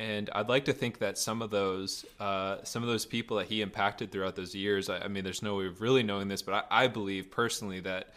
[0.00, 3.48] and I'd like to think that some of those, uh, some of those people that
[3.48, 6.40] he impacted throughout those years, I, I mean, there's no way of really knowing this,
[6.40, 8.14] but I, I believe personally that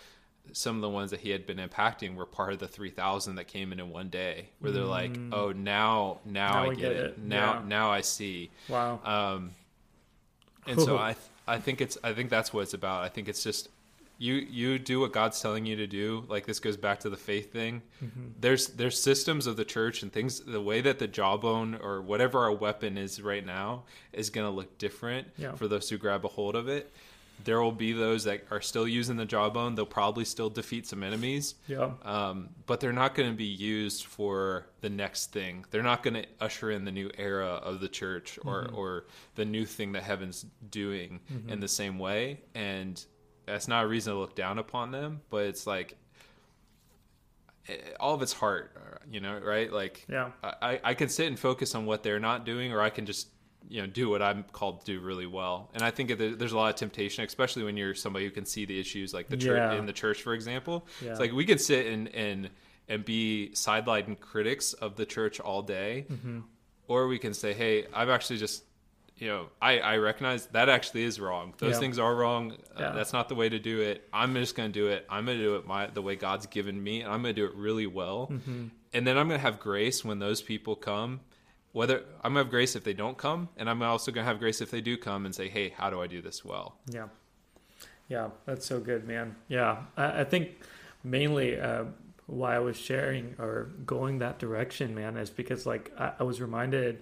[0.53, 3.47] some of the ones that he had been impacting were part of the 3000 that
[3.47, 6.91] came in in one day where they're like oh now now, Now i get, get
[6.91, 6.97] it.
[7.05, 7.19] it.
[7.19, 7.61] now Yeah.
[7.67, 8.99] now i see wow.
[9.05, 9.51] um
[10.67, 11.15] and so i
[11.47, 13.69] i think it's i think that's what it's about i think it's just
[14.23, 17.17] you you do what god's telling you to do like this goes back to the
[17.29, 18.27] faith thing Mm-hmm.
[18.39, 22.37] there's there's systems of the church and things the way that the jawbone or whatever
[22.39, 25.53] our weapon is right now is going to look different Yeah.
[25.55, 26.85] for those who grab a hold of it
[27.43, 31.01] there will be those that are still using the jawbone they'll probably still defeat some
[31.03, 31.89] enemies yeah.
[32.03, 35.65] um, but they're not going to be used for the next thing.
[35.71, 39.05] They're not going to usher in the new era of the church or or
[39.35, 42.39] the new thing that heaven's doing in the same way.
[42.53, 42.95] And
[43.45, 45.95] that's not a reason to look down upon them, but it's like
[47.67, 48.75] eh, all of its heart,
[49.11, 49.71] you know, right?
[49.71, 50.31] Like, Yeah.
[50.43, 53.27] I, I can sit and focus on what they're not doing, or I can just
[53.69, 55.69] you know do what I'm called to do really well.
[55.73, 58.65] And I think there's a lot of temptation, especially when you're somebody who can see
[58.65, 59.79] the issues, like the church Yeah.
[59.79, 60.85] in the church, for example.
[61.01, 61.11] Yeah.
[61.11, 62.49] It's like we can sit and and
[62.89, 66.39] and be sidelined critics of the church all day, Mm-hmm.
[66.89, 68.63] or we can say, hey, I've actually just
[69.17, 71.79] you know I, I recognize that actually is wrong those Yeah.
[71.79, 72.87] things are wrong Yeah.
[72.89, 75.25] uh, that's not the way to do it i'm just going to do it i'm
[75.25, 77.45] going to do it my the way god's given me and i'm going to do
[77.45, 78.65] it really well Mm-hmm.
[78.93, 81.19] and then i'm going to have grace when those people come
[81.73, 84.29] whether i'm going to have grace if they don't come and i'm also going to
[84.29, 86.75] have grace if they do come and say hey how do i do this well
[86.89, 87.07] Yeah.
[88.09, 89.37] Yeah, that's so good, man.
[89.47, 90.49] Yeah, I, I think
[91.05, 91.85] mainly uh,
[92.27, 96.41] why I was sharing or going that direction, man, is because like I, I was
[96.41, 97.01] reminded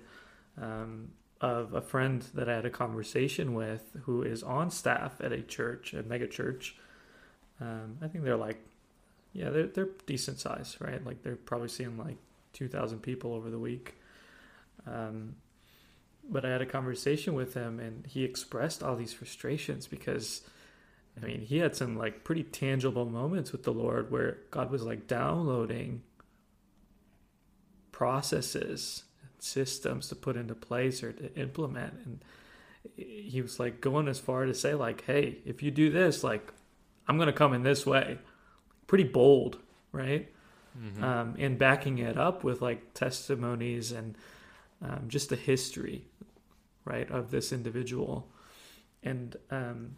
[0.62, 1.10] um,
[1.42, 5.42] of a friend that I had a conversation with who is on staff at a
[5.42, 6.78] church, a mega church.
[7.60, 8.64] Um, I think they're like,
[9.34, 11.04] yeah, they're they're decent size, right?
[11.04, 12.18] Like they're probably seeing like
[12.54, 13.96] two thousand people over the week.
[14.86, 15.36] Um,
[16.30, 20.42] but I had a conversation with him, and he expressed all these frustrations because,
[21.22, 24.84] I mean, he had some like pretty tangible moments with the Lord where God was
[24.84, 26.04] like downloading
[27.92, 29.04] processes,
[29.44, 32.24] systems to put into place or to implement, and
[32.96, 36.52] he was like going as far to say like, "Hey, if you do this, like,
[37.08, 38.18] I'm gonna come in this way."
[38.88, 39.58] Pretty bold,
[39.92, 40.30] right?
[41.04, 44.18] Um, and backing it up with like testimonies and
[44.82, 46.06] um, just the history,
[46.86, 48.28] right, of this individual.
[49.04, 49.96] And um,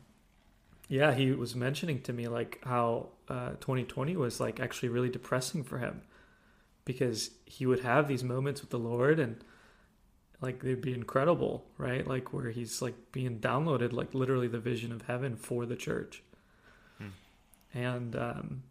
[0.90, 5.64] yeah, he was mentioning to me like how uh, 2020 was like actually really depressing
[5.64, 6.02] for him
[6.86, 9.44] because he would have these moments with the Lord and
[10.42, 12.06] like they'd be incredible, right?
[12.06, 16.22] Like where he's like being downloaded, like literally the vision of heaven for the church.
[17.74, 18.64] And um,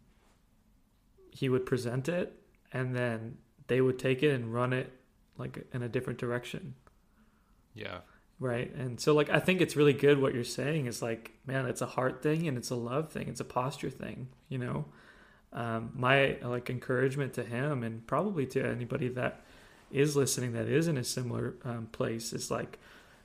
[1.30, 2.38] he would present it
[2.72, 4.92] and then they would take it and run it
[5.38, 6.74] like in a different direction.
[7.74, 7.98] Yeah.
[8.38, 8.74] Right?
[8.74, 11.80] And so like i think it's really good what you're saying is like man it's
[11.80, 13.28] a heart thing and it's a love thing.
[13.28, 14.84] It's a posture thing you know
[15.52, 19.42] um, my like encouragement to him and probably to anybody that
[19.90, 22.78] is listening that is in a similar um, place is like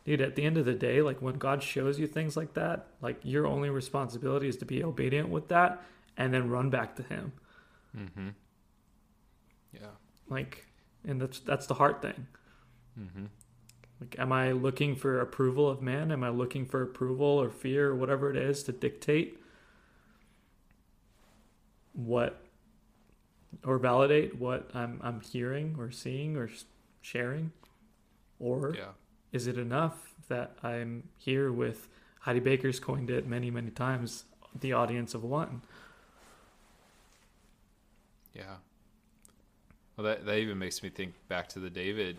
[0.05, 2.87] dude at the end of the day like when god shows you things like that
[3.01, 5.81] like your only responsibility is to be obedient with that
[6.17, 7.31] and then run back to him.
[7.95, 8.29] Mm-hmm.
[9.73, 9.91] Yeah.
[10.27, 10.65] Like
[11.05, 12.27] and that's that's the heart thing.
[12.99, 13.25] Mm-hmm.
[14.01, 16.11] Like am i looking for approval of man?
[16.11, 19.39] Am i looking for approval or fear or whatever it is to dictate
[21.97, 22.39] what
[23.65, 26.49] or validate what i'm i'm hearing or seeing or
[27.01, 27.51] sharing
[28.39, 28.85] or yeah
[29.33, 31.87] is it enough that I'm here with
[32.21, 34.23] Heidi Baker's coined it many, many times,
[34.59, 35.61] the audience of one.
[38.33, 38.55] Yeah.
[39.95, 42.17] Well, that that even makes me think back to the David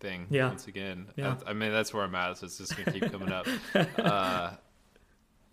[0.00, 0.26] thing.
[0.30, 0.48] Yeah.
[0.48, 1.30] Once again, Yeah.
[1.30, 2.38] That's- I mean, that's where I'm at.
[2.38, 3.46] So it's just gonna keep coming up.
[3.98, 4.50] uh,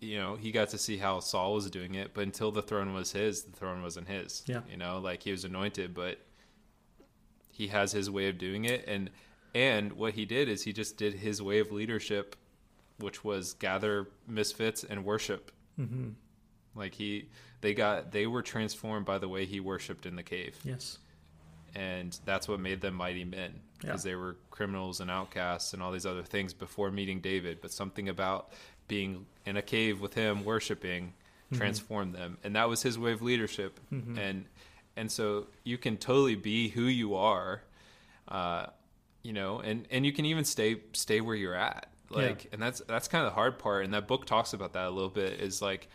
[0.02, 2.92] you know, he got to see how Saul was doing it, but until the throne
[2.92, 4.42] was his, the throne wasn't his.
[4.46, 4.60] Yeah.
[4.70, 6.18] You know, like he was anointed, but
[7.50, 9.10] he has his way of doing it, and
[9.54, 12.36] and what he did is he just did his way of leadership,
[12.98, 15.52] which was gather misfits and worship.
[15.78, 16.10] Mm-hmm.
[16.74, 17.28] Like he,
[17.60, 20.98] they got, they were transformed by the way he worshipped in the cave Yes.
[21.74, 24.12] and that's what made them mighty men because Yeah.
[24.12, 27.60] they were criminals and outcasts and all these other things before meeting David.
[27.60, 28.52] But something about
[28.92, 31.14] being in a cave with him, worshiping,
[31.54, 33.80] transformed them, and that was his way of leadership.
[34.18, 34.44] And
[34.98, 37.62] and so you can totally be who you are,
[38.28, 38.66] uh,
[39.22, 41.86] you know, and and you can even stay stay where you're at.
[42.10, 43.86] Like, and that's that's kind of the hard part.
[43.86, 45.40] And that book talks about that a little bit.
[45.40, 45.88] Is like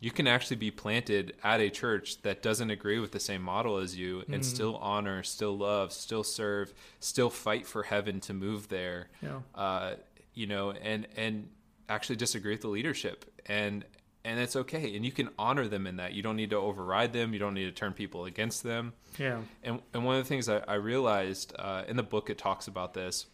[0.00, 3.76] you can actually be planted at a church that doesn't agree with the same model
[3.76, 8.68] as you and still honor, still love, still serve, still fight for heaven to move
[8.68, 9.08] there.
[9.22, 9.40] Yeah.
[9.54, 9.94] Uh,
[10.34, 11.48] you know, and and
[11.90, 13.84] actually disagree with the leadership and
[14.24, 16.12] and it's okay and you can honor them in that.
[16.12, 18.92] You don't need to override them, you don't need to turn people against them.
[19.18, 19.40] Yeah.
[19.62, 22.68] And and one of the things I, I realized uh, in the book it talks
[22.68, 23.26] about this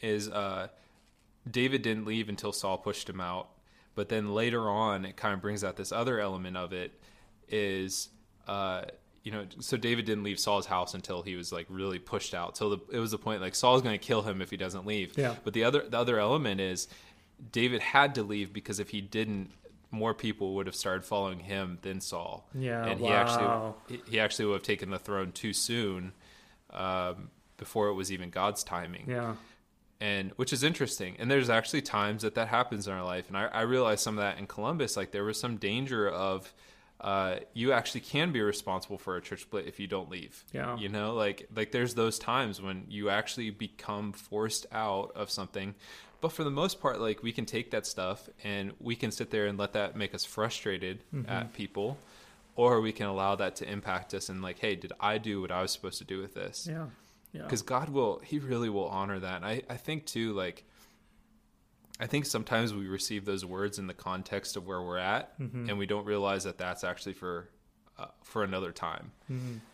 [0.00, 0.68] is uh,
[1.50, 3.48] David didn't leave until Saul pushed him out,
[3.94, 7.00] but then later on it kind of brings out this other element of it
[7.48, 8.10] is
[8.46, 8.82] uh,
[9.24, 12.54] you know so David didn't leave Saul's house until he was like really pushed out
[12.54, 14.86] till the, it was the point like Saul's going to kill him if he doesn't
[14.86, 15.16] leave.
[15.16, 15.34] Yeah.
[15.44, 16.88] But the other the other element is
[17.52, 19.50] David had to leave because if he didn't
[19.90, 22.46] more people would have started following him than Saul.
[22.54, 26.12] Yeah, and he actually he- he actually would have taken the throne too soon
[26.70, 29.04] um, before it was even God's timing.
[29.08, 29.36] Yeah.
[30.00, 31.16] And which is interesting.
[31.18, 33.28] And there's actually times that that happens in our life.
[33.28, 34.96] And I, I realized some of that in Columbus.
[34.96, 36.52] Like there was some danger of
[37.00, 40.44] uh, you actually can be responsible for a church split if you don't leave.
[40.52, 40.76] Yeah.
[40.76, 45.74] You know, like like there's those times when you actually become forced out of something.
[46.20, 49.30] But for the most part, like we can take that stuff and we can sit
[49.30, 51.30] there and let that make us frustrated mm-hmm.
[51.30, 51.98] at people,
[52.56, 55.50] or we can allow that to impact us and like, hey, did I do what
[55.50, 56.66] I was supposed to do with this?
[56.70, 56.86] Yeah.
[57.30, 57.42] Yeah.
[57.42, 59.36] because God will He really will honor that.
[59.36, 60.64] And I I think too like
[62.00, 65.68] I think sometimes we receive those words in the context of where we're at, mm-hmm.
[65.68, 67.48] and we don't realize that that's actually for
[67.98, 69.12] uh, for another time.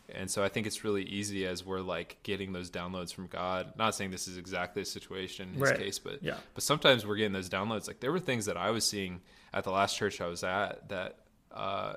[0.09, 3.73] And so I think it's really easy as we're like getting those downloads from God.
[3.77, 5.79] Not saying this is exactly the situation in his Right.
[5.79, 6.37] case, but Yeah.
[6.55, 7.87] but sometimes we're getting those downloads.
[7.87, 9.21] Like there were things that I was seeing
[9.53, 11.19] at the last church I was at that
[11.53, 11.97] uh,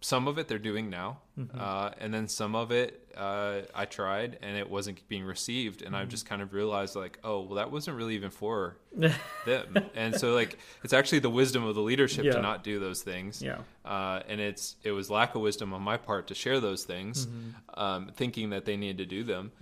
[0.00, 1.18] some of it they're doing now,
[1.58, 5.96] uh, and then some of it uh, I tried and it wasn't being received, and
[5.96, 8.76] I've just kind of realized like, oh, well, that wasn't really even for
[9.46, 12.32] them, and so like it's actually the wisdom of the leadership Yeah.
[12.32, 13.58] to not do those things, Yeah.
[13.84, 17.26] uh, and it's it was lack of wisdom on my part to share those things,
[17.74, 19.52] um, thinking that they needed to do them.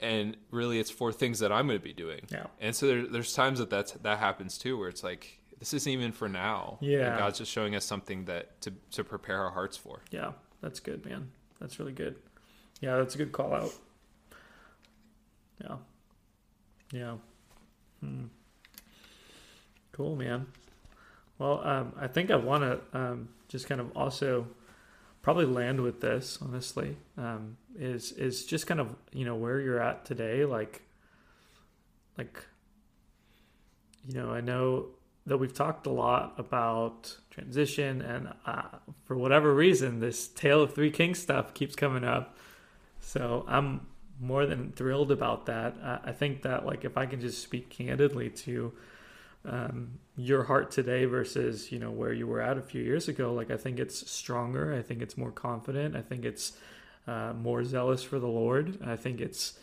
[0.00, 2.20] And really, it's for things that I'm going to be doing.
[2.30, 2.46] Yeah.
[2.60, 5.90] And so there, there's times that that's, that happens too, where it's like this isn't
[5.90, 6.78] even for now.
[6.80, 7.10] Yeah.
[7.10, 10.02] And God's just showing us something that to to prepare our hearts for.
[10.10, 11.30] Yeah, that's good, man.
[11.60, 12.16] That's really good.
[12.80, 13.72] Yeah, that's a good call out.
[15.62, 15.76] Yeah.
[16.92, 17.14] Yeah.
[18.00, 18.26] Hmm.
[19.92, 20.46] Cool, man.
[21.38, 24.46] Well, um, I think I want to um, just kind of also
[25.22, 26.38] probably land with this.
[26.40, 30.82] Honestly, um, is is just kind of you know where you're at today, like,
[32.16, 32.44] like,
[34.06, 34.86] you know, I know
[35.28, 38.62] that we've talked a lot about transition, and uh,
[39.04, 42.36] for whatever reason, this Tale of Three Kings stuff keeps coming up.
[43.00, 43.86] So I'm
[44.20, 45.76] more than thrilled about that.
[45.82, 48.72] Uh, I think that like if I can just speak candidly to
[49.44, 53.32] um, your heart today versus you know where you were at a few years ago,
[53.32, 54.74] like I think it's stronger.
[54.74, 55.94] I think it's more confident.
[55.94, 56.52] I think it's
[57.06, 58.78] uh, more zealous for the Lord.
[58.84, 59.58] I think it's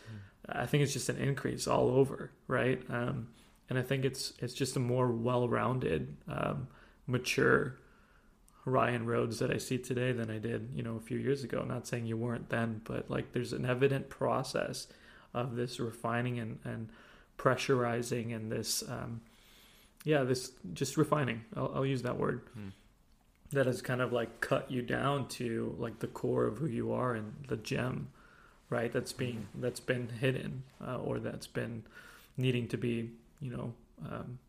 [0.47, 2.81] I think it's just an increase all over, right?
[2.89, 3.27] Um,
[3.69, 6.67] and I think it's it's just a more well-rounded, um,
[7.07, 7.77] mature
[8.65, 11.63] Ryan Rhodes that I see today than I did, you know, a few years ago.
[11.63, 14.87] Not saying you weren't then, but like there's an evident process
[15.33, 16.89] of this refining and, and
[17.37, 19.21] pressurizing and this, um,
[20.03, 21.43] yeah, this just refining.
[21.55, 22.41] I'll, I'll use that word.
[23.51, 26.91] That has kind of like cut you down to like the core of who you
[26.91, 28.07] are and the gem,
[28.69, 28.91] right?
[28.91, 31.83] That's being that's been hidden uh, or that's been
[32.37, 33.11] needing to be,
[33.45, 33.73] you know,
[34.11, 34.39] um,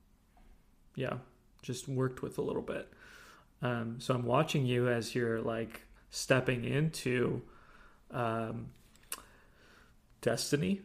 [0.95, 1.19] yeah,
[1.63, 2.91] just worked with a little bit.
[3.61, 7.43] Um, so I'm watching you as you're like stepping into
[8.11, 8.69] um,
[10.23, 10.81] destiny.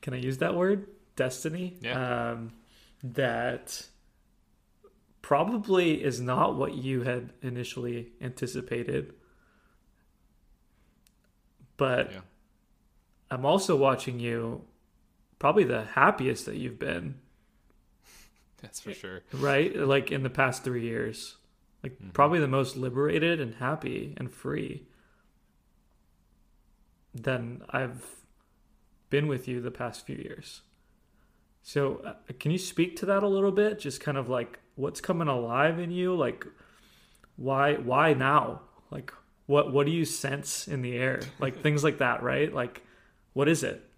[0.00, 0.88] Can I use that word?
[1.14, 1.76] Destiny.
[1.80, 2.30] Yeah.
[2.32, 2.52] Um,
[3.04, 3.86] that
[5.22, 9.14] probably is not what you had initially anticipated.
[11.76, 12.20] But Yeah.
[13.30, 14.64] I'm also watching you
[15.38, 17.20] probably the happiest that you've been,
[18.64, 19.20] That's for sure.
[19.32, 19.76] right?
[19.76, 21.36] Like in the past three years.
[21.82, 24.86] Like probably the most liberated and happy and free
[27.14, 28.06] than I've
[29.10, 30.62] been with you the past few years.
[31.62, 33.78] So, uh, can you speak to that a little bit?
[33.78, 36.14] Just kind of like what's coming alive in you?
[36.16, 36.46] Like,
[37.36, 38.62] why why now?
[38.90, 39.12] Like,
[39.46, 41.20] what what do you sense in the air?
[41.38, 42.52] Like things like that, right?
[42.52, 42.82] Like,
[43.34, 43.82] what is it?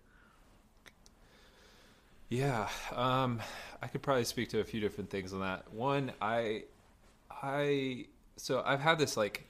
[2.29, 3.41] Yeah, um,
[3.83, 5.73] I could probably speak to a few different things on that.
[5.73, 6.65] One, I,
[7.31, 9.49] I, so I've had this like,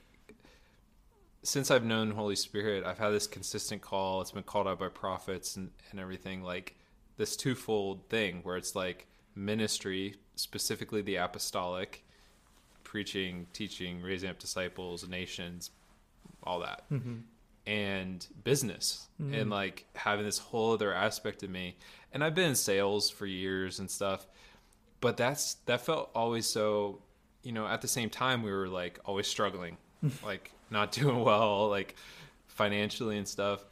[1.43, 4.21] since I've known Holy Spirit, I've had this consistent call.
[4.21, 6.75] It's been called out by prophets and, and everything, like
[7.17, 12.03] this twofold thing where it's like ministry, specifically the apostolic,
[12.83, 15.71] preaching, teaching, raising up disciples, nations,
[16.43, 17.17] all that mm-hmm.
[17.67, 19.51] And business and hmm.
[19.51, 21.75] like having this whole other aspect of me.
[22.13, 24.25] And i've been in sales for years and stuff
[25.01, 26.99] but that's that felt always so
[27.43, 29.77] you know at the same time we were like always struggling
[30.25, 31.95] like not doing well like
[32.57, 33.63] financially and stuff.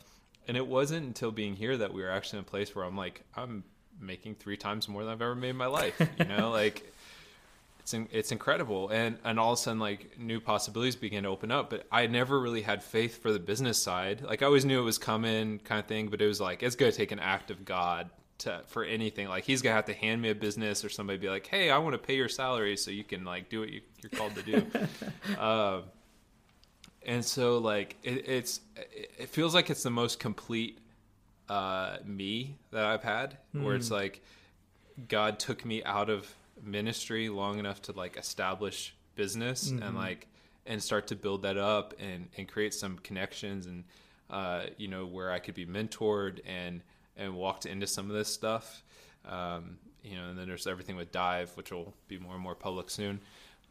[0.48, 2.96] And it wasn't until being here that we were actually in a place where i'm
[2.96, 3.64] like i'm
[4.00, 6.52] making three times more than i've ever made in my life you know?
[6.52, 6.94] Like
[7.86, 8.90] it's in, it's incredible.
[8.90, 12.08] And and all of a sudden like new possibilities began to open up but i
[12.08, 14.22] never really had faith for the business side.
[14.22, 16.76] Like i always knew it was coming kind of thing but it was like it's
[16.76, 18.10] going to take an act of god
[18.40, 19.28] to for anything.
[19.28, 21.70] Like he's going to have to hand me a business or somebody be like hey
[21.70, 24.34] i want to pay your salary so you can like do what you, you're called
[24.34, 24.66] to do.
[25.40, 25.84] Um,
[27.06, 28.62] and so like it, it's
[29.20, 30.80] it feels like it's the most complete
[31.50, 34.24] uh me that i've had where it's like
[35.08, 36.34] god took me out of
[36.64, 40.28] ministry long enough to like establish business and like
[40.66, 43.84] and start to build that up and and create some connections and
[44.30, 46.82] uh you know where i could be mentored and
[47.18, 48.84] and walked into some of this stuff.
[49.26, 52.56] Um you know and then there's everything with DYVE which will be more and more
[52.56, 53.20] public soon.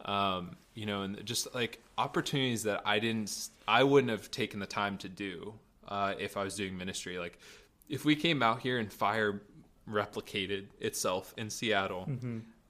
[0.03, 4.65] Um you know and just like opportunities that i didn't i wouldn't have taken the
[4.65, 5.53] time to do
[5.87, 7.17] uh if i was doing ministry.
[7.19, 7.39] Like
[7.89, 9.41] if we came out here and fire
[9.89, 12.09] replicated itself in seattle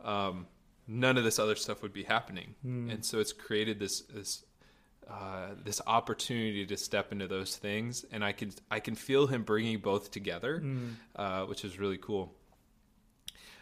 [0.06, 0.48] um,
[0.88, 2.56] none of this other stuff would be happening.
[2.92, 4.44] And so it's created this this
[5.10, 9.44] uh, this opportunity to step into those things, and I can I can feel him
[9.44, 10.64] bringing both together,
[11.16, 12.34] uh, which is really cool.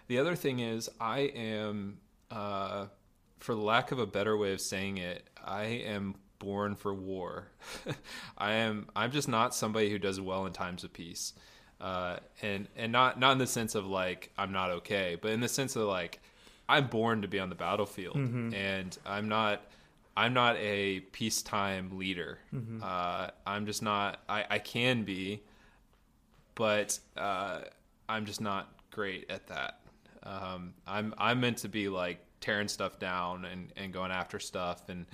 [0.08, 2.00] The other thing is, I am,
[2.30, 2.88] uh,
[3.40, 7.48] for lack of a better way of saying it, I am born for war.
[8.38, 8.88] I am.
[8.96, 11.34] I'm just not somebody who does well in times of peace,
[11.82, 15.40] uh, and and not not in the sense of like I'm not okay, but in
[15.42, 16.22] the sense of like
[16.70, 18.16] I'm born to be on the battlefield,
[18.54, 19.62] and I'm not.
[20.16, 22.38] I'm not a peacetime leader.
[22.84, 24.20] Uh, I'm just not.
[24.30, 25.42] I, I can be,
[26.56, 27.62] but uh,
[28.08, 29.80] I'm just not great at that.
[30.24, 34.90] Um, I'm I'm meant to be like tearing stuff down and, and going after stuff
[34.90, 35.06] and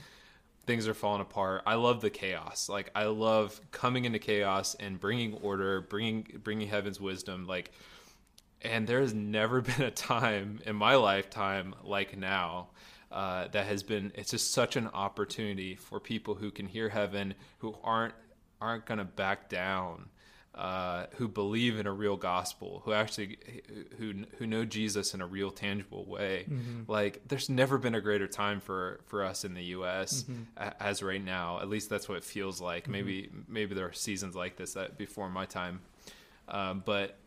[0.65, 1.63] things are falling apart.
[1.65, 2.69] I love the chaos.
[2.69, 7.47] Like I love coming into chaos and bringing order, bringing bringing heaven's wisdom.
[7.47, 7.71] Like,
[8.61, 12.69] and there has never been a time in my lifetime like now
[13.11, 14.11] uh, that has been.
[14.15, 18.13] It's just such an opportunity for people who can hear heaven, who aren't
[18.61, 20.09] aren't going to back down
[20.55, 23.37] uh, who believe in a real gospel, who actually
[23.97, 26.45] who who know Jesus in a real tangible way.
[26.87, 30.25] Like there's never been a greater time for for us in the U.S.
[30.57, 31.59] a- as right now.
[31.61, 32.87] At least that's what it feels like.
[32.89, 35.79] Maybe maybe there are seasons like this that before my time,
[36.49, 37.17] um, but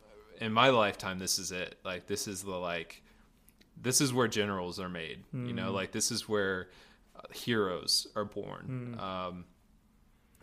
[0.40, 1.76] in my lifetime, this is it.
[1.84, 3.02] Like this is the like
[3.80, 5.24] this is where generals are made.
[5.32, 6.68] You know, like this is where
[7.16, 8.96] uh, heroes are born.
[8.98, 9.44] Um,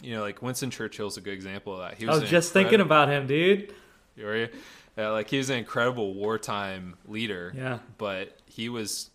[0.01, 1.97] you know, like Winston Churchill's a good example of that.
[1.97, 3.73] He I was just thinking about him, dude.
[4.17, 4.49] Were you?
[4.97, 7.53] Yeah, like he was an incredible wartime leader.
[7.55, 7.79] Yeah.
[7.97, 9.09] But he was,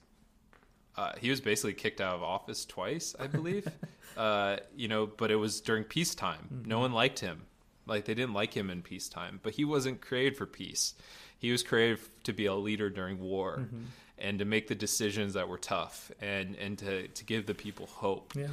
[0.97, 3.69] uh, he was basically kicked out of office twice, I believe.
[4.17, 6.63] uh, you know, but it was during peacetime.
[6.65, 7.43] No one liked him.
[7.87, 9.41] Like they didn't like him in peacetime.
[9.43, 10.95] But he wasn't created for peace.
[11.39, 13.69] He was created to be a leader during war.
[14.17, 17.87] And to make the decisions that were tough, and and to, to give the people
[17.87, 18.47] hope, Yeah.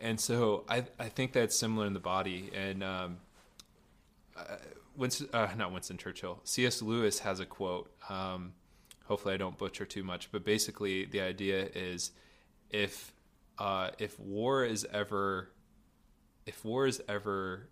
[0.00, 2.50] and so I I think that's similar in the body.
[2.54, 3.16] And um,
[4.34, 4.56] uh,
[4.96, 6.80] Winston, uh, not Winston Churchill, C.S.
[6.80, 7.92] Lewis has a quote.
[8.08, 8.54] Um,
[9.04, 12.12] hopefully, I don't butcher too much, but basically, the idea is
[12.70, 13.12] if
[13.58, 15.50] uh, if war is ever
[16.46, 17.68] if war is ever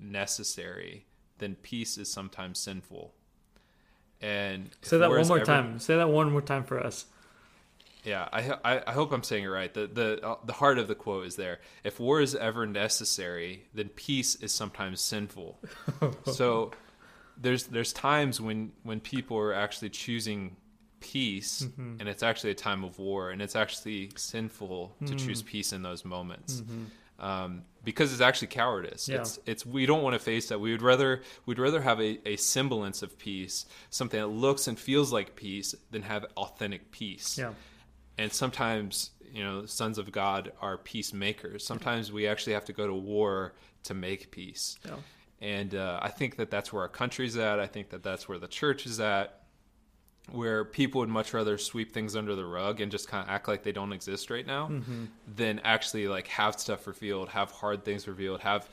[0.00, 1.06] necessary,
[1.38, 3.12] then peace is sometimes sinful.
[4.20, 5.78] And say that one more time.
[5.78, 7.06] Say that one more time for us.
[8.04, 9.72] Yeah, I, I I hope I'm saying it right.
[9.72, 11.60] The the uh, the heart of the quote is there.
[11.84, 15.58] If war is ever necessary, then peace is sometimes sinful.
[16.32, 16.72] so
[17.36, 20.56] there's there's times when when people are actually choosing
[21.00, 21.96] peace Mm-hmm.
[22.00, 25.46] and it's actually a time of war and it's actually sinful to choose Mm.
[25.46, 26.62] peace in those moments.
[27.18, 29.08] Um, because it's actually cowardice.
[29.08, 29.20] Yeah.
[29.20, 30.58] It's it's we don't want to face that.
[30.60, 34.78] We would rather we'd rather have a, a semblance of peace, something that looks and
[34.78, 37.52] feels like peace, than have authentic peace Yeah.
[38.18, 42.86] and sometimes you know sons of god are peacemakers sometimes we actually have to go
[42.86, 43.52] to war
[43.82, 44.94] to make peace Yeah.
[45.40, 48.38] and uh, i think that that's where our country's at i think that that's where
[48.38, 49.40] the church is at
[50.30, 53.46] where people would much rather sweep things under the rug and just kind of act
[53.46, 54.70] like they don't exist right now
[55.36, 58.68] than actually like have stuff revealed have hard things revealed have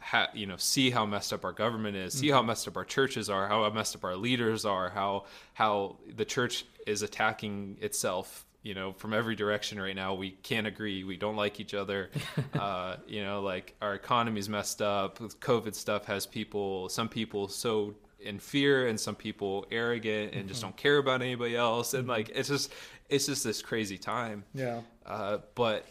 [0.00, 2.84] ha, you know see how messed up our government is see how messed up our
[2.84, 8.44] churches are how messed up our leaders are how how the church is attacking itself
[8.62, 10.14] you know from every direction right now.
[10.14, 11.04] We can't agree.
[11.04, 12.10] We don't like each other.
[12.58, 15.18] Uh, you know like our economy's messed up.
[15.18, 20.62] Covid stuff has people some people so in fear and some people arrogant and just
[20.62, 22.72] don't care about anybody else and like it's just
[23.08, 24.80] it's just this crazy time Yeah.
[25.06, 25.86] uh, but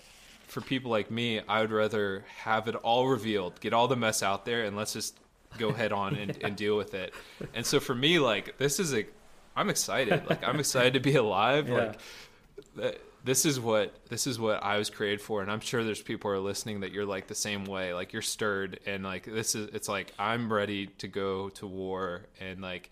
[0.48, 4.24] for people like me, I would rather have it all revealed, get all the mess
[4.24, 5.16] out there, and let's just
[5.60, 7.14] go head on and, and deal with it.
[7.54, 9.06] And so for me, like this is a,
[9.56, 10.28] I'm excited.
[10.28, 11.70] Like I'm excited to be alive.
[11.70, 11.94] Yeah.
[12.76, 16.02] Like this is what this is what I was created for, and I'm sure there's
[16.02, 17.94] people who are listening that you're like the same way.
[17.94, 22.24] Like you're stirred, and like this is it's like I'm ready to go to war
[22.40, 22.90] and like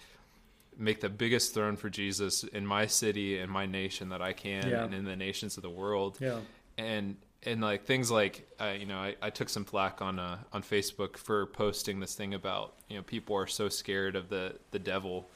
[0.77, 4.67] make the biggest throne for Jesus in my city and my nation that I can,
[4.69, 4.83] Yeah.
[4.83, 6.39] and in the nations of the world Yeah.
[6.77, 10.37] and and like things like uh, you know I, I took some flack on uh,
[10.53, 14.55] on Facebook for posting this thing about you know people are so scared of the
[14.71, 15.29] the devil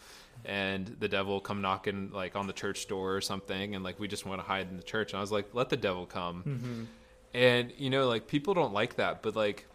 [0.45, 4.07] and the devil come knocking like on the church door or something and like we
[4.07, 6.87] just want to hide in the church and I was like let the devil come
[7.33, 9.65] and you know like people don't like that but like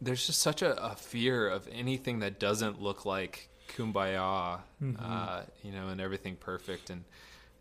[0.00, 4.60] there's just such a, a fear of anything that doesn't look like kumbaya
[5.00, 7.04] uh, you know and everything perfect and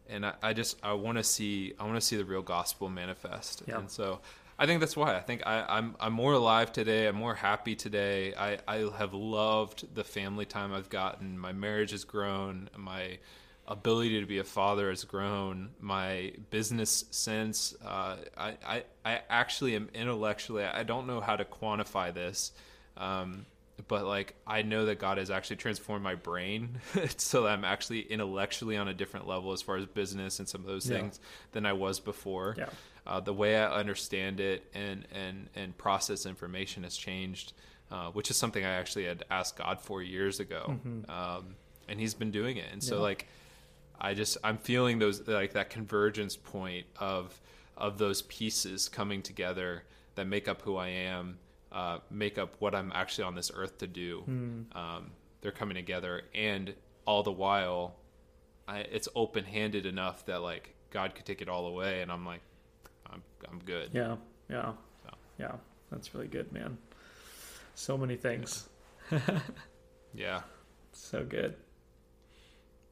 [0.10, 2.90] and I, I just I want to see I want to see the real gospel
[2.90, 3.64] manifest.
[3.68, 3.80] Yeah.
[3.80, 4.20] And so
[4.60, 7.08] I think that's why I think I, I'm I'm more alive today.
[7.08, 8.34] I'm more happy today.
[8.36, 11.38] I, I have loved the family time I've gotten.
[11.40, 12.70] My marriage has grown.
[12.78, 13.18] My
[13.68, 15.72] ability to be a father has grown.
[15.80, 17.74] My business sense.
[17.84, 20.64] Uh, I, I I actually am intellectually.
[20.64, 22.52] I don't know how to quantify this.
[22.96, 23.48] Um,
[23.88, 26.78] but like I know that God has actually transformed my brain
[27.18, 30.62] so that I'm actually intellectually on a different level as far as business and some
[30.62, 30.98] of those Yeah.
[31.00, 31.20] things
[31.54, 32.54] than I was before.
[32.56, 32.70] Yeah.
[33.06, 37.54] Uh, the way I understand it and and and process information has changed,
[37.92, 41.56] uh, which is something I actually had asked God for years ago, um,
[41.90, 42.68] and He's been doing it.
[42.72, 43.28] And so like
[44.00, 47.40] I just I'm feeling those like that convergence point of
[47.76, 49.84] of those pieces coming together
[50.16, 51.40] that make up who I am,
[51.72, 54.24] uh, make up what I'm actually on this earth to do.
[54.78, 55.12] Um,
[55.42, 56.74] they're coming together, and
[57.06, 57.96] all the while,
[58.68, 62.26] I, it's open handed enough that like God could take it all away, and I'm
[62.26, 62.42] like,
[63.52, 63.90] I'm good.
[63.94, 64.16] Yeah.
[64.50, 64.74] Yeah.
[65.04, 65.10] So.
[65.40, 65.56] Yeah.
[65.92, 66.78] That's really good, man.
[67.76, 68.68] So many things.
[70.14, 70.42] Yeah.
[70.92, 71.56] So good.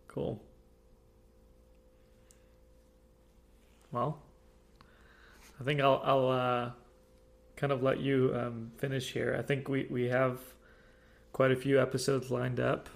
[0.07, 0.41] Cool.
[3.91, 4.19] Well,
[5.60, 6.72] I think I'll I'll uh,
[7.56, 9.36] kind of let you um, finish here.
[9.38, 10.40] I think we we have
[11.32, 12.90] quite a few episodes lined up.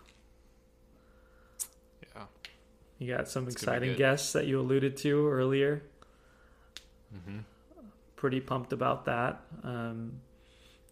[2.15, 2.23] Yeah.
[2.97, 5.83] You got some It's exciting guests that you alluded to earlier.
[7.23, 7.39] Hmm
[8.15, 9.41] Pretty pumped about that.
[9.63, 10.21] Um,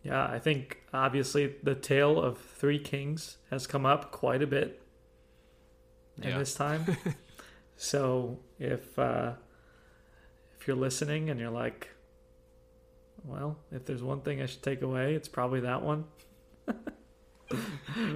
[0.04, 4.82] yeah, I think obviously the tale of three kings has come up quite a bit
[6.22, 6.38] in Yeah.
[6.38, 6.86] this time.
[7.78, 9.34] so if uh,
[10.60, 11.90] if you're listening and you're like,
[13.24, 16.06] well, if there's one thing I should take away, it's probably that one.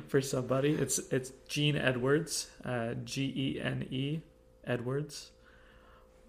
[0.07, 4.21] For somebody, it's it's Gene Edwards, uh, G E N E
[4.65, 5.31] Edwards.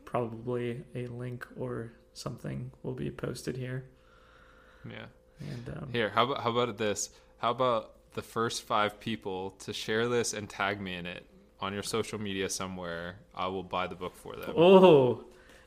[0.08, 3.84] Probably a link or something will be posted here.
[4.88, 5.04] Yeah.
[5.38, 7.10] And um, Here, how about how about this?
[7.36, 11.26] How about the first five people to share this and tag me in it
[11.60, 13.16] on your social media somewhere?
[13.34, 14.54] I will buy the book for them.
[14.56, 15.24] Oh,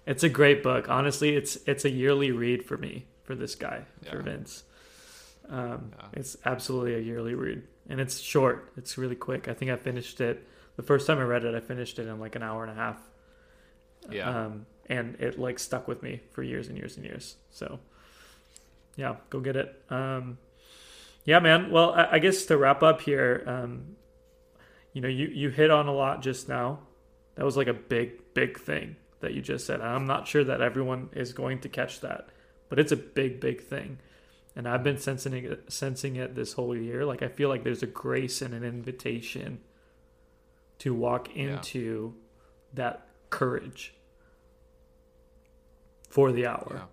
[0.07, 0.89] it's a great book.
[0.89, 4.63] Honestly, it's it's a yearly read for me for this guy for Vince.
[5.49, 6.07] Um, Yeah.
[6.13, 8.71] It's absolutely a yearly read, and it's short.
[8.75, 9.47] It's really quick.
[9.47, 10.47] I think I finished it
[10.77, 11.53] the first time I read it.
[11.53, 12.97] I finished it in like an hour and a half.
[14.09, 14.45] Yeah.
[14.45, 17.35] Um, and it like stuck with me for years and years and years.
[17.51, 17.79] So,
[18.95, 19.81] yeah, go get it.
[19.89, 20.37] Um,
[21.25, 21.71] yeah, man.
[21.71, 23.95] Well, I, I guess to wrap up here, um,
[24.93, 26.79] you know, you you hit on a lot just now.
[27.35, 29.81] That was like a big big thing that you just said.
[29.81, 32.29] I'm not sure that everyone is going to catch that,
[32.69, 33.99] but it's a big big thing.
[34.55, 37.05] And I've been sensing it, sensing it this whole year.
[37.05, 39.59] Like I feel like there's a grace and an invitation
[40.79, 42.73] to walk into yeah.
[42.73, 43.95] that courage
[46.07, 46.73] for the hour.
[46.75, 46.85] Yeah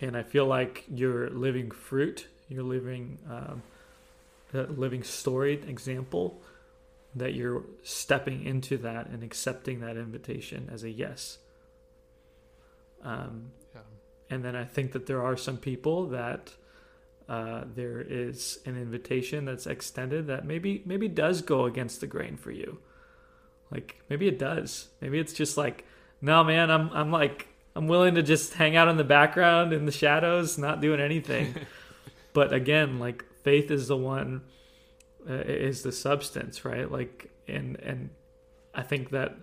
[0.00, 2.26] and I feel like you're living fruit.
[2.48, 3.62] You're living um,
[4.52, 6.40] a living story example
[7.14, 11.38] that you're stepping into that and accepting that invitation as a yes.
[13.02, 13.80] Um, yeah.
[14.30, 16.52] And then I think that there are some people that
[17.28, 22.36] uh, there is an invitation that's extended that maybe maybe does go against the grain
[22.36, 22.78] for you.
[23.74, 24.88] Like maybe it does.
[25.00, 25.84] Maybe it's just like,
[26.20, 29.84] no, man, I'm I'm like I'm willing to just hang out in the background in
[29.84, 31.54] the shadows, not doing anything.
[32.32, 34.42] but again, like faith is the one
[35.28, 36.90] uh, is the substance, right?
[36.90, 38.10] Like and and
[38.74, 39.36] I think that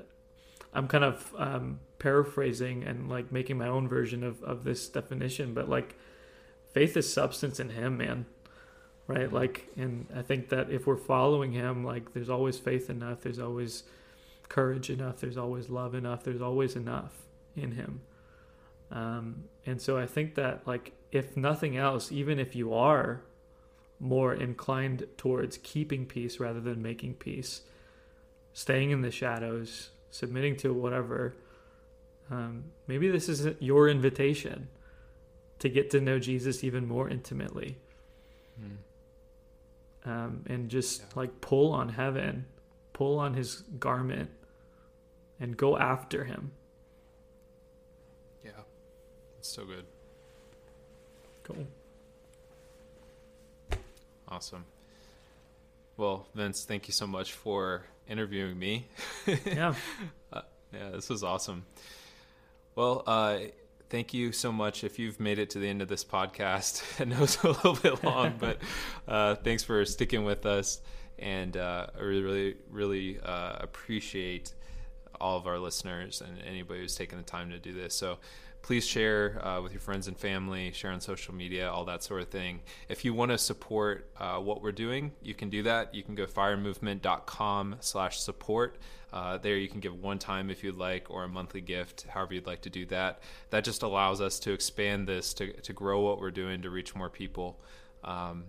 [0.74, 5.54] I'm kind of um, paraphrasing and like making my own version of of this definition,
[5.54, 5.96] but like
[6.74, 8.26] faith is substance in Him, man.
[9.08, 9.32] Right?
[9.32, 13.22] Like, and I think that if we're following Him, like, there's always faith enough.
[13.22, 13.84] There's always
[14.52, 15.22] courage enough.
[15.22, 16.24] There's always love enough.
[16.24, 17.14] There's always enough
[17.56, 18.02] in Him.
[18.92, 23.22] Um, and so I think that, like, if nothing else, even if you are
[24.00, 27.62] more inclined towards keeping peace rather than making peace,
[28.52, 31.34] staying in the shadows, submitting to whatever,
[32.30, 34.68] um, maybe this is your invitation
[35.60, 37.78] to get to know Jesus even more intimately.
[38.60, 40.10] Hmm.
[40.10, 41.08] Um, and just yeah.
[41.16, 42.46] like pull on heaven,
[42.92, 44.30] pull on his garment,
[45.42, 46.52] and go after him.
[48.46, 48.52] Yeah,
[49.40, 49.86] it's so good.
[51.44, 51.66] Cool.
[54.30, 54.64] Awesome.
[55.98, 58.88] Well, Vince, thank you so much for interviewing me.
[59.46, 59.74] Yeah.
[60.32, 60.42] uh,
[60.72, 61.66] yeah, this was awesome.
[62.76, 63.40] Well, uh,
[63.90, 64.84] thank you so much.
[64.84, 67.76] If you've made it to the end of this podcast, I know it's a little
[67.76, 68.60] bit long, but
[69.08, 70.82] uh, thanks for sticking with us.
[71.20, 74.54] And uh, I really, really, really uh, appreciate
[75.22, 77.96] all of our listeners and anybody who's taken the time to do this.
[77.96, 78.18] So,
[78.62, 82.22] please share uh, with your friends and family, share on social media, all that sort
[82.22, 82.62] of thing.
[82.90, 85.96] If you want to support uh, what we're doing, you can do that.
[85.96, 88.78] You can go firemovement.com slash support.
[89.12, 92.34] Uh, there you can give one time if you'd like or a monthly gift, however
[92.34, 93.22] you'd like to do that.
[93.50, 96.96] That just allows us to expand this, to, to grow what we're doing, to reach
[96.96, 97.60] more people.
[98.04, 98.46] Um,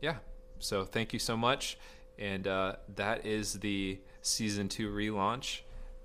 [0.00, 0.16] yeah,
[0.60, 1.78] so thank you so much.
[2.18, 5.60] And uh, that is the season two relaunch.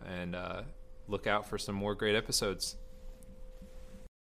[0.05, 0.61] And uh,
[1.07, 2.75] look out for some more great episodes.